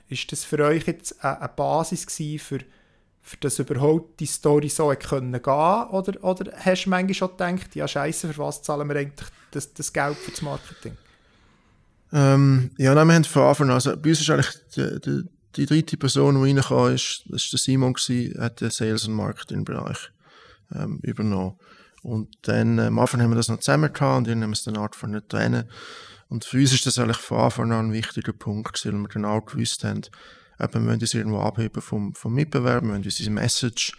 Ist 0.09 0.31
das 0.31 0.43
für 0.43 0.59
euch 0.59 0.85
jetzt 0.85 1.23
eine 1.23 1.49
Basis 1.55 2.05
für, 2.41 2.59
für 3.21 3.37
das 3.39 3.57
überhaupt 3.57 4.19
die 4.19 4.25
Story 4.25 4.67
so 4.67 4.93
können 4.99 5.41
gehen 5.41 5.87
oder, 5.91 6.23
oder 6.23 6.51
hast 6.57 6.85
du 6.85 6.89
manchmal 6.89 7.13
schon 7.13 7.31
gedacht, 7.31 7.73
ja 7.75 7.87
scheiße, 7.87 8.33
für 8.33 8.37
was 8.37 8.61
zahlen 8.61 8.87
wir 8.87 8.97
eigentlich 8.97 9.29
das, 9.51 9.73
das 9.73 9.93
Geld 9.93 10.17
für 10.17 10.31
das 10.31 10.41
Marketing? 10.41 10.97
Ähm, 12.13 12.71
ja, 12.77 12.93
nein, 12.93 13.07
wir 13.07 13.15
haben 13.15 13.61
an, 13.61 13.71
also 13.71 13.97
bei 13.97 14.09
uns 14.09 14.21
ist 14.21 14.29
eigentlich 14.29 14.53
die, 14.75 14.99
die, 15.01 15.23
die 15.55 15.65
dritte 15.65 15.97
Person, 15.97 16.35
die 16.35 16.51
reinkam, 16.51 16.93
ist, 16.93 17.23
das 17.29 17.43
war 17.43 17.49
der 17.51 17.59
Simon, 17.59 17.93
gewesen, 17.93 18.41
hat 18.41 18.61
den 18.61 18.69
Sales- 18.69 19.07
und 19.07 19.15
Marketing-Bereich 19.15 20.11
ähm, 20.73 20.99
übernommen. 21.01 21.57
Und 22.03 22.29
dann, 22.43 22.77
äh, 22.77 22.83
am 22.83 22.99
Anfang 22.99 23.21
haben 23.21 23.31
wir 23.31 23.35
das 23.35 23.47
noch 23.47 23.59
zusammen 23.59 23.91
gehabt 23.91 24.17
und 24.19 24.27
dann 24.27 24.43
haben 24.43 24.49
wir 24.49 24.53
es 24.53 24.63
dann 24.63 24.77
Art 24.77 24.95
von 24.95 25.11
nicht 25.11 25.29
trennen. 25.29 25.69
Und 26.27 26.45
für 26.45 26.57
uns 26.57 26.73
ist 26.73 26.85
das 26.85 26.99
eigentlich 26.99 27.17
von 27.17 27.39
Anfang 27.39 27.71
an 27.71 27.87
ein 27.87 27.93
wichtiger 27.93 28.33
Punkt 28.33 28.73
gewesen, 28.73 28.93
weil 28.93 29.01
wir 29.01 29.09
genau 29.09 29.41
gewusst 29.41 29.83
haben, 29.83 30.01
eben, 30.59 30.73
wir 30.73 30.85
wollen 30.85 31.01
uns 31.01 31.13
irgendwo 31.13 31.39
abheben 31.39 31.81
vom, 31.81 32.13
vom 32.13 32.33
Mitbewerb, 32.33 32.83
wir 32.83 32.91
wollen 32.91 33.03
unsere 33.03 33.31
Message 33.31 33.93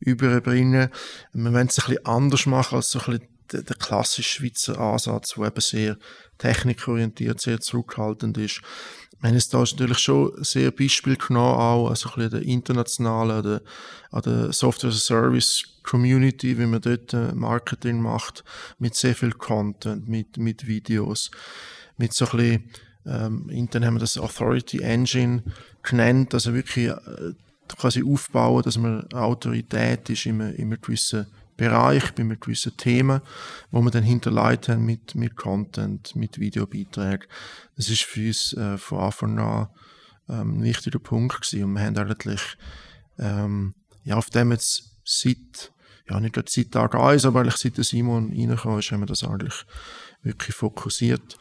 überbringen. 0.00 0.90
Wir 1.32 1.52
wollen 1.52 1.68
es 1.68 1.78
ein 1.78 1.86
bisschen 1.86 2.06
anders 2.06 2.46
machen 2.46 2.76
als 2.76 2.90
so 2.90 3.00
ein 3.00 3.04
bisschen 3.06 3.28
der, 3.52 3.62
der 3.62 3.76
klassische 3.76 4.40
Schweizer 4.40 4.78
Ansatz, 4.78 5.34
der 5.34 5.46
eben 5.46 5.60
sehr 5.60 5.96
technikorientiert, 6.38 7.40
sehr 7.40 7.60
zurückhaltend 7.60 8.38
ist. 8.38 8.60
Wir 9.20 9.30
haben 9.30 9.34
jetzt 9.34 9.54
da 9.54 9.58
natürlich 9.58 9.98
schon 9.98 10.32
sehr 10.44 10.70
Beispiel 10.70 11.16
genommen, 11.16 11.58
auch 11.58 11.88
also 11.88 12.10
ein 12.10 12.14
bisschen 12.16 12.30
der 12.30 12.42
internationalen, 12.42 13.42
der, 13.42 13.62
an 14.10 14.22
der 14.22 14.52
Software 14.52 14.90
as 14.90 14.96
a 14.96 15.00
Service 15.00 15.64
Community, 15.82 16.58
wie 16.58 16.66
man 16.66 16.82
dort 16.82 17.14
äh, 17.14 17.32
Marketing 17.32 18.00
macht, 18.00 18.44
mit 18.78 18.94
sehr 18.94 19.14
viel 19.14 19.32
Content, 19.32 20.06
mit, 20.06 20.36
mit 20.36 20.66
Videos, 20.66 21.30
mit 21.96 22.12
so 22.12 22.26
ein 22.26 22.36
bisschen, 22.36 22.70
ähm, 23.06 23.48
intern 23.48 23.86
haben 23.86 23.94
wir 23.94 24.00
das 24.00 24.18
Authority 24.18 24.80
Engine 24.82 25.42
genannt, 25.82 26.34
also 26.34 26.52
wirklich 26.52 26.88
äh, 26.88 27.32
quasi 27.68 28.04
aufbauen, 28.04 28.62
dass 28.62 28.76
man 28.76 29.10
Autorität 29.12 30.10
ist 30.10 30.26
in 30.26 30.40
einem, 30.40 30.54
in 30.54 30.64
einem 30.72 30.80
gewissen 30.80 31.26
Bereich, 31.56 32.12
bei 32.14 32.22
einem 32.22 32.38
gewissen 32.38 32.76
Thema, 32.76 33.22
wo 33.70 33.80
wir 33.80 33.90
dann 33.90 34.04
hinterlegt 34.04 34.68
haben 34.68 34.84
mit, 34.84 35.14
mit 35.14 35.36
Content, 35.36 36.14
mit 36.14 36.38
Videobeiträgen. 36.38 37.26
Das 37.76 37.88
ist 37.88 38.02
für 38.02 38.28
uns 38.28 38.52
äh, 38.52 38.76
von 38.78 38.98
Anfang 38.98 39.38
an 39.38 39.68
ähm, 40.28 40.58
ein 40.58 40.62
wichtiger 40.62 40.98
Punkt 40.98 41.40
gewesen. 41.40 41.64
Und 41.64 41.74
wir 41.74 41.82
haben 41.82 41.96
eigentlich 41.96 42.42
ähm, 43.18 43.74
ja, 44.04 44.16
auf 44.16 44.30
dem 44.30 44.52
jetzt 44.52 44.98
seit, 45.04 45.72
ja 46.08 46.20
nicht 46.20 46.34
gerade 46.34 46.50
seit 46.50 46.72
Tag 46.72 46.94
1, 46.94 47.24
aber 47.24 47.40
eigentlich 47.40 47.56
seit 47.56 47.76
der 47.76 47.84
Simon 47.84 48.30
reingekommen 48.30 48.78
ist, 48.78 48.90
haben 48.92 49.00
wir 49.00 49.06
das 49.06 49.24
eigentlich 49.24 49.64
wirklich 50.22 50.54
fokussiert. 50.54 51.38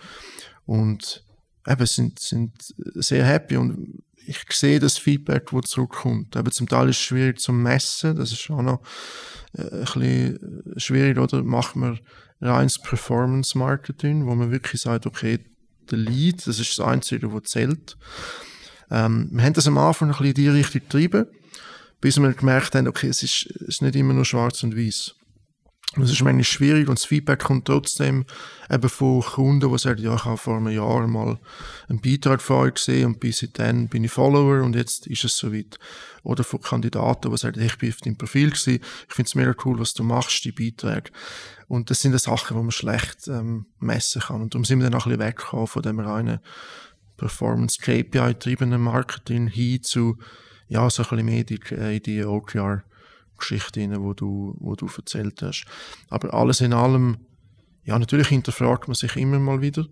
Und 0.65 1.23
eben 1.67 1.85
sind, 1.85 2.19
sind 2.19 2.53
sehr 2.95 3.25
happy 3.25 3.57
und 3.57 4.03
ich 4.27 4.43
sehe 4.51 4.79
das 4.79 4.97
Feedback, 4.97 5.49
das 5.51 5.69
zurückkommt. 5.69 6.35
Aber 6.35 6.51
zum 6.51 6.67
Teil 6.67 6.89
ist 6.89 6.97
es 6.97 7.03
schwierig 7.03 7.39
zu 7.39 7.53
messen, 7.53 8.15
das 8.15 8.31
ist 8.31 8.49
auch 8.49 8.61
noch 8.61 8.81
äh, 9.53 9.61
ein 9.63 9.79
bisschen 9.83 10.63
schwierig, 10.77 11.17
oder? 11.17 11.43
Macht 11.43 11.75
man 11.75 11.99
reines 12.41 12.79
Performance 12.79 13.57
Marketing, 13.57 14.25
wo 14.25 14.35
man 14.35 14.51
wirklich 14.51 14.81
sagt, 14.81 15.05
okay, 15.05 15.39
der 15.89 15.99
Lead, 15.99 16.45
das 16.47 16.59
ist 16.59 16.77
das 16.77 16.85
Einzige, 16.85 17.33
was 17.33 17.43
zählt. 17.43 17.97
Ähm, 18.91 19.29
wir 19.31 19.43
haben 19.43 19.53
das 19.53 19.67
am 19.67 19.77
Anfang 19.77 20.09
ein 20.09 20.11
bisschen 20.11 20.27
in 20.27 20.33
die 20.33 20.49
Richtung 20.49 20.81
getrieben, 20.81 21.27
bis 22.01 22.17
wir 22.17 22.33
gemerkt 22.33 22.75
haben, 22.75 22.87
okay, 22.87 23.07
es 23.07 23.23
ist, 23.23 23.47
es 23.47 23.67
ist 23.67 23.81
nicht 23.81 23.95
immer 23.95 24.13
nur 24.13 24.25
schwarz 24.25 24.63
und 24.63 24.75
weiß. 24.75 25.15
Das 25.97 26.11
ist 26.11 26.21
manchmal 26.23 26.43
schwierig 26.43 26.89
und 26.89 26.99
das 26.99 27.05
Feedback 27.05 27.39
kommt 27.39 27.65
trotzdem 27.65 28.25
eben 28.69 28.89
von 28.89 29.21
Kunden, 29.21 29.71
die 29.71 29.77
sagen, 29.77 30.01
ja, 30.01 30.15
ich 30.15 30.25
habe 30.25 30.37
vor 30.37 30.57
einem 30.57 30.73
Jahr 30.73 31.07
mal 31.07 31.39
einen 31.87 32.01
Beitrag 32.01 32.41
von 32.41 32.57
euch 32.57 32.73
gesehen 32.73 33.05
und 33.05 33.19
bis 33.21 33.47
dann 33.53 33.87
bin 33.87 34.03
ich 34.03 34.11
Follower 34.11 34.61
und 34.61 34.75
jetzt 34.75 35.07
ist 35.07 35.23
es 35.23 35.37
soweit. 35.37 35.79
Oder 36.23 36.43
von 36.43 36.59
Kandidaten, 36.59 37.31
die 37.31 37.37
sagen, 37.37 37.61
ich 37.61 37.77
bin 37.77 37.91
auf 37.91 38.01
deinem 38.01 38.17
Profil 38.17 38.49
gewesen, 38.49 38.81
ich 39.07 39.13
finde 39.13 39.27
es 39.27 39.35
mega 39.35 39.55
cool, 39.63 39.79
was 39.79 39.93
du 39.93 40.03
machst, 40.03 40.43
die 40.43 40.51
Beiträge. 40.51 41.11
Und 41.67 41.89
das 41.89 42.01
sind 42.01 42.11
die 42.11 42.19
Sachen, 42.19 42.57
die 42.57 42.63
man 42.63 42.71
schlecht 42.71 43.27
ähm, 43.27 43.67
messen 43.79 44.21
kann. 44.21 44.41
Und 44.41 44.53
darum 44.53 44.65
sind 44.65 44.79
wir 44.79 44.89
dann 44.89 44.99
auch 44.99 45.05
ein 45.05 45.11
bisschen 45.11 45.27
weggekommen 45.27 45.67
von 45.67 45.81
dem 45.81 45.99
reinen 45.99 46.39
Performance-KPI-getriebenen 47.17 48.81
Marketing 48.81 49.47
hin 49.47 49.81
zu, 49.81 50.17
ja, 50.67 50.89
so 50.89 51.03
ein 51.03 51.09
bisschen 51.09 51.25
mehr 51.25 51.43
die, 51.45 51.61
äh, 51.71 51.99
die 51.99 52.23
OKR- 52.23 52.83
Geschichte 53.37 53.87
wo 54.01 54.13
du, 54.13 54.55
wo 54.59 54.75
du 54.75 54.87
erzählt 54.87 55.41
hast. 55.41 55.65
Aber 56.09 56.33
alles 56.33 56.61
in 56.61 56.73
allem, 56.73 57.17
ja, 57.83 57.97
natürlich 57.99 58.27
hinterfragt 58.27 58.87
man 58.87 58.95
sich 58.95 59.15
immer 59.15 59.39
mal 59.39 59.61
wieder. 59.61 59.85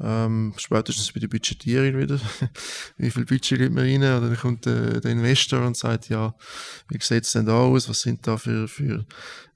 Ähm, 0.00 0.52
spätestens 0.56 1.12
bei 1.12 1.20
der 1.20 1.28
Budgetierung 1.28 1.98
wieder. 1.98 2.18
wie 2.96 3.10
viel 3.10 3.24
Budget 3.24 3.58
gibt 3.58 3.74
man 3.74 3.84
rein? 3.84 4.02
Oder 4.02 4.22
dann 4.22 4.36
kommt 4.36 4.66
der, 4.66 5.00
der 5.00 5.12
Investor 5.12 5.64
und 5.64 5.76
sagt, 5.76 6.08
ja, 6.08 6.34
wie 6.88 6.98
sieht 7.00 7.24
es 7.24 7.32
denn 7.32 7.46
da 7.46 7.60
aus? 7.60 7.88
Was 7.88 8.00
sind 8.00 8.26
da 8.26 8.36
für, 8.36 8.66
für 8.66 9.06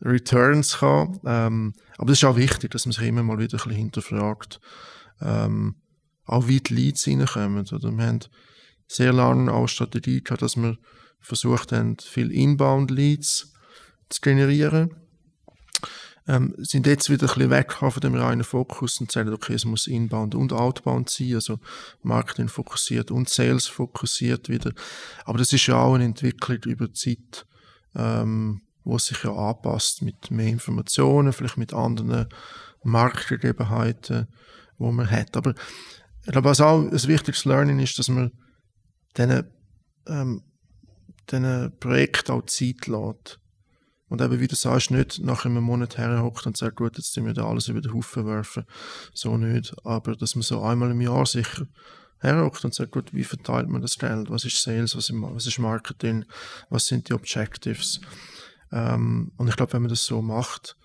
Returns 0.01 0.81
Ähm, 1.27 1.75
aber 1.97 2.13
es 2.13 2.19
ist 2.19 2.25
auch 2.25 2.37
wichtig, 2.37 2.71
dass 2.71 2.87
man 2.87 2.93
sich 2.93 3.05
immer 3.05 3.25
mal 3.25 3.39
wieder 3.39 3.57
ein 3.57 3.65
bisschen 3.65 3.73
hinterfragt. 3.73 4.61
Ähm, 5.21 5.75
auch 6.25 6.47
wie 6.47 6.61
die 6.61 6.75
Leads 6.75 7.09
reinkommen. 7.09 7.67
Oder 7.73 7.91
wir 7.91 8.07
haben 8.07 8.21
sehr 8.87 9.13
lange 9.13 9.53
auch 9.53 9.67
Strategie 9.67 10.23
gehabt, 10.23 10.43
dass 10.43 10.57
wir 10.57 10.79
versucht 11.21 11.73
haben, 11.73 11.97
viel 11.99 12.31
Inbound-Leads 12.31 13.53
zu 14.09 14.21
generieren. 14.21 14.95
Ähm, 16.27 16.55
sind 16.59 16.87
jetzt 16.87 17.09
wieder 17.09 17.27
ein 17.27 17.35
bisschen 17.35 17.51
weg 17.51 17.73
von 17.73 18.01
dem 18.01 18.15
reinen 18.15 18.45
Fokus 18.45 19.01
und 19.01 19.11
sagen, 19.11 19.33
okay, 19.33 19.55
es 19.55 19.65
muss 19.65 19.87
Inbound 19.87 20.35
und 20.35 20.53
Outbound 20.53 21.09
sein, 21.09 21.35
also 21.35 21.59
Marketing 22.03 22.49
fokussiert 22.49 23.11
und 23.11 23.31
Sales 23.31 23.67
fokussiert 23.67 24.51
wieder. 24.51 24.73
Aber 25.25 25.39
das 25.39 25.55
ist 25.55 25.67
ja 25.67 25.77
auch 25.77 25.95
eine 25.95 26.05
Entwicklung 26.05 26.59
über 26.65 26.89
die 26.89 26.93
Zeit, 26.93 27.47
ähm, 27.95 28.61
wo 28.85 28.99
sich 28.99 29.23
ja 29.23 29.33
anpasst 29.33 30.03
mit 30.03 30.31
mehr 30.31 30.49
Informationen, 30.49 31.33
vielleicht 31.33 31.57
mit 31.57 31.73
anderen 31.73 32.29
Marktgegebenheiten, 32.83 34.29
wo 34.77 34.93
man 34.93 35.11
hat. 35.11 35.35
Aber 35.35 35.55
ich 36.25 36.33
glaube, 36.33 36.51
was 36.51 36.61
auch 36.61 36.81
ein 36.81 36.93
wichtiges 36.93 37.47
Learning 37.47 37.79
ist, 37.79 37.99
dass 37.99 38.09
man 38.09 38.33
diesen 39.17 39.45
ähm, 40.07 40.43
diesen 41.31 41.77
Projekt 41.79 42.31
auch 42.31 42.45
Zeit 42.47 42.87
lässt. 42.87 43.39
Und 44.09 44.23
eben, 44.23 44.41
wie 44.41 44.49
du 44.49 44.57
sagst, 44.57 44.91
nicht 44.91 45.21
nach 45.21 45.45
einem 45.45 45.63
Monat 45.63 45.99
herhockt 45.99 46.47
und 46.47 46.57
sagt, 46.57 46.77
gut, 46.77 46.97
jetzt 46.97 47.15
müssen 47.17 47.27
wir 47.27 47.35
da 47.35 47.47
alles 47.47 47.69
über 47.69 47.83
den 47.83 47.93
Haufen 47.93 48.27
werfen. 48.27 48.65
So 49.13 49.37
nicht. 49.37 49.75
Aber 49.85 50.17
dass 50.17 50.35
man 50.35 50.43
so 50.43 50.63
einmal 50.63 50.91
im 50.91 51.01
Jahr 51.01 51.27
sicher 51.27 51.67
herhockt 52.21 52.65
und 52.65 52.75
sagt, 52.75 52.93
gut, 52.93 53.13
wie 53.13 53.25
verteilt 53.25 53.69
man 53.69 53.83
das 53.83 53.99
Geld? 53.99 54.31
Was 54.31 54.45
ist 54.45 54.63
Sales? 54.63 54.97
Was 54.97 55.47
ist 55.47 55.59
Marketing? 55.59 56.25
Was 56.71 56.87
sind 56.87 57.09
die 57.09 57.13
Objectives? 57.13 58.01
Ähm, 58.73 59.33
und 59.37 59.49
ich 59.49 59.57
glaube, 59.57 59.75
wenn 59.75 59.83
man 59.83 59.91
das 59.91 60.05
so 60.05 60.23
macht 60.23 60.77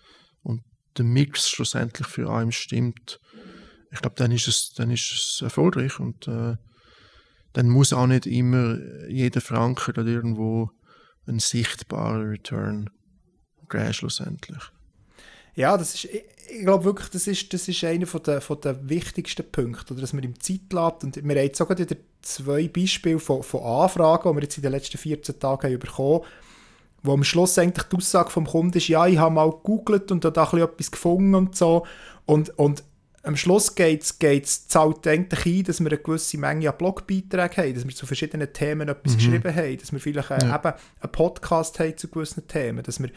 und 0.42 0.62
der 0.98 1.06
Mix 1.06 1.50
schlussendlich 1.50 2.08
für 2.08 2.30
einen 2.30 2.52
stimmt, 2.52 3.20
ich 3.92 4.02
glaube, 4.02 4.16
dann 4.18 4.32
ist 4.32 4.48
es, 4.48 4.74
dann 4.74 4.92
ist 4.92 5.12
es 5.12 5.42
erfolgreich 5.42 6.00
und 6.00 6.28
äh, 6.28 6.56
dann 7.54 7.70
muss 7.70 7.94
auch 7.94 8.08
nicht 8.08 8.26
immer 8.26 8.78
jeder 9.08 9.42
Franken 9.42 9.94
dann 9.94 10.08
irgendwo 10.08 10.72
ein 11.28 11.40
sichtbarer 11.40 12.32
Return 12.32 12.90
geben, 13.70 13.94
schlussendlich. 13.94 14.62
Ja, 15.56 15.78
das 15.78 15.94
ist, 15.94 16.06
ich, 16.06 16.24
ich 16.50 16.62
glaube 16.62 16.84
wirklich, 16.84 17.10
das 17.10 17.28
ist, 17.28 17.54
das 17.54 17.68
ist 17.68 17.84
einer 17.84 18.08
von 18.08 18.24
der, 18.24 18.42
von 18.42 18.60
der 18.62 18.90
wichtigsten 18.90 19.50
Punkte, 19.50 19.94
oder, 19.94 20.02
dass 20.02 20.14
man 20.14 20.24
ihm 20.24 20.40
Zeit 20.40 20.74
lässt. 20.74 21.04
Und 21.04 21.16
wir 21.16 21.22
haben 21.22 21.44
jetzt 21.44 21.58
sogar 21.58 21.78
wieder 21.78 21.96
zwei 22.22 22.68
Beispiele 22.68 23.20
von, 23.20 23.44
von 23.44 23.62
Anfragen, 23.62 24.30
die 24.30 24.36
wir 24.36 24.44
jetzt 24.44 24.58
in 24.58 24.64
den 24.64 24.72
letzten 24.72 24.98
14 24.98 25.40
Tagen 25.40 25.72
haben 25.72 25.80
bekommen 25.80 26.22
wo 27.04 27.12
am 27.12 27.24
Schluss 27.26 27.58
eigentlich 27.58 27.86
die 27.88 27.98
Aussage 27.98 28.30
vom 28.30 28.48
Kunden 28.48 28.78
ist, 28.78 28.88
ja, 28.88 29.06
ich 29.06 29.18
habe 29.18 29.36
mal 29.36 29.52
gegoogelt 29.52 30.10
und 30.12 30.24
da 30.24 30.30
etwas 30.30 30.90
gefunden 30.90 31.36
und 31.36 31.56
so. 31.56 31.86
Und, 32.26 32.58
und 32.58 32.84
am 33.24 33.38
Schluss 33.38 33.74
geht 33.76 34.04
es, 34.04 34.68
zahlt 34.68 35.08
eigentlich 35.08 35.46
ein, 35.46 35.64
dass 35.64 35.80
wir 35.80 35.88
eine 35.88 35.98
gewisse 35.98 36.38
Menge 36.38 36.70
an 36.70 36.78
Blogbeiträgen 36.78 37.58
haben, 37.58 37.74
dass 37.74 37.88
wir 37.88 37.96
zu 37.96 38.06
verschiedenen 38.06 38.52
Themen 38.52 38.90
etwas 38.90 39.14
mhm. 39.14 39.18
geschrieben 39.18 39.56
haben, 39.56 39.78
dass 39.78 39.94
wir 39.94 40.00
vielleicht 40.00 40.32
äh, 40.32 40.40
ja. 40.42 40.56
eben 40.56 40.74
einen 41.00 41.12
Podcast 41.12 41.80
haben 41.80 41.98
zu 41.98 42.10
gewissen 42.10 42.46
Themen, 42.48 42.84
dass 42.84 43.02
wir, 43.02 43.10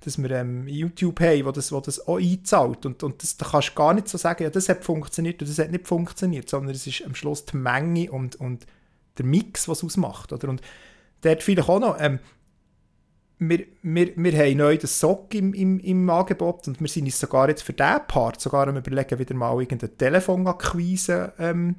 dass 0.00 0.18
wir 0.18 0.30
ähm, 0.32 0.68
YouTube 0.68 1.18
haben, 1.20 1.46
wo 1.46 1.50
das, 1.50 1.72
wo 1.72 1.80
das 1.80 2.06
auch 2.06 2.18
einzahlt. 2.18 2.84
Und, 2.84 3.02
und 3.02 3.22
das, 3.22 3.38
da 3.38 3.46
kannst 3.46 3.70
du 3.70 3.74
gar 3.74 3.94
nicht 3.94 4.08
so 4.08 4.18
sagen, 4.18 4.42
ja, 4.42 4.50
das 4.50 4.68
hat 4.68 4.84
funktioniert 4.84 5.40
und 5.40 5.48
das 5.48 5.58
hat 5.58 5.70
nicht 5.70 5.88
funktioniert, 5.88 6.50
sondern 6.50 6.74
es 6.74 6.86
ist 6.86 7.02
am 7.02 7.14
Schluss 7.14 7.46
die 7.46 7.56
Menge 7.56 8.12
und, 8.12 8.36
und 8.36 8.66
der 9.16 9.24
Mix, 9.24 9.66
was 9.66 9.78
es 9.78 9.84
ausmacht. 9.84 10.30
Oder? 10.34 10.50
Und 10.50 10.60
dort 11.22 11.42
vielleicht 11.42 11.70
auch 11.70 11.80
noch, 11.80 11.96
ähm, 11.98 12.18
wir, 13.48 13.64
wir, 13.82 14.12
wir 14.16 14.38
haben 14.38 14.56
neu 14.56 14.76
das 14.76 14.98
Sock 14.98 15.34
im, 15.34 15.54
im, 15.54 15.80
im 15.80 16.08
Angebot 16.10 16.68
und 16.68 16.80
wir 16.80 16.88
sind 16.88 17.04
uns 17.04 17.18
sogar 17.18 17.48
jetzt 17.48 17.62
für 17.62 17.72
diesen 17.72 18.06
Part 18.06 18.40
sogar 18.40 18.68
am 18.68 18.76
überlegen, 18.76 19.18
wieder 19.18 19.34
mal 19.34 19.58
irgendeine 19.60 19.96
Telefonakquise 19.96 21.32
ähm, 21.38 21.76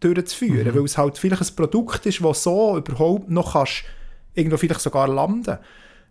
durchzuführen, 0.00 0.68
mhm. 0.68 0.74
weil 0.74 0.84
es 0.84 0.98
halt 0.98 1.18
vielleicht 1.18 1.42
ein 1.42 1.56
Produkt 1.56 2.06
ist, 2.06 2.22
das 2.22 2.42
so 2.42 2.76
überhaupt 2.76 3.30
noch 3.30 3.52
kannst, 3.52 3.84
irgendwo 4.34 4.56
vielleicht 4.56 4.80
sogar 4.80 5.08
landen 5.08 5.58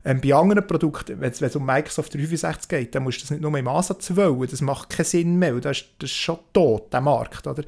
ähm, 0.06 0.22
bei 0.22 0.34
anderen 0.34 0.66
Produkten, 0.66 1.20
wenn 1.20 1.32
es 1.32 1.56
um 1.56 1.66
Microsoft 1.66 2.14
365 2.14 2.70
geht, 2.70 2.96
dann 2.96 3.04
musst 3.04 3.20
du 3.20 3.22
das 3.24 3.32
nicht 3.32 3.42
nur 3.42 3.58
im 3.58 3.68
Ansatz 3.68 4.16
wollen, 4.16 4.48
das 4.50 4.62
macht 4.62 4.90
keinen 4.90 5.06
Sinn 5.06 5.38
mehr, 5.38 5.54
das 5.56 5.78
ist, 5.78 5.88
das 6.00 6.10
ist 6.10 6.16
schon 6.16 6.40
tot, 6.54 6.94
der 6.94 7.02
Markt, 7.02 7.46
oder? 7.48 7.64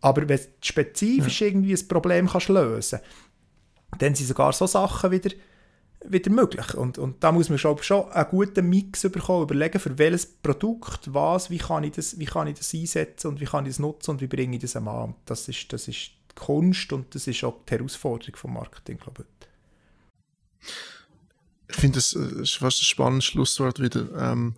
Aber 0.00 0.28
wenn 0.28 0.38
du 0.38 0.44
spezifisch 0.60 1.40
ja. 1.40 1.46
irgendwie 1.46 1.74
ein 1.74 1.88
Problem 1.88 2.28
kannst 2.28 2.48
lösen 2.48 3.00
dann 3.98 4.14
sind 4.14 4.26
sogar 4.26 4.52
so 4.52 4.66
Sachen 4.66 5.10
wieder 5.10 5.30
wieder 6.06 6.30
möglich. 6.30 6.74
Und, 6.74 6.98
und 6.98 7.22
da 7.22 7.32
muss 7.32 7.48
man 7.48 7.58
schon, 7.58 7.82
schon 7.82 8.10
einen 8.10 8.28
guten 8.28 8.68
Mix 8.68 9.02
bekommen, 9.02 9.44
überlegen, 9.44 9.78
für 9.78 9.98
welches 9.98 10.26
Produkt, 10.26 11.12
was, 11.12 11.50
wie 11.50 11.58
kann 11.58 11.84
ich 11.84 11.92
das, 11.92 12.18
wie 12.18 12.26
kann 12.26 12.46
ich 12.46 12.58
das 12.58 12.74
einsetzen 12.74 13.28
und 13.28 13.40
wie 13.40 13.46
kann 13.46 13.64
ich 13.66 13.72
das 13.72 13.78
nutzen 13.78 14.12
und 14.12 14.20
wie 14.20 14.26
bringe 14.26 14.56
ich 14.56 14.62
das 14.62 14.76
am 14.76 14.88
an. 14.88 15.14
Das 15.24 15.48
ist, 15.48 15.72
das 15.72 15.88
ist 15.88 16.10
die 16.30 16.34
Kunst 16.34 16.92
und 16.92 17.14
das 17.14 17.26
ist 17.26 17.42
auch 17.44 17.64
die 17.68 17.72
Herausforderung 17.72 18.36
vom 18.36 18.54
Marketing, 18.54 18.98
glaube 18.98 19.24
ich. 20.60 20.68
Ich 21.68 21.76
finde, 21.76 21.98
das 21.98 22.12
ist 22.12 22.56
fast 22.56 22.82
ein 22.82 22.84
spannendes 22.84 23.24
Schlusswort 23.24 23.80
wieder. 23.80 24.06
Ähm, 24.16 24.54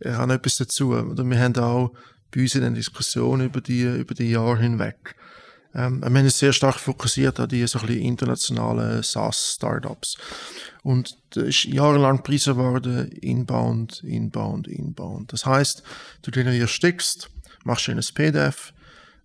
ich 0.00 0.10
habe 0.10 0.28
noch 0.28 0.34
etwas 0.34 0.56
dazu. 0.56 0.90
Wir 0.90 1.38
haben 1.38 1.56
auch 1.56 1.92
bei 2.30 2.42
uns 2.42 2.54
in 2.54 2.60
der 2.60 2.70
Diskussion 2.70 3.40
über 3.40 3.60
die, 3.60 3.82
über 3.82 4.14
die 4.14 4.30
Jahre 4.30 4.58
hinweg 4.58 5.16
ähm, 5.74 6.00
wir 6.00 6.06
haben 6.06 6.16
uns 6.16 6.38
sehr 6.38 6.52
stark 6.52 6.78
fokussiert 6.78 7.38
an 7.40 7.48
die 7.48 7.66
so 7.66 7.78
ein 7.78 7.88
internationalen 7.88 9.02
SaaS-Startups. 9.02 10.16
Und 10.82 11.18
das 11.30 11.44
ist 11.44 11.64
jahrelang 11.64 12.22
Preise 12.22 12.56
worden, 12.56 13.10
inbound, 13.12 14.02
inbound, 14.04 14.68
inbound. 14.68 15.32
Das 15.32 15.44
heißt, 15.44 15.82
du 16.22 16.30
generierst 16.30 16.80
Text, 16.80 17.30
machst 17.64 17.88
ein 17.88 18.00
PDF, 18.14 18.72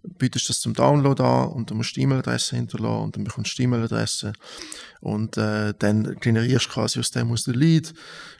bietest 0.04 0.50
das 0.50 0.60
zum 0.60 0.74
Download 0.74 1.22
an 1.24 1.50
und 1.50 1.70
dann 1.70 1.78
musst 1.78 1.91
du 1.91 1.96
die 1.96 2.02
E-Mail-Adresse 2.02 2.58
hinterlassen 2.58 3.04
und 3.04 3.16
dann 3.16 3.24
bekommst 3.24 3.54
du 3.54 3.56
die 3.58 3.64
E-Mail-Adresse 3.64 4.34
und 5.00 5.38
äh, 5.38 5.74
dann 5.80 6.18
generierst 6.20 6.66
du 6.66 6.70
quasi 6.72 7.00
aus 7.00 7.12
dem 7.12 7.32
aus 7.32 7.46
der 7.46 7.56
Lead, 7.56 7.94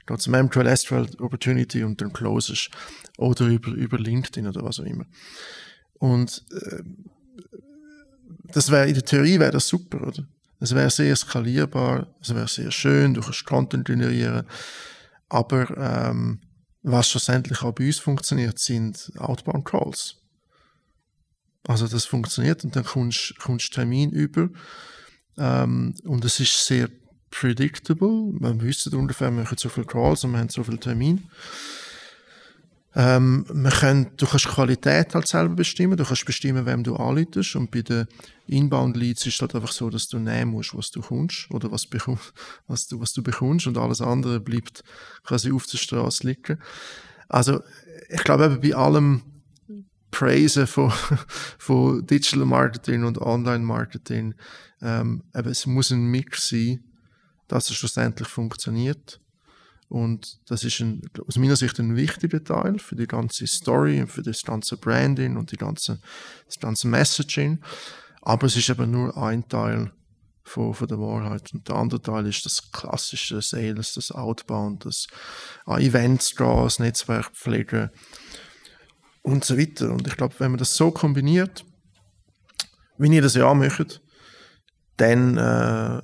geht 0.06 0.20
zum 0.20 0.34
MQL 0.34 0.76
SQL 0.76 1.08
Opportunity 1.20 1.82
und 1.82 2.00
dann 2.00 2.12
closest 2.12 2.70
oder 3.16 3.46
über, 3.46 3.70
über 3.70 3.98
LinkedIn 3.98 4.46
oder 4.46 4.62
was 4.62 4.80
auch 4.80 4.84
immer. 4.84 5.06
Und 5.94 6.44
äh, 6.52 6.82
das 8.54 8.70
wäre 8.70 8.86
in 8.86 8.94
der 8.94 9.04
Theorie 9.04 9.40
wäre 9.40 9.50
das 9.50 9.66
super, 9.66 10.06
oder? 10.06 10.24
Es 10.60 10.74
wäre 10.74 10.88
sehr 10.88 11.14
skalierbar, 11.16 12.06
es 12.22 12.34
wäre 12.34 12.48
sehr 12.48 12.70
schön, 12.70 13.14
du 13.14 13.20
kannst 13.20 13.44
Content 13.44 13.84
generieren. 13.84 14.46
Aber 15.28 15.76
ähm, 15.76 16.40
was 16.82 17.10
schlussendlich 17.10 17.62
auch 17.62 17.72
bei 17.72 17.86
uns 17.86 17.98
funktioniert, 17.98 18.58
sind 18.58 19.12
Outbound 19.18 19.64
Calls. 19.64 20.16
Also 21.66 21.88
das 21.88 22.04
funktioniert 22.04 22.62
und 22.62 22.76
dann 22.76 22.84
kommst 22.84 23.34
du 23.38 23.56
Termin 23.56 24.12
über 24.12 24.48
ähm, 25.36 25.94
und 26.04 26.24
es 26.24 26.38
ist 26.38 26.66
sehr 26.66 26.88
predictable. 27.30 28.32
Man 28.38 28.60
wüsste 28.60 28.96
ungefähr, 28.96 29.30
wir 29.32 29.42
machen 29.42 29.58
so 29.58 29.68
viele 29.68 29.86
Calls 29.86 30.22
und 30.22 30.32
wir 30.32 30.38
haben 30.38 30.50
so 30.50 30.62
viele 30.62 30.78
Termine. 30.78 31.22
Ähm, 32.96 33.44
wir 33.52 33.70
können, 33.70 34.12
du 34.16 34.26
kannst 34.26 34.46
Qualität 34.46 35.14
halt 35.14 35.26
selber 35.26 35.56
bestimmen, 35.56 35.96
du 35.96 36.04
kannst 36.04 36.24
bestimmen, 36.24 36.64
wem 36.64 36.84
du 36.84 36.94
anleitest. 36.94 37.56
Und 37.56 37.70
bei 37.70 37.82
den 37.82 38.06
Inbound-Leads 38.46 39.26
ist 39.26 39.34
es 39.34 39.40
halt 39.40 39.54
einfach 39.54 39.72
so, 39.72 39.90
dass 39.90 40.08
du 40.08 40.18
nehmen 40.18 40.52
musst, 40.52 40.76
was 40.76 40.90
du 40.90 41.00
kommst 41.00 41.50
oder 41.50 41.72
was, 41.72 41.88
was, 42.68 42.86
du, 42.86 43.00
was 43.00 43.12
du 43.12 43.22
bekommst. 43.22 43.66
Und 43.66 43.78
alles 43.78 44.00
andere 44.00 44.38
bleibt 44.38 44.84
quasi 45.24 45.50
auf 45.50 45.66
der 45.66 45.78
Straße 45.78 46.26
liegen. 46.26 46.58
Also 47.28 47.62
ich 48.08 48.22
glaube 48.22 48.44
eben 48.44 48.60
bei 48.60 48.74
allem 48.76 49.22
Praise 50.12 50.68
von, 50.68 50.92
von 51.58 52.06
Digital 52.06 52.46
Marketing 52.46 53.02
und 53.02 53.18
Online 53.18 53.64
Marketing, 53.64 54.34
ähm, 54.80 55.24
eben, 55.34 55.48
es 55.48 55.66
muss 55.66 55.90
ein 55.90 56.06
Mix 56.06 56.48
sein, 56.48 56.84
dass 57.48 57.70
es 57.70 57.76
schlussendlich 57.76 58.28
funktioniert 58.28 59.20
Und 59.94 60.40
das 60.50 60.64
ist 60.64 60.80
ein, 60.80 61.02
aus 61.24 61.36
meiner 61.36 61.54
Sicht 61.54 61.78
ein 61.78 61.94
wichtiger 61.94 62.42
Teil 62.42 62.80
für 62.80 62.96
die 62.96 63.06
ganze 63.06 63.46
Story 63.46 64.00
und 64.00 64.08
für 64.08 64.24
das 64.24 64.42
ganze 64.42 64.76
Branding 64.76 65.36
und 65.36 65.52
die 65.52 65.56
ganze, 65.56 66.00
das 66.46 66.58
ganze 66.58 66.88
Messaging. 66.88 67.60
Aber 68.20 68.48
es 68.48 68.56
ist 68.56 68.68
eben 68.68 68.90
nur 68.90 69.16
ein 69.16 69.48
Teil 69.48 69.92
von, 70.42 70.74
von 70.74 70.88
der 70.88 70.98
Wahrheit. 70.98 71.54
Und 71.54 71.68
der 71.68 71.76
andere 71.76 72.02
Teil 72.02 72.26
ist 72.26 72.44
das 72.44 72.72
klassische 72.72 73.40
Sales, 73.40 73.94
das 73.94 74.10
Outbound, 74.10 74.84
das 74.84 75.06
an 75.64 75.80
Events 75.80 76.34
gehen, 76.34 76.64
das 76.64 76.80
Netzwerk 76.80 77.30
pflegen 77.30 77.90
und 79.22 79.44
so 79.44 79.56
weiter. 79.56 79.92
Und 79.92 80.08
ich 80.08 80.16
glaube, 80.16 80.34
wenn 80.38 80.50
man 80.50 80.58
das 80.58 80.74
so 80.74 80.90
kombiniert, 80.90 81.64
wie 82.98 83.14
ihr 83.14 83.22
das 83.22 83.36
ja 83.36 83.54
möchtet, 83.54 84.02
dann 84.96 85.36
äh, 85.36 86.02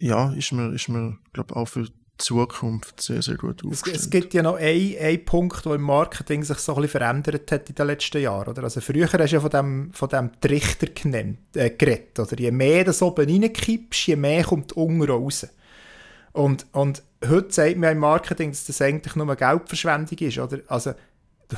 ja, 0.00 0.34
ist 0.34 0.52
man, 0.52 0.74
ist 0.74 0.90
man 0.90 1.20
glaube 1.32 1.56
auch 1.56 1.64
für 1.66 1.88
Zukunft 2.18 3.00
sehr, 3.00 3.22
sehr 3.22 3.36
gut 3.36 3.64
aufgestellt. 3.64 3.96
Es, 3.96 4.02
es 4.04 4.10
gibt 4.10 4.34
ja 4.34 4.42
noch 4.42 4.56
einen, 4.56 4.96
einen 4.98 5.24
Punkt, 5.24 5.64
der 5.64 5.74
im 5.74 5.82
Marketing 5.82 6.44
sich 6.44 6.58
so 6.58 6.74
ein 6.74 6.82
bisschen 6.82 7.00
verändert 7.00 7.50
hat 7.50 7.68
in 7.68 7.74
den 7.74 7.86
letzten 7.86 8.22
Jahren. 8.22 8.48
Oder? 8.48 8.62
Also 8.62 8.80
früher 8.80 9.06
hast 9.06 9.18
du 9.18 9.24
ja 9.24 9.40
von 9.40 9.50
dem, 9.50 9.92
von 9.92 10.08
dem 10.08 10.30
Trichter 10.40 10.86
genannt, 10.86 11.38
äh, 11.54 11.70
geredet. 11.70 12.18
Oder? 12.18 12.38
Je 12.38 12.52
mehr 12.52 12.84
du 12.84 13.04
oben 13.04 13.28
reinkippst, 13.28 14.06
je 14.06 14.16
mehr 14.16 14.44
kommt 14.44 14.72
unten 14.74 15.02
raus. 15.02 15.46
Und, 16.32 16.66
und 16.72 17.02
heute 17.28 17.52
sagt 17.52 17.76
man 17.76 17.92
im 17.92 17.98
Marketing, 17.98 18.50
dass 18.50 18.66
das 18.66 18.80
eigentlich 18.80 19.16
nur 19.16 19.34
Geldverschwendung 19.34 20.18
ist. 20.18 20.38
Oder? 20.38 20.60
Also 20.68 20.94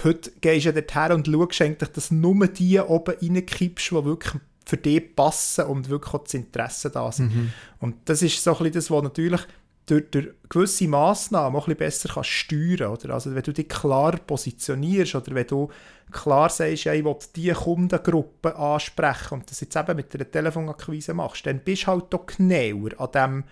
heute 0.05 0.31
gehst 0.41 0.67
du 0.67 0.71
ja 0.71 0.81
dorthin 0.81 1.13
und 1.13 1.27
schaust 1.27 1.63
eigentlich, 1.63 1.91
dass 1.91 2.11
nur 2.11 2.47
die 2.49 2.81
oben 2.81 3.15
reinkippst, 3.21 3.91
die 3.91 4.05
wirklich 4.05 4.35
für 4.65 4.77
dich 4.77 5.15
passen 5.15 5.67
und 5.67 5.89
wirklich 5.89 6.15
auch 6.15 6.25
das 6.25 6.35
Interesse 6.35 6.91
da 6.91 7.13
sind. 7.13 7.35
Mhm. 7.35 7.53
Und 7.79 7.97
das 8.07 8.23
ist 8.23 8.43
so 8.43 8.53
ein 8.53 8.59
bisschen 8.59 8.75
das, 8.75 8.91
was 8.91 9.03
natürlich 9.03 9.41
durch, 9.87 10.11
durch 10.11 10.29
gewisse 10.49 10.89
Massnahmen 10.89 11.57
auch 11.57 11.69
ein 11.69 11.77
bisschen 11.77 11.79
besser 11.79 12.09
kannst 12.15 12.31
steuern 12.31 12.93
oder? 12.93 13.15
Also 13.15 13.35
wenn 13.35 13.43
du 13.43 13.53
dich 13.53 13.69
klar 13.69 14.17
positionierst 14.17 15.15
oder 15.15 15.35
wenn 15.35 15.47
du 15.47 15.69
klar 16.11 16.49
sagst, 16.49 16.85
ja, 16.85 16.93
ich 16.93 17.05
will 17.05 17.17
diese 17.35 17.55
Kundengruppe 17.55 18.57
ansprechen 18.57 19.35
und 19.35 19.51
das 19.51 19.61
jetzt 19.61 19.77
eben 19.77 19.97
mit 19.97 20.15
einer 20.15 20.31
Telefonakquise 20.31 21.15
machst, 21.15 21.47
dann 21.47 21.61
bist 21.61 21.85
du 21.85 21.87
halt 21.89 22.07
doch 22.11 22.27
genauer 22.27 22.91
an 22.99 23.13
dem, 23.15 23.45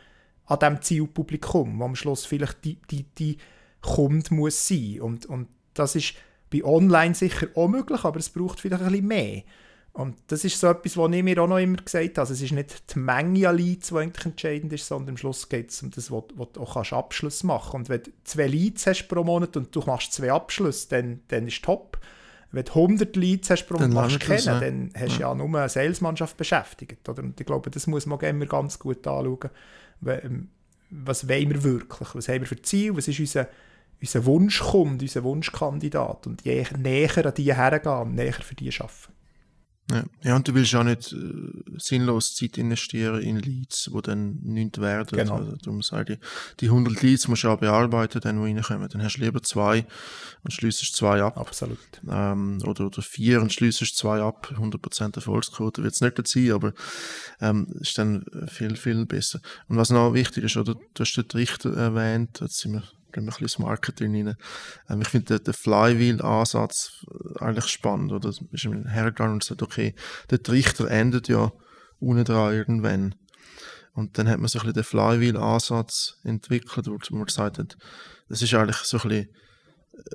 an 0.46 0.58
dem 0.58 0.82
Zielpublikum, 0.82 1.78
wo 1.78 1.84
am 1.84 1.96
Schluss 1.96 2.26
vielleicht 2.26 2.64
die, 2.64 2.78
die, 2.90 3.04
die 3.16 3.38
Kunde 3.80 4.34
muss 4.34 4.66
sein. 4.66 5.00
Und, 5.00 5.26
und 5.26 5.48
das 5.74 5.94
ist 5.94 6.14
bei 6.50 6.64
Online 6.64 7.14
sicher 7.14 7.48
auch 7.54 7.68
möglich, 7.68 8.04
aber 8.04 8.18
es 8.18 8.30
braucht 8.30 8.60
vielleicht 8.60 8.82
ein 8.82 8.90
bisschen 8.90 9.06
mehr. 9.06 9.42
Und 9.94 10.16
das 10.26 10.44
ist 10.44 10.58
so 10.58 10.66
etwas, 10.66 10.96
was 10.96 11.12
ich 11.12 11.22
mir 11.22 11.40
auch 11.40 11.46
noch 11.46 11.58
immer 11.58 11.76
gesagt 11.76 12.10
habe. 12.10 12.20
Also 12.22 12.34
es 12.34 12.42
ist 12.42 12.50
nicht 12.50 12.92
die 12.92 12.98
Menge 12.98 13.48
an 13.48 13.56
Leads, 13.56 13.88
die 13.88 13.96
eigentlich 13.96 14.26
entscheidend 14.26 14.72
ist, 14.72 14.88
sondern 14.88 15.10
am 15.10 15.16
Schluss 15.16 15.48
geht 15.48 15.70
es 15.70 15.80
um 15.84 15.92
das, 15.92 16.10
wo 16.10 16.20
du 16.20 16.60
auch 16.60 16.92
Abschluss 16.92 17.44
machen 17.44 17.70
kannst. 17.70 17.74
Und 17.74 17.88
wenn 17.90 18.02
du 18.02 18.10
zwei 18.24 18.48
Leads 18.48 18.88
hast 18.88 19.06
pro 19.06 19.22
Monat 19.22 19.56
und 19.56 19.74
du 19.74 19.80
machst 19.82 20.12
zwei 20.12 20.32
Abschlüsse, 20.32 20.88
dann, 20.88 21.20
dann 21.28 21.46
ist 21.46 21.62
top. 21.62 22.00
Wenn 22.50 22.64
du 22.64 22.72
100 22.72 23.14
Leads 23.14 23.50
hast 23.50 23.66
pro 23.66 23.74
Monat, 23.74 23.92
machst 23.92 24.18
kennen, 24.18 24.42
ja. 24.44 24.58
dann 24.58 24.90
hast 24.96 25.16
du 25.16 25.20
ja. 25.20 25.28
ja 25.28 25.34
nur 25.36 25.46
eine 25.46 25.68
Salesmannschaft 25.68 26.36
beschäftigt. 26.36 27.08
Oder? 27.08 27.22
Und 27.22 27.40
ich 27.40 27.46
glaube, 27.46 27.70
das 27.70 27.86
muss 27.86 28.04
man 28.06 28.18
immer 28.18 28.46
ganz 28.46 28.80
gut 28.80 29.06
anschauen. 29.06 29.50
Ähm, 30.04 30.48
was 30.90 31.28
wollen 31.28 31.50
wir 31.50 31.62
wirklich? 31.62 32.08
Was 32.16 32.28
haben 32.28 32.40
wir 32.40 32.48
für 32.48 32.60
Ziel? 32.60 32.96
Was 32.96 33.06
ist 33.06 33.20
unser, 33.20 33.46
unser 34.00 34.24
Wunschkunde, 34.24 35.04
unser 35.04 35.22
Wunschkandidat? 35.22 36.26
Und 36.26 36.42
je 36.42 36.66
näher 36.76 37.26
an 37.26 37.34
die 37.34 37.54
hergehen, 37.54 38.16
näher 38.16 38.32
für 38.32 38.56
die 38.56 38.72
arbeiten. 38.72 39.13
Ja. 39.90 40.02
ja, 40.22 40.36
und 40.36 40.48
du 40.48 40.54
willst 40.54 40.74
auch 40.74 40.82
nicht 40.82 41.12
äh, 41.12 41.16
sinnlos 41.76 42.34
Zeit 42.34 42.56
investieren 42.56 43.20
in 43.20 43.38
Leads, 43.38 43.90
die 43.94 44.02
dann 44.02 44.38
nichts 44.42 44.80
werden. 44.80 45.18
Genau. 45.18 45.36
Also, 45.36 45.56
darum 45.56 45.82
sage 45.82 46.14
ich, 46.14 46.18
die 46.60 46.66
100 46.66 47.02
Leads 47.02 47.28
musst 47.28 47.44
du 47.44 47.50
auch 47.50 47.58
bearbeiten, 47.58 48.20
dann, 48.22 48.42
die 48.42 48.52
reinkommen. 48.52 48.88
Dann 48.88 49.02
hast 49.02 49.16
du 49.16 49.20
lieber 49.20 49.42
zwei 49.42 49.84
und 50.42 50.52
schließt 50.52 50.96
zwei 50.96 51.22
ab. 51.22 51.36
Absolut. 51.36 51.78
Ähm, 52.10 52.62
oder, 52.64 52.86
oder 52.86 53.02
vier 53.02 53.42
und 53.42 53.52
schließt 53.52 53.94
zwei 53.94 54.22
ab. 54.22 54.54
100% 54.56 55.16
Erfolgsquote 55.16 55.82
wird 55.82 55.92
es 55.92 56.00
nicht 56.00 56.28
sein, 56.28 56.52
aber 56.52 56.72
ähm, 57.42 57.66
ist 57.80 57.98
dann 57.98 58.24
viel, 58.48 58.76
viel 58.76 59.04
besser. 59.04 59.40
Und 59.68 59.76
was 59.76 59.90
noch 59.90 60.14
wichtig 60.14 60.44
ist, 60.44 60.56
oder, 60.56 60.74
du 60.74 61.00
hast 61.00 61.14
den 61.14 61.24
Richter 61.34 61.76
erwähnt, 61.76 62.40
jetzt 62.40 62.58
sind 62.58 62.72
wir 62.72 62.84
gehen 63.14 63.24
wir 63.24 63.32
ein 63.32 63.38
bisschen 63.38 63.44
ins 63.44 63.58
Marketing 63.58 64.14
rein. 64.14 64.36
Ähm, 64.90 65.00
ich 65.00 65.08
finde 65.08 65.38
den, 65.38 65.44
den 65.44 65.54
Flywheel-Ansatz 65.54 67.06
äh, 67.06 67.44
eigentlich 67.44 67.66
spannend. 67.66 68.12
Oder 68.12 68.28
ist 68.28 68.64
man 68.66 68.88
hergegangen 68.88 69.34
und 69.34 69.38
gesagt, 69.40 69.62
okay, 69.62 69.94
der 70.30 70.42
Trichter 70.42 70.90
endet 70.90 71.28
ja 71.28 71.52
unten 72.00 72.24
dran 72.24 72.52
irgendwann. 72.52 73.14
Und 73.94 74.18
dann 74.18 74.28
hat 74.28 74.38
man 74.38 74.48
so 74.48 74.58
ein 74.58 74.66
bisschen 74.66 74.74
den 74.74 74.84
Flywheel-Ansatz 74.84 76.18
entwickelt, 76.24 76.86
wo 76.86 77.16
man 77.16 77.26
gesagt 77.26 77.58
hat, 77.58 77.76
das 78.28 78.42
ist 78.42 78.52
eigentlich 78.52 78.76
so 78.78 78.98
ein 78.98 79.08
bisschen 79.08 79.28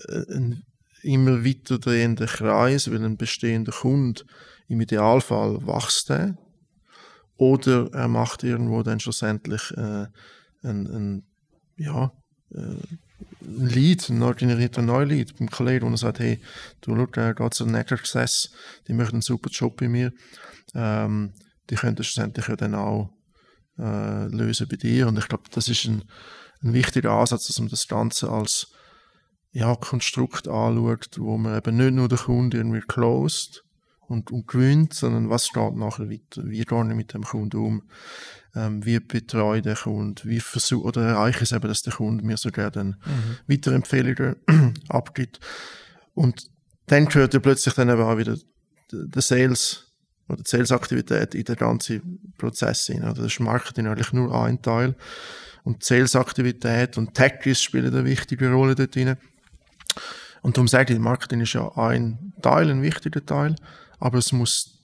äh, 0.10 0.36
ein 0.36 0.64
immer 1.02 1.46
weiter 1.46 1.80
drehender 1.80 2.26
Kreis, 2.26 2.92
weil 2.92 3.04
ein 3.04 3.16
bestehender 3.16 3.72
Kunde 3.72 4.24
im 4.68 4.82
Idealfall 4.82 5.66
wächst 5.66 6.10
der 6.10 6.38
oder 7.38 7.90
er 7.94 8.10
macht 8.10 8.44
irgendwo 8.44 8.84
dann 8.84 9.00
schlussendlich 9.00 9.72
äh, 9.78 10.08
ein, 10.62 10.88
ein, 10.88 11.24
ja, 11.78 12.12
ein 12.52 13.00
Lead, 13.42 14.10
ein 14.10 14.20
neu 14.20 14.34
generierter 14.34 14.82
Neulead 14.82 15.38
beim 15.38 15.50
Kollegen, 15.50 15.88
wo 15.88 15.92
er 15.92 15.98
sagt, 15.98 16.20
hey, 16.20 16.42
du, 16.82 16.96
schau, 16.96 17.06
da 17.08 17.34
geht 17.34 17.54
zu 17.54 17.66
Necker 17.66 17.96
Access, 17.96 18.52
die 18.88 18.94
machen 18.94 19.14
einen 19.14 19.22
super 19.22 19.50
Job 19.50 19.78
bei 19.78 19.88
mir, 19.88 20.12
ähm, 20.74 21.34
die 21.70 21.76
könnten 21.76 22.04
schlussendlich 22.04 22.48
ja 22.48 22.56
dann 22.56 22.76
auch 22.76 23.12
äh, 23.78 24.26
lösen 24.28 24.68
bei 24.68 24.76
dir. 24.76 25.08
Und 25.08 25.18
ich 25.18 25.28
glaube, 25.28 25.44
das 25.52 25.68
ist 25.68 25.86
ein, 25.86 26.04
ein 26.62 26.74
wichtiger 26.74 27.12
Ansatz, 27.12 27.48
dass 27.48 27.60
man 27.60 27.70
das 27.70 27.88
Ganze 27.88 28.30
als 28.30 28.72
ja, 29.52 29.76
Konstrukt 29.76 30.48
anschaut, 30.48 31.18
wo 31.18 31.38
man 31.38 31.58
eben 31.58 31.78
nicht 31.78 31.94
nur 31.94 32.08
den 32.08 32.18
Kunden 32.18 32.58
irgendwie 32.58 32.82
closed 32.82 33.64
und, 34.10 34.32
und 34.32 34.48
gewinnt, 34.48 34.94
sondern 34.94 35.30
was 35.30 35.48
steht 35.48 35.76
nachher 35.76 36.10
weiter? 36.10 36.44
Wie 36.46 36.64
gehe 36.64 36.90
ich 36.90 36.96
mit 36.96 37.14
dem 37.14 37.24
Kunden 37.24 37.58
um? 37.58 37.84
ähm, 38.56 38.86
wie 38.86 39.00
betreue 39.00 39.58
ich 39.58 39.64
den 39.64 39.76
Kunden, 39.76 40.30
wie 40.30 40.40
versuche 40.40 40.88
oder 40.88 41.02
erreiche 41.04 41.44
ich 41.44 41.52
es 41.52 41.52
eben, 41.52 41.68
dass 41.68 41.82
der 41.82 41.94
Kunde 41.94 42.26
mir 42.26 42.38
sogar 42.38 42.72
dann 42.72 42.98
mhm. 43.06 43.38
Weiterempfehlungen 43.48 44.36
abgibt. 44.90 45.40
Und 46.14 46.50
dann 46.88 47.06
gehört 47.06 47.34
ja 47.34 47.40
plötzlich 47.40 47.74
dann 47.76 47.90
eben 47.90 48.02
auch 48.02 48.18
wieder 48.18 48.38
der 48.92 49.22
Sales 49.22 49.86
oder 50.28 50.44
die 50.44 50.50
Sales-Aktivität 50.50 51.36
in 51.36 51.44
den 51.44 51.56
ganzen 51.56 52.34
Prozess 52.38 52.86
hin. 52.86 53.04
Oder 53.04 53.16
das 53.16 53.26
ist 53.26 53.40
Marketing 53.40 53.88
eigentlich 53.88 54.14
nur 54.14 54.34
ein 54.34 54.62
Teil. 54.62 54.96
Und 55.64 55.84
Sales-Aktivität 55.84 56.98
und 56.98 57.14
Tech 57.14 57.42
spielen 57.58 57.94
eine 57.94 58.06
wichtige 58.06 58.52
Rolle 58.52 58.76
dort 58.76 58.96
drin. 58.96 59.16
Und 60.42 60.58
darum 60.58 60.68
sage 60.68 60.94
ich, 60.94 61.00
Marketing 61.00 61.42
ist 61.42 61.54
ja 61.54 61.72
ein 61.78 62.34
Teil, 62.42 62.70
ein 62.70 62.82
wichtiger 62.82 63.26
Teil, 63.26 63.56
aber 64.00 64.18
es 64.18 64.32
muss 64.32 64.84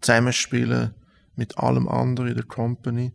zusammenspielen 0.00 0.94
mit 1.36 1.58
allem 1.58 1.88
anderen 1.88 2.28
in 2.28 2.36
der 2.36 2.44
Company. 2.44 3.12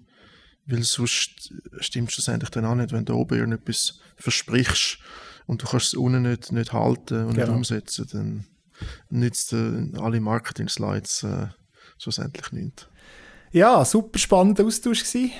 Weil 0.65 0.83
sonst 0.83 1.53
stimmt 1.79 2.09
es 2.09 2.15
schlussendlich 2.15 2.49
dann 2.49 2.65
auch 2.65 2.75
nicht, 2.75 2.91
wenn 2.91 3.05
du 3.05 3.13
oben 3.13 3.37
irgendetwas 3.37 3.99
versprichst 4.17 4.99
und 5.45 5.61
du 5.61 5.67
kannst 5.67 5.87
es 5.87 5.93
unten 5.93 6.23
nicht, 6.23 6.51
nicht 6.51 6.73
halten 6.73 7.25
und 7.25 7.35
genau. 7.35 7.47
nicht 7.47 7.55
umsetzen, 7.55 8.07
dann 8.11 8.47
nützt 9.09 9.53
äh, 9.53 9.91
alle 9.97 10.19
Marketing-Slides 10.19 11.23
äh, 11.23 11.47
schlussendlich 11.97 12.51
nichts. 12.51 12.87
Ja, 13.51 13.85
super 13.85 14.19
spannender 14.19 14.65
Austausch 14.65 15.03
gewesen. 15.03 15.31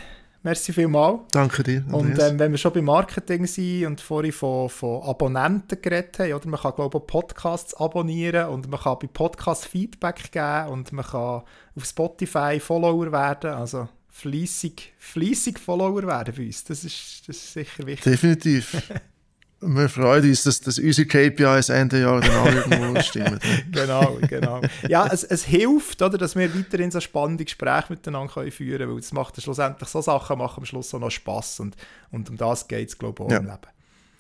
Merci 0.48 0.72
vielmals. 0.72 1.20
Danke 1.32 1.62
dir. 1.62 1.84
Andreas. 1.92 1.94
Und 1.94 2.20
ähm, 2.20 2.40
wenn 2.40 2.52
wir 2.52 2.58
schon 2.58 2.72
beim 2.72 2.86
Marketing 2.86 3.46
sind 3.46 3.86
und 3.86 4.00
vorhin 4.00 4.32
von, 4.32 4.70
von 4.70 5.04
Abonnenten 5.04 5.82
geredet 5.82 6.20
haben, 6.20 6.32
oder 6.32 6.48
man 6.48 6.62
kann 6.62 6.74
glaube 6.74 7.00
ich 7.00 7.06
Podcasts 7.06 7.74
abonnieren 7.74 8.48
und 8.48 8.70
man 8.70 8.80
kann 8.80 8.98
bei 8.98 9.08
Podcasts 9.08 9.66
Feedback 9.66 10.32
geben 10.32 10.70
und 10.70 10.94
man 10.94 11.04
kann 11.04 11.42
auf 11.76 11.84
Spotify 11.84 12.62
Follower 12.62 13.12
werden, 13.12 13.52
also 13.52 13.90
fließig, 14.08 14.94
fließig 14.98 15.60
Follower 15.60 16.04
werden 16.04 16.34
bei 16.34 16.46
uns. 16.46 16.64
Das 16.64 16.86
ist, 16.86 17.28
das 17.28 17.36
ist 17.36 17.52
sicher 17.52 17.86
wichtig. 17.86 18.14
Definitiv. 18.14 18.90
Wir 19.60 19.90
freuen 19.90 20.24
uns, 20.30 20.44
dass, 20.44 20.62
dass 20.62 20.78
unsere 20.78 21.08
KPIs 21.08 21.70
Ende 21.70 22.02
Jahr 22.02 22.22
dann 22.22 22.36
auch 22.36 22.46
irgendwo 22.46 23.02
stimmen. 23.02 23.40
genau, 23.72 24.20
genau. 24.30 24.62
Ja, 24.88 25.08
es, 25.08 25.24
es 25.24 25.46
hilft, 25.46 26.02
oder, 26.02 26.18
dass 26.18 26.36
wir 26.36 26.54
weiterhin 26.54 26.92
so 26.92 27.00
spannende 27.00 27.44
Gespräche 27.44 27.88
miteinander 27.90 28.32
können 28.32 28.52
führen 28.52 28.78
können, 28.80 28.92
weil 28.92 29.00
es 29.00 29.12
macht 29.12 29.42
schlussendlich 29.42 29.90
so 29.90 30.02
Sachen 30.02 30.38
machen 30.38 30.60
am 30.60 30.66
Schluss 30.66 30.94
auch 30.94 31.00
noch 31.00 31.10
Spass 31.10 31.60
und, 31.60 31.76
und 32.12 32.30
um 32.30 32.38
das 32.38 32.68
geht 32.68 32.90
es, 32.90 32.98
glaube 32.98 33.24
ich, 33.24 33.28
auch 33.28 33.32
ja. 33.32 33.38
im 33.38 33.46
Leben. 33.46 33.68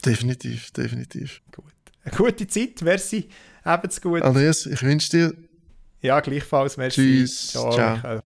Definitiv, 0.04 0.72
definitiv. 0.72 1.42
Gut. 1.56 1.66
Eine 2.04 2.16
gute 2.16 2.48
Zeit, 2.48 2.82
merci, 2.82 3.30
habt's 3.64 4.02
gut. 4.02 4.24
Andreas, 4.24 4.66
ich 4.66 4.82
wünsche 4.82 5.10
dir. 5.12 5.34
Ja, 6.02 6.20
gleichfalls, 6.20 6.78
merci. 6.78 7.02
Tschüss, 7.02 7.50
ciao. 7.50 7.72
ciao. 7.72 8.22